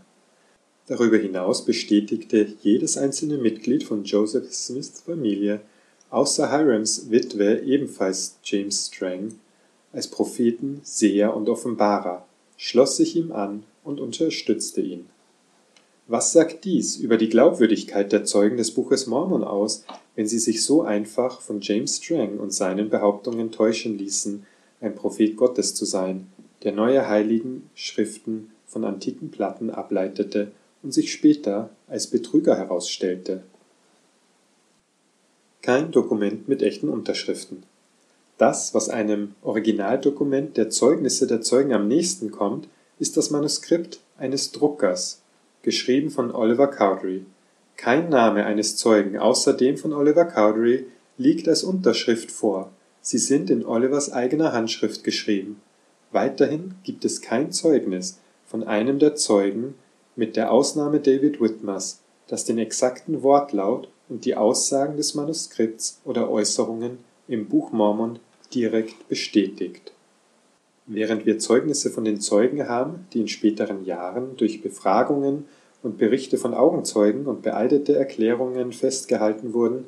Darüber 0.87 1.17
hinaus 1.19 1.65
bestätigte 1.65 2.47
jedes 2.63 2.97
einzelne 2.97 3.37
Mitglied 3.37 3.83
von 3.83 4.05
Joseph 4.05 4.55
Smiths 4.55 5.01
Familie, 5.01 5.61
außer 6.11 6.51
Hirams 6.51 7.11
Witwe 7.11 7.61
ebenfalls 7.63 8.39
James 8.45 8.87
Strang, 8.87 9.35
als 9.93 10.07
Propheten, 10.07 10.81
Seher 10.85 11.37
und 11.37 11.49
Offenbarer, 11.49 12.25
schloss 12.57 12.97
sich 12.97 13.17
ihm 13.17 13.33
an 13.33 13.65
und 13.85 14.01
unterstützte 14.01 14.81
ihn. 14.81 15.07
Was 16.07 16.33
sagt 16.33 16.65
dies 16.65 16.97
über 16.97 17.19
die 17.19 17.29
Glaubwürdigkeit 17.29 18.13
der 18.13 18.25
Zeugen 18.25 18.57
des 18.57 18.71
Buches 18.71 19.07
Mormon 19.07 19.45
aus, 19.45 19.85
wenn 20.15 20.27
sie 20.27 20.39
sich 20.39 20.63
so 20.63 20.83
einfach 20.83 21.43
von 21.43 21.61
James 21.61 21.99
Strang 21.99 22.39
und 22.39 22.55
seinen 22.55 22.89
Behauptungen 22.89 23.51
täuschen 23.53 23.99
ließen, 23.99 24.47
ein 24.81 24.95
Prophet 24.95 25.37
Gottes 25.37 25.75
zu 25.75 25.85
sein, 25.85 26.27
der 26.63 26.73
neue 26.73 27.09
heiligen 27.09 27.71
Schriften 27.75 28.51
von 28.67 28.85
antiken 28.85 29.31
Platten 29.31 29.71
ableitete 29.71 30.53
und 30.83 30.93
sich 30.93 31.13
später 31.13 31.71
als 31.89 32.07
Betrüger 32.07 32.57
herausstellte. 32.57 33.43
Kein 35.63 35.91
Dokument 35.91 36.49
mit 36.49 36.63
echten 36.63 36.89
Unterschriften. 36.89 37.65
Das, 38.39 38.73
was 38.73 38.89
einem 38.89 39.35
Originaldokument 39.43 40.57
der 40.57 40.71
Zeugnisse 40.71 41.27
der 41.27 41.41
Zeugen 41.41 41.73
am 41.73 41.89
nächsten 41.89 42.31
kommt, 42.31 42.69
ist 43.01 43.17
das 43.17 43.31
Manuskript 43.31 44.01
eines 44.17 44.53
Druckers, 44.53 45.21
geschrieben 45.63 46.11
von 46.11 46.33
Oliver 46.33 46.69
Cowdery. 46.69 47.25
Kein 47.77 48.09
Name 48.09 48.45
eines 48.45 48.77
Zeugen 48.77 49.19
außer 49.19 49.55
dem 49.55 49.77
von 49.77 49.93
Oliver 49.93 50.25
Cowdery 50.25 50.87
liegt 51.17 51.49
als 51.49 51.65
Unterschrift 51.65 52.31
vor, 52.31 52.71
sie 53.01 53.19
sind 53.19 53.51
in 53.51 53.65
Olivers 53.65 54.13
eigener 54.13 54.53
Handschrift 54.53 55.05
geschrieben. 55.05 55.61
Weiterhin 56.13 56.75
gibt 56.85 57.05
es 57.05 57.21
kein 57.21 57.53
Zeugnis 57.53 58.19
von 58.47 58.65
einem 58.65 58.99
der 58.99 59.15
Zeugen, 59.15 59.75
mit 60.17 60.37
der 60.37 60.51
Ausnahme 60.51 60.99
David 60.99 61.41
Whitmers, 61.41 62.01
das 62.27 62.45
den 62.45 62.59
exakten 62.59 63.23
Wortlaut 63.23 63.89
und 64.09 64.25
die 64.25 64.35
Aussagen 64.35 64.97
des 64.97 65.15
Manuskripts 65.15 66.01
oder 66.05 66.29
Äußerungen 66.31 66.99
im 67.29 67.47
Buch 67.49 67.73
Mormon 67.73 68.19
direkt 68.53 69.09
bestätigt. 69.09 69.93
Während 70.87 71.27
wir 71.27 71.39
Zeugnisse 71.39 71.91
von 71.91 72.05
den 72.05 72.21
Zeugen 72.21 72.69
haben, 72.69 73.07
die 73.13 73.21
in 73.21 73.29
späteren 73.29 73.85
Jahren 73.85 74.37
durch 74.37 74.63
Befragungen 74.63 75.45
und 75.83 75.99
Berichte 75.99 76.39
von 76.39 76.55
Augenzeugen 76.55 77.27
und 77.27 77.43
beeidete 77.43 77.95
Erklärungen 77.95 78.73
festgehalten 78.73 79.53
wurden, 79.53 79.85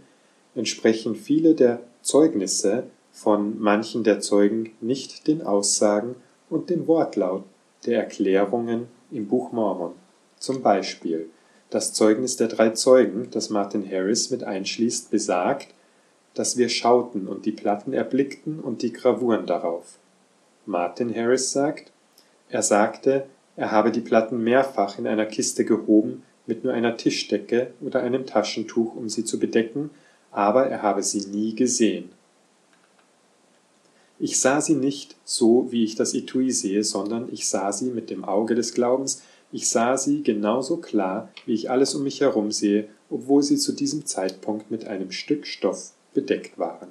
entsprechen 0.55 1.17
viele 1.17 1.55
der 1.55 1.81
Zeugnisse 2.03 2.85
von 3.13 3.61
manchen 3.61 4.05
der 4.05 4.21
Zeugen 4.21 4.71
nicht 4.81 5.27
den 5.27 5.43
Aussagen 5.43 6.17
und 6.49 6.71
dem 6.71 6.87
Wortlaut 6.87 7.45
der 7.87 7.99
Erklärungen 7.99 8.89
im 9.11 9.27
Buch 9.27 9.53
Mormon 9.53 9.93
zum 10.41 10.63
Beispiel: 10.63 11.29
Das 11.69 11.93
Zeugnis 11.93 12.37
der 12.37 12.49
drei 12.49 12.71
Zeugen, 12.71 13.29
das 13.31 13.51
Martin 13.51 13.89
Harris 13.89 14.31
mit 14.31 14.43
einschließt, 14.43 15.11
besagt, 15.11 15.69
dass 16.35 16.57
wir 16.57 16.69
schauten 16.69 17.29
und 17.29 17.45
die 17.45 17.53
Platten 17.53 17.93
erblickten 17.93 18.59
und 18.61 18.83
die 18.83 18.93
Gravuren 18.93 19.47
darauf. 19.47 19.99
Martin 20.67 21.15
Harris 21.15 21.53
sagt, 21.53 21.93
er 22.49 22.63
sagte, 22.63 23.27
er 23.57 23.71
habe 23.71 23.91
die 23.93 24.01
Platten 24.01 24.43
mehrfach 24.43 24.99
in 24.99 25.07
einer 25.07 25.27
Kiste 25.27 25.65
gehoben 25.65 26.23
mit 26.47 26.65
nur 26.65 26.73
einer 26.73 26.97
Tischdecke 26.97 27.75
oder 27.81 28.01
einem 28.01 28.27
Taschentuch, 28.27 28.97
um 28.97 29.09
sie 29.09 29.25
zu 29.25 29.39
bedecken, 29.39 29.91
aber 30.31 30.67
er 30.67 30.83
habe 30.83 31.03
sie 31.03 31.27
nie 31.27 31.55
gesehen. 31.55 32.11
Ich 34.23 34.39
sah 34.39 34.61
sie 34.61 34.75
nicht 34.75 35.17
so, 35.25 35.69
wie 35.71 35.83
ich 35.83 35.95
das 35.95 36.13
Etui 36.13 36.51
sehe, 36.51 36.85
sondern 36.85 37.31
ich 37.33 37.49
sah 37.49 37.73
sie 37.73 37.91
mit 37.91 38.11
dem 38.11 38.23
Auge 38.23 38.55
des 38.55 38.75
Glaubens, 38.75 39.23
ich 39.51 39.71
sah 39.71 39.97
sie 39.97 40.23
genauso 40.23 40.77
klar, 40.77 41.31
wie 41.47 41.55
ich 41.55 41.71
alles 41.71 41.95
um 41.95 42.05
mich 42.05 42.21
herum 42.21 42.53
sehe, 42.53 42.89
obwohl 43.09 43.43
sie 43.43 43.57
zu 43.57 43.73
diesem 43.73 44.05
Zeitpunkt 44.05 44.71
mit 44.71 44.87
einem 44.87 45.11
Stück 45.11 45.47
Stoff 45.47 45.93
bedeckt 46.13 46.59
waren. 46.59 46.89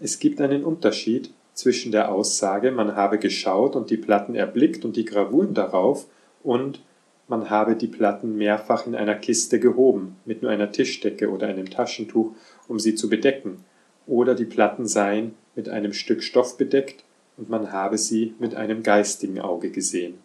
Es 0.00 0.18
gibt 0.18 0.40
einen 0.40 0.64
Unterschied 0.64 1.30
zwischen 1.54 1.92
der 1.92 2.10
Aussage, 2.10 2.72
man 2.72 2.96
habe 2.96 3.18
geschaut 3.18 3.76
und 3.76 3.90
die 3.90 3.96
Platten 3.96 4.34
erblickt 4.34 4.84
und 4.84 4.96
die 4.96 5.04
Gravuren 5.04 5.54
darauf, 5.54 6.06
und 6.42 6.82
man 7.28 7.48
habe 7.48 7.76
die 7.76 7.86
Platten 7.86 8.36
mehrfach 8.36 8.88
in 8.88 8.96
einer 8.96 9.14
Kiste 9.14 9.60
gehoben, 9.60 10.16
mit 10.24 10.42
nur 10.42 10.50
einer 10.50 10.72
Tischdecke 10.72 11.30
oder 11.30 11.46
einem 11.46 11.70
Taschentuch, 11.70 12.32
um 12.66 12.80
sie 12.80 12.96
zu 12.96 13.08
bedecken, 13.08 13.64
oder 14.08 14.34
die 14.34 14.44
Platten 14.44 14.88
seien 14.88 15.34
mit 15.54 15.68
einem 15.68 15.92
Stück 15.92 16.22
Stoff 16.22 16.56
bedeckt 16.56 17.04
und 17.36 17.48
man 17.48 17.70
habe 17.70 17.98
sie 17.98 18.34
mit 18.40 18.54
einem 18.56 18.82
geistigen 18.82 19.40
Auge 19.40 19.70
gesehen. 19.70 20.18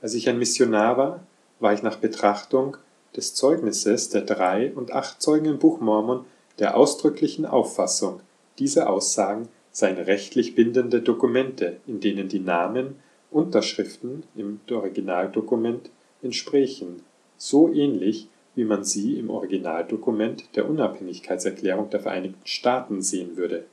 Als 0.00 0.14
ich 0.14 0.28
ein 0.28 0.38
Missionar 0.38 0.96
war, 0.96 1.20
war 1.58 1.74
ich 1.74 1.82
nach 1.82 1.96
Betrachtung 1.96 2.78
des 3.14 3.34
Zeugnisses 3.34 4.08
der 4.08 4.22
drei 4.22 4.72
und 4.74 4.92
acht 4.92 5.20
Zeugen 5.20 5.46
im 5.46 5.58
Buch 5.58 5.80
Mormon 5.80 6.24
der 6.58 6.76
ausdrücklichen 6.76 7.44
Auffassung, 7.44 8.20
diese 8.58 8.88
Aussagen 8.88 9.48
seien 9.72 9.96
rechtlich 9.96 10.54
bindende 10.54 11.00
Dokumente, 11.00 11.78
in 11.86 12.00
denen 12.00 12.28
die 12.28 12.40
Namen, 12.40 12.96
Unterschriften 13.30 14.24
im 14.34 14.60
Originaldokument 14.70 15.90
entsprächen, 16.22 17.02
so 17.36 17.72
ähnlich 17.72 18.28
wie 18.54 18.64
man 18.64 18.84
sie 18.84 19.18
im 19.18 19.30
Originaldokument 19.30 20.56
der 20.56 20.68
Unabhängigkeitserklärung 20.68 21.90
der 21.90 22.00
Vereinigten 22.00 22.46
Staaten 22.46 23.02
sehen 23.02 23.36
würde. 23.36 23.64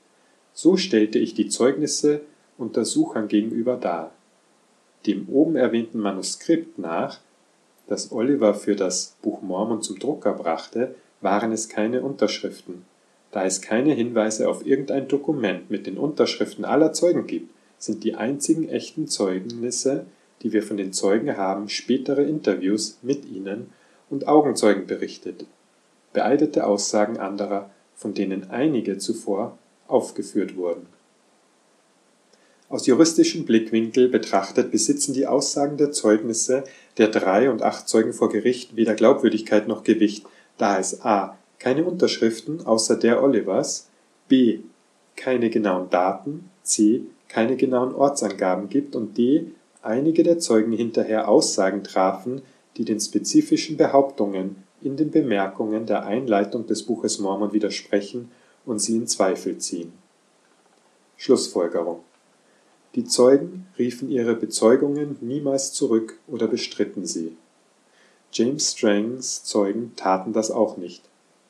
So 0.53 0.77
stellte 0.77 1.19
ich 1.19 1.33
die 1.33 1.49
Zeugnisse 1.49 2.21
Untersuchern 2.57 3.27
gegenüber 3.27 3.77
dar 3.77 4.11
dem 5.07 5.29
oben 5.29 5.55
erwähnten 5.55 5.99
Manuskript 5.99 6.77
nach, 6.77 7.19
das 7.87 8.11
Oliver 8.11 8.53
für 8.53 8.75
das 8.75 9.15
Buch 9.21 9.41
Mormon 9.41 9.81
zum 9.81 9.97
Drucker 9.97 10.33
brachte, 10.33 10.95
waren 11.21 11.51
es 11.51 11.69
keine 11.69 12.01
Unterschriften. 12.01 12.85
Da 13.31 13.45
es 13.45 13.61
keine 13.61 13.93
Hinweise 13.93 14.49
auf 14.49 14.65
irgendein 14.65 15.07
Dokument 15.07 15.71
mit 15.71 15.87
den 15.87 15.97
Unterschriften 15.97 16.65
aller 16.65 16.93
Zeugen 16.93 17.27
gibt, 17.27 17.53
sind 17.77 18.03
die 18.03 18.15
einzigen 18.15 18.67
echten 18.67 19.07
Zeugnisse, 19.07 20.05
die 20.41 20.51
wir 20.51 20.63
von 20.63 20.77
den 20.77 20.93
Zeugen 20.93 21.37
haben, 21.37 21.69
spätere 21.69 22.23
Interviews 22.23 22.99
mit 23.01 23.25
ihnen 23.25 23.71
und 24.09 24.27
Augenzeugen 24.27 24.87
berichtet, 24.87 25.45
beeidete 26.13 26.65
Aussagen 26.65 27.17
anderer, 27.17 27.69
von 27.95 28.13
denen 28.13 28.49
einige 28.49 28.97
zuvor 28.97 29.57
aufgeführt 29.87 30.55
wurden. 30.55 30.85
Aus 32.69 32.85
juristischem 32.85 33.45
Blickwinkel 33.45 34.09
betrachtet 34.09 34.71
besitzen 34.71 35.13
die 35.13 35.25
Aussagen 35.25 35.77
der 35.77 35.91
Zeugnisse 35.93 36.65
der 36.97 37.07
drei 37.07 37.49
und 37.49 37.61
acht 37.61 37.87
Zeugen 37.87 38.11
vor 38.11 38.29
Gericht 38.29 38.75
weder 38.75 38.93
Glaubwürdigkeit 38.93 39.69
noch 39.69 39.83
Gewicht, 39.83 40.25
da 40.57 40.77
es 40.77 41.01
a. 41.01 41.37
keine 41.59 41.85
Unterschriften 41.85 42.65
außer 42.65 42.97
der 42.97 43.23
Olivers, 43.23 43.87
b. 44.27 44.59
keine 45.15 45.49
genauen 45.49 45.89
Daten, 45.89 46.49
c. 46.63 47.03
keine 47.29 47.55
genauen 47.55 47.95
Ortsangaben 47.95 48.67
gibt 48.67 48.97
und 48.97 49.17
d. 49.17 49.51
einige 49.81 50.23
der 50.23 50.39
Zeugen 50.39 50.73
hinterher 50.73 51.29
Aussagen 51.29 51.85
trafen, 51.85 52.41
die 52.77 52.85
den 52.85 52.99
spezifischen 52.99 53.77
Behauptungen 53.77 54.63
in 54.81 54.95
den 54.95 55.11
Bemerkungen 55.11 55.85
der 55.85 56.05
Einleitung 56.05 56.67
des 56.67 56.83
Buches 56.83 57.19
Mormon 57.19 57.53
widersprechen 57.53 58.31
und 58.65 58.79
sie 58.79 58.95
in 58.95 59.07
Zweifel 59.07 59.57
ziehen. 59.57 59.93
Schlussfolgerung 61.17 62.01
Die 62.93 63.05
Zeugen 63.05 63.65
riefen 63.77 64.09
ihre 64.09 64.35
Bezeugungen 64.35 65.17
niemals 65.21 65.73
zurück 65.73 66.19
oder 66.27 66.47
bestritten 66.47 67.05
sie. 67.05 67.35
James 68.31 68.73
Strangs 68.73 69.43
Zeugen 69.43 69.93
taten 69.95 70.33
das 70.33 70.51
auch 70.51 70.77
nicht, 70.77 71.01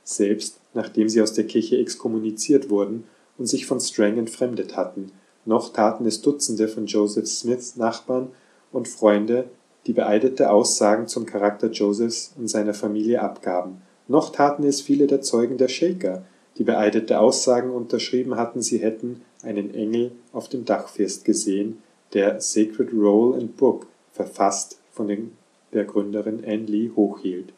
selbst 0.04 0.60
nachdem 0.74 1.10
sie 1.10 1.22
aus 1.22 1.34
der 1.34 1.48
Kirche 1.48 1.78
exkommuniziert 1.78 2.70
wurden 2.70 3.04
und 3.38 3.48
sich 3.48 3.66
von 3.66 3.82
Strang 3.82 4.18
entfremdet 4.18 4.78
hatten, 4.78 5.12
noch 5.46 5.74
taten 5.74 6.06
es 6.06 6.22
Dutzende 6.22 6.68
von 6.68 6.86
Joseph 6.86 7.28
Smiths 7.28 7.76
Nachbarn 7.76 8.30
und 8.72 8.88
Freunde 8.88 9.50
die 9.88 9.94
beeidete 9.94 10.52
Aussagen 10.52 11.08
zum 11.08 11.26
Charakter 11.26 11.68
Josephs 11.68 12.34
und 12.38 12.50
seiner 12.50 12.74
Familie 12.74 13.22
abgaben, 13.22 13.82
noch 14.10 14.32
taten 14.32 14.64
es 14.64 14.82
viele 14.82 15.08
der 15.08 15.22
Zeugen 15.22 15.58
der 15.58 15.70
Shaker, 15.70 16.24
die 16.58 16.64
beeidete 16.64 17.20
Aussagen 17.20 17.72
unterschrieben 17.72 18.36
hatten, 18.36 18.62
sie 18.62 18.80
hätten 18.80 19.22
einen 19.44 19.74
Engel 19.74 20.12
auf 20.34 20.50
dem 20.50 20.66
Dachfirst 20.66 21.24
gesehen, 21.24 21.82
der 22.14 22.42
Sacred 22.42 22.94
Roll 22.94 23.36
and 23.36 23.56
Book, 23.56 23.88
verfasst 24.12 24.78
von 24.92 25.32
der 25.74 25.86
Gründerin 25.86 26.44
Anne 26.46 26.66
Lee, 26.66 26.92
hochhielt. 26.96 27.54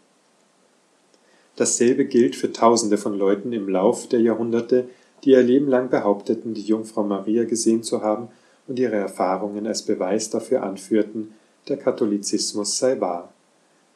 Dasselbe 1.55 2.05
gilt 2.05 2.35
für 2.35 2.51
Tausende 2.51 2.97
von 2.97 3.17
Leuten 3.17 3.53
im 3.53 3.69
Lauf 3.69 4.07
der 4.07 4.21
Jahrhunderte, 4.21 4.87
die 5.23 5.31
ihr 5.31 5.43
Leben 5.43 5.67
lang 5.67 5.89
behaupteten, 5.89 6.53
die 6.53 6.61
Jungfrau 6.61 7.03
Maria 7.03 7.45
gesehen 7.45 7.83
zu 7.83 8.01
haben 8.01 8.29
und 8.67 8.79
ihre 8.79 8.95
Erfahrungen 8.95 9.65
als 9.67 9.83
Beweis 9.83 10.29
dafür 10.29 10.63
anführten, 10.63 11.33
der 11.69 11.77
Katholizismus 11.77 12.77
sei 12.77 12.99
wahr. 12.99 13.33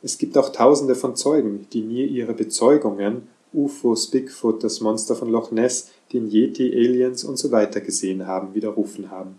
Es 0.02 0.18
gibt 0.18 0.38
auch 0.38 0.50
Tausende 0.50 0.96
von 0.96 1.16
Zeugen, 1.16 1.68
die 1.74 1.82
nie 1.82 2.06
ihre 2.06 2.34
Bezeugungen 2.34 3.28
(UFOs, 3.54 4.08
Bigfoot, 4.08 4.64
das 4.64 4.82
Monster 4.82 5.16
von 5.16 5.30
Loch 5.30 5.52
Ness, 5.52 5.92
den 6.12 6.30
Yeti, 6.30 6.72
Aliens 6.74 7.24
usw. 7.24 7.80
gesehen 7.80 8.28
haben) 8.28 8.54
widerrufen 8.54 9.12
haben. 9.12 9.36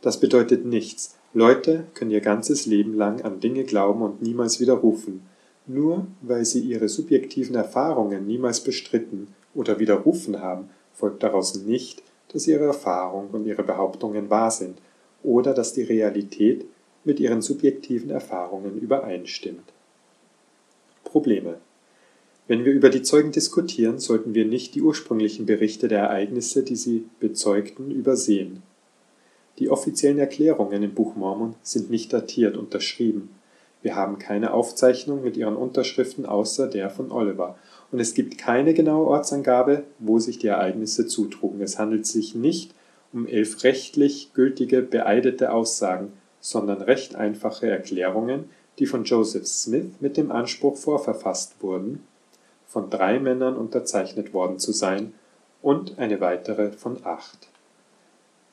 Das 0.00 0.18
bedeutet 0.18 0.64
nichts, 0.64 1.16
Leute 1.32 1.84
können 1.94 2.10
ihr 2.10 2.20
ganzes 2.20 2.66
Leben 2.66 2.94
lang 2.94 3.20
an 3.22 3.38
Dinge 3.38 3.62
glauben 3.62 4.02
und 4.02 4.20
niemals 4.20 4.58
widerrufen. 4.58 5.22
Nur 5.66 6.06
weil 6.22 6.44
sie 6.44 6.60
ihre 6.60 6.88
subjektiven 6.88 7.54
Erfahrungen 7.54 8.26
niemals 8.26 8.60
bestritten 8.60 9.28
oder 9.54 9.78
widerrufen 9.78 10.40
haben, 10.40 10.70
folgt 10.92 11.22
daraus 11.22 11.54
nicht, 11.54 12.02
dass 12.32 12.48
ihre 12.48 12.64
Erfahrung 12.64 13.28
und 13.30 13.46
ihre 13.46 13.62
Behauptungen 13.62 14.30
wahr 14.30 14.50
sind 14.50 14.78
oder 15.22 15.54
dass 15.54 15.72
die 15.72 15.82
Realität 15.82 16.64
mit 17.04 17.20
ihren 17.20 17.42
subjektiven 17.42 18.10
Erfahrungen 18.10 18.78
übereinstimmt. 18.78 19.72
Probleme 21.04 21.58
Wenn 22.46 22.64
wir 22.64 22.72
über 22.72 22.90
die 22.90 23.02
Zeugen 23.02 23.32
diskutieren, 23.32 23.98
sollten 23.98 24.34
wir 24.34 24.44
nicht 24.44 24.74
die 24.74 24.82
ursprünglichen 24.82 25.46
Berichte 25.46 25.88
der 25.88 26.00
Ereignisse, 26.00 26.62
die 26.62 26.76
sie 26.76 27.06
bezeugten, 27.18 27.90
übersehen. 27.90 28.62
Die 29.58 29.70
offiziellen 29.70 30.18
Erklärungen 30.18 30.82
im 30.82 30.94
Buch 30.94 31.16
Mormon 31.16 31.54
sind 31.62 31.90
nicht 31.90 32.12
datiert 32.12 32.56
unterschrieben. 32.56 33.30
Wir 33.82 33.96
haben 33.96 34.18
keine 34.18 34.52
Aufzeichnung 34.52 35.22
mit 35.22 35.36
ihren 35.36 35.56
Unterschriften 35.56 36.26
außer 36.26 36.66
der 36.68 36.90
von 36.90 37.10
Oliver, 37.10 37.56
und 37.92 37.98
es 37.98 38.14
gibt 38.14 38.38
keine 38.38 38.72
genaue 38.72 39.06
Ortsangabe, 39.08 39.84
wo 39.98 40.18
sich 40.18 40.38
die 40.38 40.46
Ereignisse 40.46 41.06
zutrugen. 41.06 41.60
Es 41.60 41.78
handelt 41.78 42.06
sich 42.06 42.34
nicht 42.34 42.72
um 43.12 43.26
elf 43.26 43.64
rechtlich 43.64 44.32
gültige 44.32 44.82
beeidete 44.82 45.52
Aussagen, 45.52 46.12
sondern 46.40 46.82
recht 46.82 47.14
einfache 47.14 47.68
Erklärungen, 47.68 48.50
die 48.78 48.86
von 48.86 49.04
Joseph 49.04 49.46
Smith 49.46 49.92
mit 50.00 50.16
dem 50.16 50.32
Anspruch 50.32 50.76
vorverfasst 50.76 51.54
wurden, 51.60 52.04
von 52.66 52.88
drei 52.88 53.18
Männern 53.18 53.56
unterzeichnet 53.56 54.32
worden 54.32 54.58
zu 54.58 54.72
sein, 54.72 55.12
und 55.62 55.98
eine 55.98 56.20
weitere 56.20 56.72
von 56.72 57.04
acht. 57.04 57.48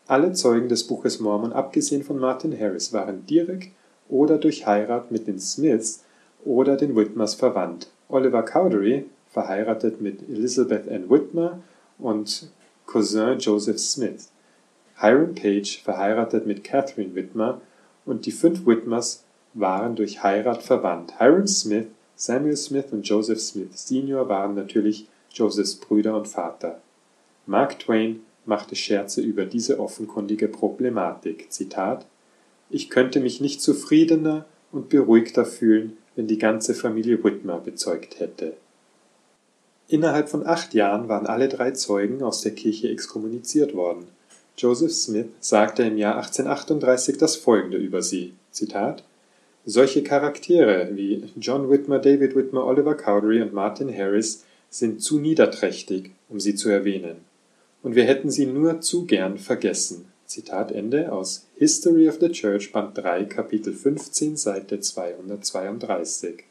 Alle 0.07 0.33
Zeugen 0.33 0.69
des 0.69 0.85
Buches 0.85 1.19
Mormon 1.19 1.53
abgesehen 1.53 2.03
von 2.03 2.19
Martin 2.19 2.57
Harris 2.57 2.93
waren 2.93 3.25
direkt 3.25 3.69
oder 4.09 4.37
durch 4.37 4.65
Heirat 4.65 5.11
mit 5.11 5.27
den 5.27 5.39
Smiths 5.39 6.03
oder 6.45 6.77
den 6.77 6.95
Whitmers 6.95 7.35
verwandt. 7.35 7.89
Oliver 8.09 8.43
Cowdery, 8.43 9.05
verheiratet 9.29 10.01
mit 10.01 10.27
Elizabeth 10.29 10.89
Ann 10.89 11.09
Whitmer 11.09 11.59
und 11.99 12.49
Cousin 12.85 13.37
Joseph 13.37 13.79
Smith. 13.79 14.29
Hiram 14.99 15.35
Page, 15.35 15.83
verheiratet 15.83 16.47
mit 16.47 16.63
Catherine 16.63 17.13
Whitmer 17.13 17.61
und 18.07 18.25
die 18.25 18.31
fünf 18.31 18.65
Whitmers 18.65 19.23
waren 19.53 19.95
durch 19.95 20.23
Heirat 20.23 20.63
verwandt. 20.63 21.19
Hiram 21.19 21.45
Smith, 21.45 21.85
Samuel 22.15 22.57
Smith 22.57 22.85
und 22.91 23.07
Joseph 23.07 23.39
Smith 23.39 23.69
Sr. 23.73 24.27
waren 24.27 24.55
natürlich 24.55 25.07
Josephs 25.31 25.75
Brüder 25.75 26.17
und 26.17 26.27
Vater. 26.27 26.81
Mark 27.45 27.79
Twain 27.79 28.21
machte 28.45 28.75
Scherze 28.75 29.21
über 29.21 29.45
diese 29.45 29.79
offenkundige 29.79 30.47
Problematik. 30.47 31.51
Zitat 31.51 32.05
Ich 32.69 32.89
könnte 32.89 33.19
mich 33.19 33.41
nicht 33.41 33.61
zufriedener 33.61 34.45
und 34.71 34.89
beruhigter 34.89 35.45
fühlen, 35.45 35.97
wenn 36.15 36.27
die 36.27 36.37
ganze 36.37 36.73
Familie 36.73 37.23
Whitmer 37.23 37.59
bezeugt 37.59 38.19
hätte. 38.19 38.53
Innerhalb 39.89 40.27
von 40.27 40.45
acht 40.45 40.73
Jahren 40.73 41.07
waren 41.07 41.27
alle 41.27 41.47
drei 41.47 41.71
Zeugen 41.71 42.23
aus 42.23 42.41
der 42.41 42.53
Kirche 42.53 42.89
exkommuniziert 42.89 43.73
worden. 43.73 44.07
Joseph 44.57 44.91
Smith 44.91 45.27
sagte 45.39 45.83
im 45.83 45.97
Jahr 45.97 46.15
1838 46.15 47.17
das 47.17 47.35
folgende 47.35 47.77
über 47.77 48.01
sie: 48.01 48.33
Zitat, 48.51 49.03
Solche 49.65 50.01
Charaktere 50.01 50.89
wie 50.93 51.25
John 51.35 51.69
Whitmer, 51.69 51.99
David 51.99 52.35
Whitmer, 52.35 52.65
Oliver 52.65 52.95
Cowdery 52.95 53.41
und 53.41 53.53
Martin 53.53 53.95
Harris 53.95 54.45
sind 54.71 55.01
zu 55.01 55.19
niederträchtig, 55.19 56.11
um 56.27 56.39
sie 56.39 56.55
zu 56.55 56.69
erwähnen, 56.69 57.17
und 57.83 57.95
wir 57.95 58.05
hätten 58.05 58.31
sie 58.31 58.47
nur 58.47 58.81
zu 58.81 59.05
gern 59.05 59.37
vergessen. 59.37 60.05
Zitat 60.25 60.71
Ende 60.71 61.11
aus 61.11 61.45
History 61.57 62.09
of 62.09 62.17
the 62.19 62.29
Church, 62.29 62.71
Band 62.71 62.97
3, 62.97 63.25
Kapitel 63.25 63.73
15, 63.73 64.37
Seite 64.37 64.79
232. 64.79 66.43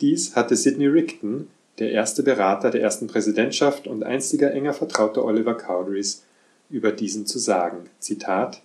Dies 0.00 0.36
hatte 0.36 0.56
Sidney 0.56 0.86
Rigdon 0.86 1.48
der 1.78 1.90
erste 1.90 2.22
Berater 2.22 2.70
der 2.70 2.82
ersten 2.82 3.06
Präsidentschaft 3.06 3.86
und 3.86 4.04
einstiger 4.04 4.52
enger 4.52 4.74
Vertrauter 4.74 5.24
Oliver 5.24 5.54
Cowderys, 5.54 6.22
über 6.70 6.92
diesen 6.92 7.26
zu 7.26 7.38
sagen: 7.38 7.88
Zitat, 7.98 8.62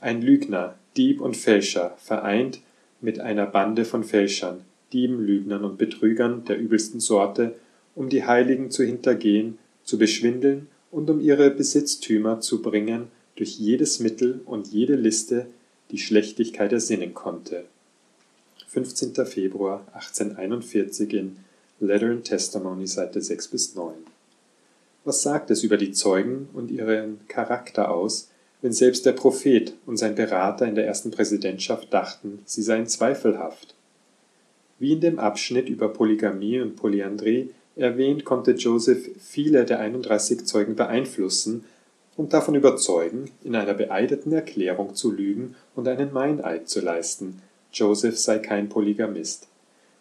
Ein 0.00 0.22
Lügner, 0.22 0.74
Dieb 0.96 1.20
und 1.20 1.36
Fälscher, 1.36 1.94
vereint 1.98 2.60
mit 3.00 3.20
einer 3.20 3.46
Bande 3.46 3.84
von 3.84 4.04
Fälschern, 4.04 4.64
Dieben, 4.92 5.24
Lügnern 5.24 5.64
und 5.64 5.78
Betrügern 5.78 6.44
der 6.44 6.58
übelsten 6.58 7.00
Sorte, 7.00 7.54
um 7.94 8.08
die 8.08 8.24
Heiligen 8.24 8.70
zu 8.70 8.82
hintergehen, 8.82 9.58
zu 9.84 9.98
beschwindeln 9.98 10.68
und 10.90 11.08
um 11.10 11.20
ihre 11.20 11.50
Besitztümer 11.50 12.40
zu 12.40 12.62
bringen 12.62 13.08
durch 13.36 13.58
jedes 13.58 14.00
Mittel 14.00 14.40
und 14.44 14.68
jede 14.68 14.96
Liste, 14.96 15.46
die 15.90 15.98
Schlechtigkeit 15.98 16.72
ersinnen 16.72 17.14
konnte. 17.14 17.64
15. 18.68 19.14
Februar 19.26 19.86
1841 19.94 21.12
in 21.14 21.36
Letter 21.82 22.10
and 22.10 22.24
Testimony, 22.24 22.86
Seite 22.86 23.22
6 23.22 23.48
bis 23.48 23.74
9. 23.74 23.94
Was 25.06 25.22
sagt 25.22 25.50
es 25.50 25.64
über 25.64 25.78
die 25.78 25.92
Zeugen 25.92 26.50
und 26.52 26.70
ihren 26.70 27.20
Charakter 27.26 27.90
aus, 27.90 28.28
wenn 28.60 28.74
selbst 28.74 29.06
der 29.06 29.12
Prophet 29.12 29.72
und 29.86 29.96
sein 29.96 30.14
Berater 30.14 30.66
in 30.66 30.74
der 30.74 30.86
ersten 30.86 31.10
Präsidentschaft 31.10 31.90
dachten, 31.94 32.40
sie 32.44 32.60
seien 32.60 32.86
zweifelhaft? 32.86 33.74
Wie 34.78 34.92
in 34.92 35.00
dem 35.00 35.18
Abschnitt 35.18 35.70
über 35.70 35.88
Polygamie 35.88 36.60
und 36.60 36.76
Polyandrie 36.76 37.48
erwähnt, 37.76 38.26
konnte 38.26 38.50
Joseph 38.52 39.08
viele 39.18 39.64
der 39.64 39.78
31 39.78 40.44
Zeugen 40.44 40.76
beeinflussen 40.76 41.64
und 42.18 42.34
davon 42.34 42.56
überzeugen, 42.56 43.30
in 43.42 43.56
einer 43.56 43.72
beeideten 43.72 44.34
Erklärung 44.34 44.94
zu 44.94 45.10
lügen 45.10 45.56
und 45.74 45.88
einen 45.88 46.12
Meineid 46.12 46.68
zu 46.68 46.82
leisten, 46.82 47.40
Joseph 47.72 48.18
sei 48.18 48.38
kein 48.38 48.68
Polygamist 48.68 49.49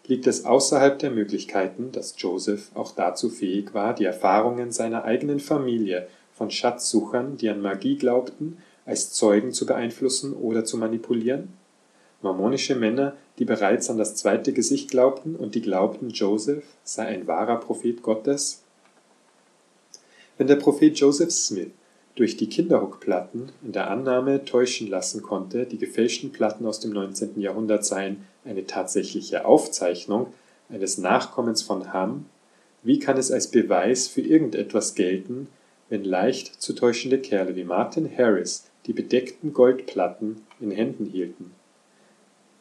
liegt 0.10 0.26
es 0.26 0.44
außerhalb 0.44 0.98
der 0.98 1.12
Möglichkeiten, 1.12 1.92
dass 1.92 2.16
Joseph 2.18 2.72
auch 2.74 2.92
dazu 2.92 3.30
fähig 3.30 3.76
war, 3.76 3.94
die 3.94 4.06
Erfahrungen 4.06 4.72
seiner 4.72 5.06
eigenen 5.06 5.40
Familie 5.40 6.08
von 6.34 6.50
Schatzsuchern, 6.50 7.38
die 7.38 7.48
an 7.48 7.62
Magie 7.62 7.96
glaubten, 7.96 8.58
als 8.88 9.14
Zeugen 9.14 9.54
zu 9.54 9.66
beeinflussen 9.66 10.34
oder 10.34 10.66
zu 10.66 10.78
manipulieren? 10.78 11.54
mormonische 12.22 12.76
Männer, 12.76 13.16
die 13.38 13.46
bereits 13.46 13.90
an 13.90 13.98
das 13.98 14.16
zweite 14.16 14.52
Gesicht 14.52 14.92
glaubten 14.92 15.36
und 15.36 15.56
die 15.56 15.62
glaubten, 15.62 16.10
Joseph 16.10 16.66
sei 16.84 17.06
ein 17.06 17.28
wahrer 17.28 17.58
Prophet 17.58 18.02
Gottes? 18.02 18.64
Wenn 20.38 20.48
der 20.48 20.58
Prophet 20.58 21.00
Joseph 21.00 21.32
Smith 21.32 21.72
durch 22.20 22.36
die 22.36 22.50
Kinderhook-Platten 22.50 23.50
in 23.64 23.72
der 23.72 23.90
Annahme 23.90 24.44
täuschen 24.44 24.90
lassen 24.90 25.22
konnte, 25.22 25.66
die 25.66 25.78
gefälschten 25.78 26.34
Platten 26.34 26.66
aus 26.66 26.82
dem 26.82 26.92
19. 26.92 27.40
Jahrhundert 27.40 27.86
seien 27.86 28.26
eine 28.44 28.66
tatsächliche 28.66 29.46
Aufzeichnung 29.46 30.28
eines 30.68 30.98
Nachkommens 30.98 31.62
von 31.62 31.94
Ham, 31.94 32.26
wie 32.84 33.00
kann 33.00 33.18
es 33.18 33.32
als 33.32 33.48
Beweis 33.48 34.10
für 34.10 34.20
irgendetwas 34.20 34.96
gelten, 34.96 35.48
wenn 35.88 36.04
leicht 36.04 36.62
zu 36.62 36.74
täuschende 36.74 37.20
Kerle 37.20 37.56
wie 37.56 37.64
Martin 37.64 38.10
Harris 38.18 38.70
die 38.86 38.94
bedeckten 38.94 39.54
Goldplatten 39.54 40.42
in 40.60 40.72
Händen 40.72 41.06
hielten? 41.06 41.52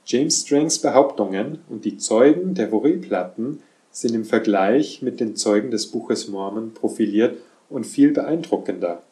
James 0.06 0.42
Strangs 0.42 0.78
Behauptungen 0.78 1.58
und 1.68 1.84
die 1.84 1.98
Zeugen 1.98 2.54
der 2.54 2.70
Vaury-Platten 2.70 3.60
sind 3.90 4.14
im 4.14 4.24
Vergleich 4.24 5.02
mit 5.02 5.18
den 5.18 5.34
Zeugen 5.34 5.72
des 5.72 5.88
Buches 5.88 6.28
Mormon 6.28 6.74
profiliert 6.74 7.38
und 7.68 7.84
viel 7.84 8.12
beeindruckender. 8.12 9.02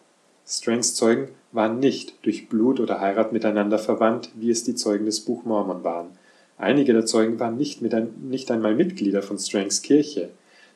Strangs 0.49 0.95
Zeugen 0.95 1.29
waren 1.51 1.81
nicht 1.81 2.25
durch 2.25 2.49
Blut 2.49 2.79
oder 2.79 3.01
Heirat 3.01 3.33
miteinander 3.33 3.79
verwandt, 3.81 4.31
wie 4.37 4.51
es 4.51 4.63
die 4.63 4.77
Zeugen 4.77 5.05
des 5.05 5.21
Buch 5.21 5.45
Mormon 5.45 5.83
waren. 5.83 6.11
Einige 6.57 6.93
der 6.93 7.05
Zeugen 7.05 7.41
waren 7.41 7.57
nicht, 7.57 7.83
ein, 7.83 8.15
nicht 8.23 8.51
einmal 8.53 8.77
Mitglieder 8.77 9.23
von 9.23 9.39
Strangs 9.39 9.83
Kirche. 9.83 10.31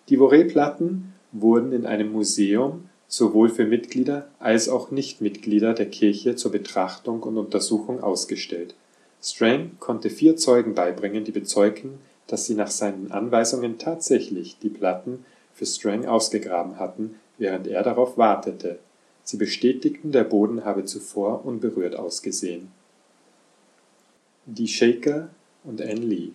Die 0.09 0.17
Vaury-Platten 0.17 1.13
wurden 1.31 1.73
in 1.73 1.87
einem 1.87 2.11
Museum 2.11 2.89
sowohl 3.07 3.49
für 3.49 3.65
Mitglieder 3.65 4.29
als 4.41 4.69
auch 4.69 4.91
Nichtmitglieder 4.91 5.73
der 5.73 5.87
Kirche 5.87 6.35
zur 6.35 6.51
Betrachtung 6.51 7.23
und 7.23 7.39
Untersuchung 7.39 8.03
ausgestellt. 8.03 8.75
Strang 9.23 9.73
konnte 9.79 10.11
vier 10.11 10.37
Zeugen 10.37 10.75
beibringen, 10.75 11.25
die 11.25 11.33
bezeugten, 11.33 11.99
dass 12.27 12.47
sie 12.47 12.55
nach 12.55 12.71
seinen 12.71 13.13
Anweisungen 13.13 13.79
tatsächlich 13.79 14.59
die 14.59 14.69
Platten 14.69 15.25
für 15.55 15.67
Strang 15.67 16.07
ausgegraben 16.07 16.79
hatten, 16.79 17.17
während 17.39 17.69
er 17.69 17.83
darauf 17.83 18.19
wartete. 18.19 18.79
Sie 19.25 19.37
bestätigten, 19.37 20.13
der 20.13 20.25
Boden 20.25 20.65
habe 20.65 20.85
zuvor 20.85 21.45
unberührt 21.45 21.97
ausgesehen. 21.97 22.69
Die 24.47 24.69
Shaker 24.69 25.29
und 25.65 25.81
Anne 25.81 26.01
Lee. 26.01 26.31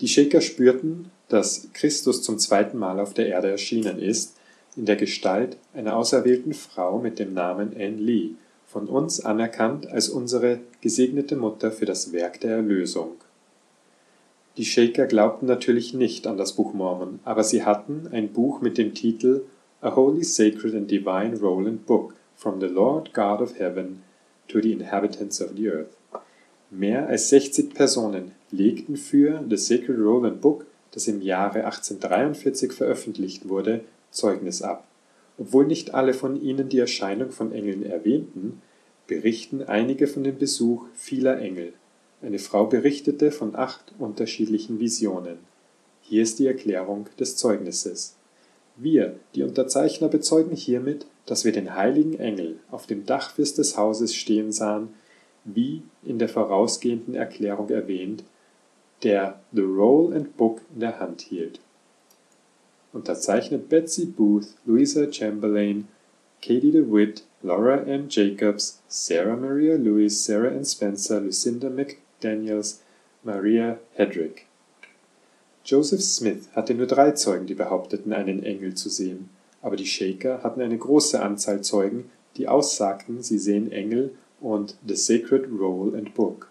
Die 0.00 0.08
Shaker 0.08 0.40
spürten, 0.40 1.10
dass 1.28 1.68
Christus 1.74 2.22
zum 2.22 2.38
zweiten 2.38 2.78
Mal 2.78 2.98
auf 2.98 3.12
der 3.12 3.26
Erde 3.26 3.50
erschienen 3.50 3.98
ist, 3.98 4.36
in 4.76 4.86
der 4.86 4.96
Gestalt 4.96 5.56
einer 5.74 5.96
auserwählten 5.96 6.54
Frau 6.54 6.98
mit 6.98 7.18
dem 7.18 7.34
Namen 7.34 7.74
Anne 7.74 7.96
Lee, 7.96 8.30
von 8.66 8.86
uns 8.86 9.20
anerkannt 9.24 9.88
als 9.88 10.08
unsere 10.08 10.60
gesegnete 10.80 11.36
Mutter 11.36 11.72
für 11.72 11.86
das 11.86 12.12
Werk 12.12 12.40
der 12.40 12.56
Erlösung. 12.56 13.16
Die 14.56 14.64
Shaker 14.64 15.06
glaubten 15.06 15.46
natürlich 15.46 15.92
nicht 15.92 16.26
an 16.26 16.36
das 16.36 16.52
Buch 16.52 16.72
Mormon, 16.72 17.20
aber 17.24 17.44
sie 17.44 17.64
hatten 17.64 18.08
ein 18.12 18.32
Buch 18.32 18.60
mit 18.60 18.78
dem 18.78 18.94
Titel 18.94 19.42
A 19.80 19.96
Holy, 19.96 20.22
Sacred 20.22 20.74
and 20.74 20.90
Divine 20.90 21.38
Roll 21.40 21.66
and 21.66 21.86
Book 21.86 22.14
from 22.40 22.58
the 22.58 22.68
Lord 22.68 23.12
God 23.12 23.42
of 23.42 23.58
Heaven 23.58 24.02
to 24.48 24.62
the 24.62 24.72
Inhabitants 24.72 25.42
of 25.42 25.50
the 25.56 25.68
Earth. 25.68 25.98
Mehr 26.70 27.06
als 27.06 27.28
60 27.28 27.74
Personen 27.74 28.32
legten 28.50 28.96
für 28.96 29.44
The 29.46 29.58
Sacred 29.58 29.98
Roll 29.98 30.24
and 30.24 30.40
Book, 30.40 30.64
das 30.92 31.06
im 31.06 31.20
Jahre 31.20 31.64
1843 31.66 32.72
veröffentlicht 32.72 33.48
wurde, 33.48 33.82
Zeugnis 34.10 34.62
ab. 34.62 34.86
Obwohl 35.36 35.66
nicht 35.66 35.92
alle 35.92 36.14
von 36.14 36.40
ihnen 36.40 36.70
die 36.70 36.78
Erscheinung 36.78 37.30
von 37.30 37.52
Engeln 37.52 37.84
erwähnten, 37.84 38.62
berichten 39.06 39.62
einige 39.62 40.06
von 40.06 40.24
dem 40.24 40.38
Besuch 40.38 40.86
vieler 40.94 41.38
Engel. 41.38 41.74
Eine 42.22 42.38
Frau 42.38 42.64
berichtete 42.64 43.32
von 43.32 43.54
acht 43.54 43.92
unterschiedlichen 43.98 44.80
Visionen. 44.80 45.38
Hier 46.00 46.22
ist 46.22 46.38
die 46.38 46.46
Erklärung 46.46 47.06
des 47.18 47.36
Zeugnisses. 47.36 48.16
Wir, 48.76 49.16
die 49.34 49.42
Unterzeichner, 49.42 50.08
bezeugen 50.08 50.56
hiermit, 50.56 51.06
dass 51.30 51.44
wir 51.44 51.52
den 51.52 51.74
heiligen 51.74 52.18
Engel 52.18 52.58
auf 52.70 52.86
dem 52.86 53.06
Dachfirst 53.06 53.58
des 53.58 53.76
Hauses 53.76 54.14
stehen 54.14 54.52
sahen, 54.52 54.88
wie 55.44 55.82
in 56.04 56.18
der 56.18 56.28
vorausgehenden 56.28 57.14
Erklärung 57.14 57.70
erwähnt, 57.70 58.24
der 59.02 59.40
The 59.52 59.62
Roll 59.62 60.14
and 60.14 60.36
Book 60.36 60.60
in 60.74 60.80
der 60.80 61.00
Hand 61.00 61.22
hielt 61.22 61.60
unterzeichnet 62.92 63.68
Betsy 63.68 64.06
Booth, 64.06 64.48
Louisa 64.64 65.10
Chamberlain, 65.10 65.88
Katie 66.42 66.72
DeWitt, 66.72 67.24
Laura 67.42 67.82
M. 67.82 68.06
Jacobs, 68.08 68.80
Sarah 68.88 69.36
Maria 69.36 69.76
Lewis, 69.76 70.24
Sarah 70.24 70.50
Ann 70.50 70.64
Spencer, 70.64 71.20
Lucinda 71.20 71.68
McDaniels, 71.68 72.80
Maria 73.22 73.78
Hedrick. 73.92 74.46
Joseph 75.64 76.02
Smith 76.02 76.48
hatte 76.54 76.74
nur 76.74 76.86
drei 76.86 77.12
Zeugen, 77.12 77.46
die 77.46 77.54
behaupteten, 77.54 78.12
einen 78.12 78.42
Engel 78.42 78.74
zu 78.74 78.88
sehen, 78.88 79.28
aber 79.62 79.76
die 79.76 79.86
Shaker 79.86 80.42
hatten 80.42 80.60
eine 80.60 80.78
große 80.78 81.20
Anzahl 81.20 81.62
Zeugen, 81.62 82.10
die 82.36 82.48
aussagten, 82.48 83.22
sie 83.22 83.38
sehen 83.38 83.70
Engel 83.72 84.12
und 84.40 84.76
The 84.86 84.96
Sacred 84.96 85.46
Roll 85.58 85.94
and 85.96 86.14
Book. 86.14 86.48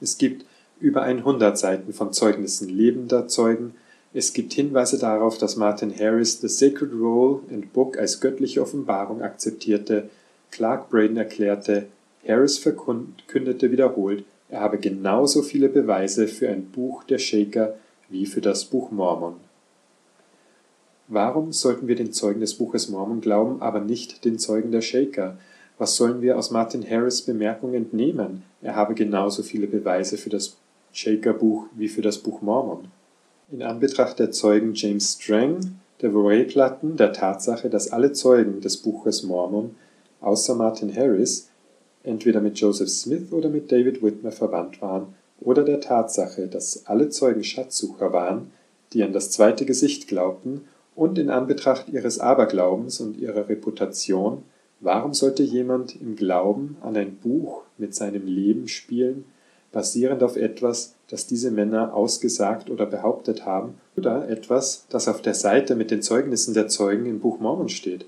Es 0.00 0.18
gibt 0.18 0.44
über 0.80 1.02
100 1.02 1.58
Seiten 1.58 1.92
von 1.92 2.12
Zeugnissen 2.12 2.68
lebender 2.68 3.28
Zeugen, 3.28 3.74
es 4.14 4.32
gibt 4.32 4.54
Hinweise 4.54 4.98
darauf, 4.98 5.36
dass 5.36 5.56
Martin 5.56 5.94
Harris 5.96 6.40
The 6.40 6.48
Sacred 6.48 6.92
Roll 6.92 7.42
and 7.50 7.72
Book 7.74 7.98
als 7.98 8.20
göttliche 8.20 8.62
Offenbarung 8.62 9.20
akzeptierte. 9.22 10.08
Clark 10.50 10.88
Braden 10.88 11.18
erklärte, 11.18 11.88
Harris 12.26 12.58
verkündete 12.58 13.70
wiederholt, 13.70 14.24
er 14.48 14.60
habe 14.60 14.78
genauso 14.78 15.42
viele 15.42 15.68
Beweise 15.68 16.26
für 16.26 16.48
ein 16.48 16.64
Buch 16.70 17.04
der 17.04 17.18
Shaker 17.18 17.74
wie 18.08 18.24
für 18.24 18.40
das 18.40 18.64
Buch 18.64 18.90
Mormon. 18.90 19.34
Warum 21.10 21.52
sollten 21.52 21.88
wir 21.88 21.96
den 21.96 22.12
Zeugen 22.12 22.40
des 22.40 22.52
Buches 22.52 22.90
Mormon 22.90 23.22
glauben, 23.22 23.62
aber 23.62 23.80
nicht 23.80 24.26
den 24.26 24.38
Zeugen 24.38 24.72
der 24.72 24.82
Shaker? 24.82 25.38
Was 25.78 25.96
sollen 25.96 26.20
wir 26.20 26.36
aus 26.36 26.50
Martin 26.50 26.84
Harris 26.88 27.22
Bemerkung 27.22 27.72
entnehmen? 27.72 28.42
Er 28.60 28.76
habe 28.76 28.94
genauso 28.94 29.42
viele 29.42 29.66
Beweise 29.68 30.18
für 30.18 30.28
das 30.28 30.58
Shaker-Buch 30.92 31.64
wie 31.74 31.88
für 31.88 32.02
das 32.02 32.18
Buch 32.18 32.42
Mormon. 32.42 32.88
In 33.50 33.62
Anbetracht 33.62 34.18
der 34.18 34.32
Zeugen 34.32 34.74
James 34.74 35.16
Strang, 35.18 35.80
der 36.02 36.12
Vauray-Platten, 36.12 36.98
der 36.98 37.14
Tatsache, 37.14 37.70
dass 37.70 37.90
alle 37.90 38.12
Zeugen 38.12 38.60
des 38.60 38.76
Buches 38.76 39.22
Mormon 39.22 39.76
außer 40.20 40.54
Martin 40.56 40.94
Harris 40.94 41.48
entweder 42.02 42.42
mit 42.42 42.58
Joseph 42.58 42.90
Smith 42.90 43.32
oder 43.32 43.48
mit 43.48 43.72
David 43.72 44.02
Whitmer 44.02 44.32
verwandt 44.32 44.82
waren, 44.82 45.14
oder 45.40 45.64
der 45.64 45.80
Tatsache, 45.80 46.48
dass 46.48 46.84
alle 46.84 47.08
Zeugen 47.08 47.44
Schatzsucher 47.44 48.12
waren, 48.12 48.50
die 48.92 49.02
an 49.02 49.14
das 49.14 49.30
zweite 49.30 49.64
Gesicht 49.64 50.06
glaubten, 50.06 50.64
und 50.98 51.16
in 51.16 51.30
Anbetracht 51.30 51.88
ihres 51.88 52.18
Aberglaubens 52.18 53.00
und 53.00 53.18
ihrer 53.18 53.48
Reputation, 53.48 54.42
warum 54.80 55.14
sollte 55.14 55.44
jemand 55.44 55.94
im 56.00 56.16
Glauben 56.16 56.76
an 56.80 56.96
ein 56.96 57.14
Buch 57.14 57.62
mit 57.78 57.94
seinem 57.94 58.26
Leben 58.26 58.66
spielen, 58.66 59.24
basierend 59.70 60.24
auf 60.24 60.36
etwas, 60.36 60.96
das 61.08 61.28
diese 61.28 61.52
Männer 61.52 61.94
ausgesagt 61.94 62.68
oder 62.68 62.84
behauptet 62.84 63.46
haben, 63.46 63.74
oder 63.96 64.28
etwas, 64.28 64.86
das 64.88 65.06
auf 65.06 65.22
der 65.22 65.34
Seite 65.34 65.76
mit 65.76 65.92
den 65.92 66.02
Zeugnissen 66.02 66.52
der 66.52 66.66
Zeugen 66.66 67.06
im 67.06 67.20
Buch 67.20 67.38
Mormon 67.38 67.68
steht. 67.68 68.04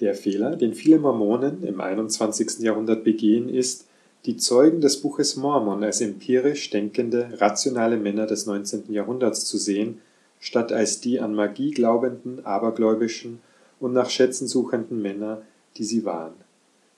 Der 0.00 0.14
Fehler, 0.14 0.56
den 0.56 0.72
viele 0.72 0.98
Mormonen 0.98 1.62
im 1.62 1.82
21. 1.82 2.60
Jahrhundert 2.60 3.04
begehen, 3.04 3.50
ist, 3.50 3.84
die 4.24 4.38
Zeugen 4.38 4.80
des 4.80 5.02
Buches 5.02 5.36
Mormon 5.36 5.84
als 5.84 6.00
empirisch 6.00 6.70
denkende, 6.70 7.34
rationale 7.36 7.98
Männer 7.98 8.26
des 8.26 8.46
19. 8.46 8.84
Jahrhunderts 8.92 9.44
zu 9.44 9.58
sehen, 9.58 10.00
statt 10.40 10.72
als 10.72 11.00
die 11.00 11.20
an 11.20 11.34
Magie 11.34 11.70
glaubenden, 11.70 12.44
abergläubischen 12.44 13.40
und 13.78 13.92
nach 13.92 14.10
Schätzen 14.10 14.48
suchenden 14.48 15.00
Männer, 15.00 15.42
die 15.76 15.84
sie 15.84 16.04
waren. 16.04 16.34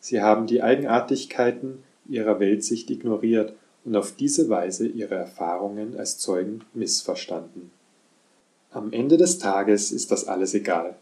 Sie 0.00 0.22
haben 0.22 0.46
die 0.46 0.62
Eigenartigkeiten 0.62 1.82
ihrer 2.08 2.40
Weltsicht 2.40 2.90
ignoriert 2.90 3.54
und 3.84 3.96
auf 3.96 4.14
diese 4.16 4.48
Weise 4.48 4.86
ihre 4.86 5.16
Erfahrungen 5.16 5.96
als 5.96 6.18
Zeugen 6.18 6.62
missverstanden. 6.72 7.70
Am 8.70 8.92
Ende 8.92 9.16
des 9.16 9.38
Tages 9.38 9.92
ist 9.92 10.10
das 10.10 10.26
alles 10.26 10.54
egal. 10.54 10.96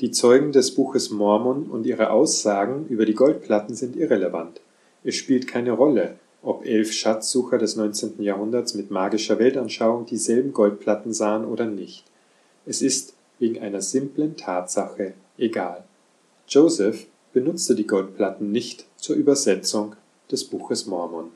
Die 0.00 0.10
Zeugen 0.10 0.52
des 0.52 0.74
Buches 0.74 1.10
Mormon 1.10 1.64
und 1.64 1.86
ihre 1.86 2.10
Aussagen 2.10 2.86
über 2.88 3.06
die 3.06 3.14
Goldplatten 3.14 3.74
sind 3.74 3.94
irrelevant. 3.96 4.60
Es 5.04 5.14
spielt 5.14 5.46
keine 5.46 5.72
Rolle, 5.72 6.16
ob 6.42 6.66
elf 6.66 6.92
Schatzsucher 6.92 7.58
des 7.58 7.76
19. 7.76 8.22
Jahrhunderts 8.22 8.74
mit 8.74 8.90
magischer 8.90 9.38
Weltanschauung 9.38 10.06
dieselben 10.06 10.52
Goldplatten 10.52 11.12
sahen 11.12 11.44
oder 11.44 11.66
nicht. 11.66 12.04
Es 12.66 12.82
ist 12.82 13.14
wegen 13.38 13.60
einer 13.60 13.80
simplen 13.80 14.36
Tatsache 14.36 15.14
egal. 15.38 15.84
Joseph 16.48 17.06
benutzte 17.32 17.74
die 17.74 17.86
Goldplatten 17.86 18.52
nicht 18.52 18.86
zur 18.96 19.16
Übersetzung 19.16 19.94
des 20.30 20.44
Buches 20.44 20.86
Mormon. 20.86 21.30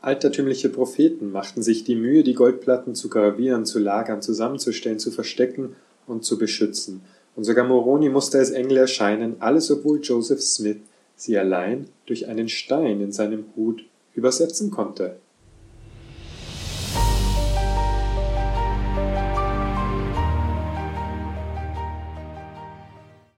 Altertümliche 0.00 0.68
Propheten 0.68 1.32
machten 1.32 1.62
sich 1.62 1.82
die 1.82 1.96
Mühe, 1.96 2.22
die 2.22 2.34
Goldplatten 2.34 2.94
zu 2.94 3.08
gravieren, 3.08 3.66
zu 3.66 3.80
lagern, 3.80 4.22
zusammenzustellen, 4.22 5.00
zu 5.00 5.10
verstecken 5.10 5.74
und 6.06 6.24
zu 6.24 6.38
beschützen. 6.38 7.00
Und 7.34 7.44
sogar 7.44 7.66
Moroni 7.66 8.08
musste 8.08 8.38
als 8.38 8.50
Engel 8.50 8.76
erscheinen, 8.76 9.36
alles 9.40 9.70
obwohl 9.70 10.00
Joseph 10.00 10.40
Smith 10.40 10.78
sie 11.16 11.36
allein 11.36 11.88
durch 12.06 12.28
einen 12.28 12.48
Stein 12.48 13.00
in 13.00 13.12
seinem 13.12 13.46
Hut 13.56 13.84
übersetzen 14.18 14.70
konnte 14.70 15.20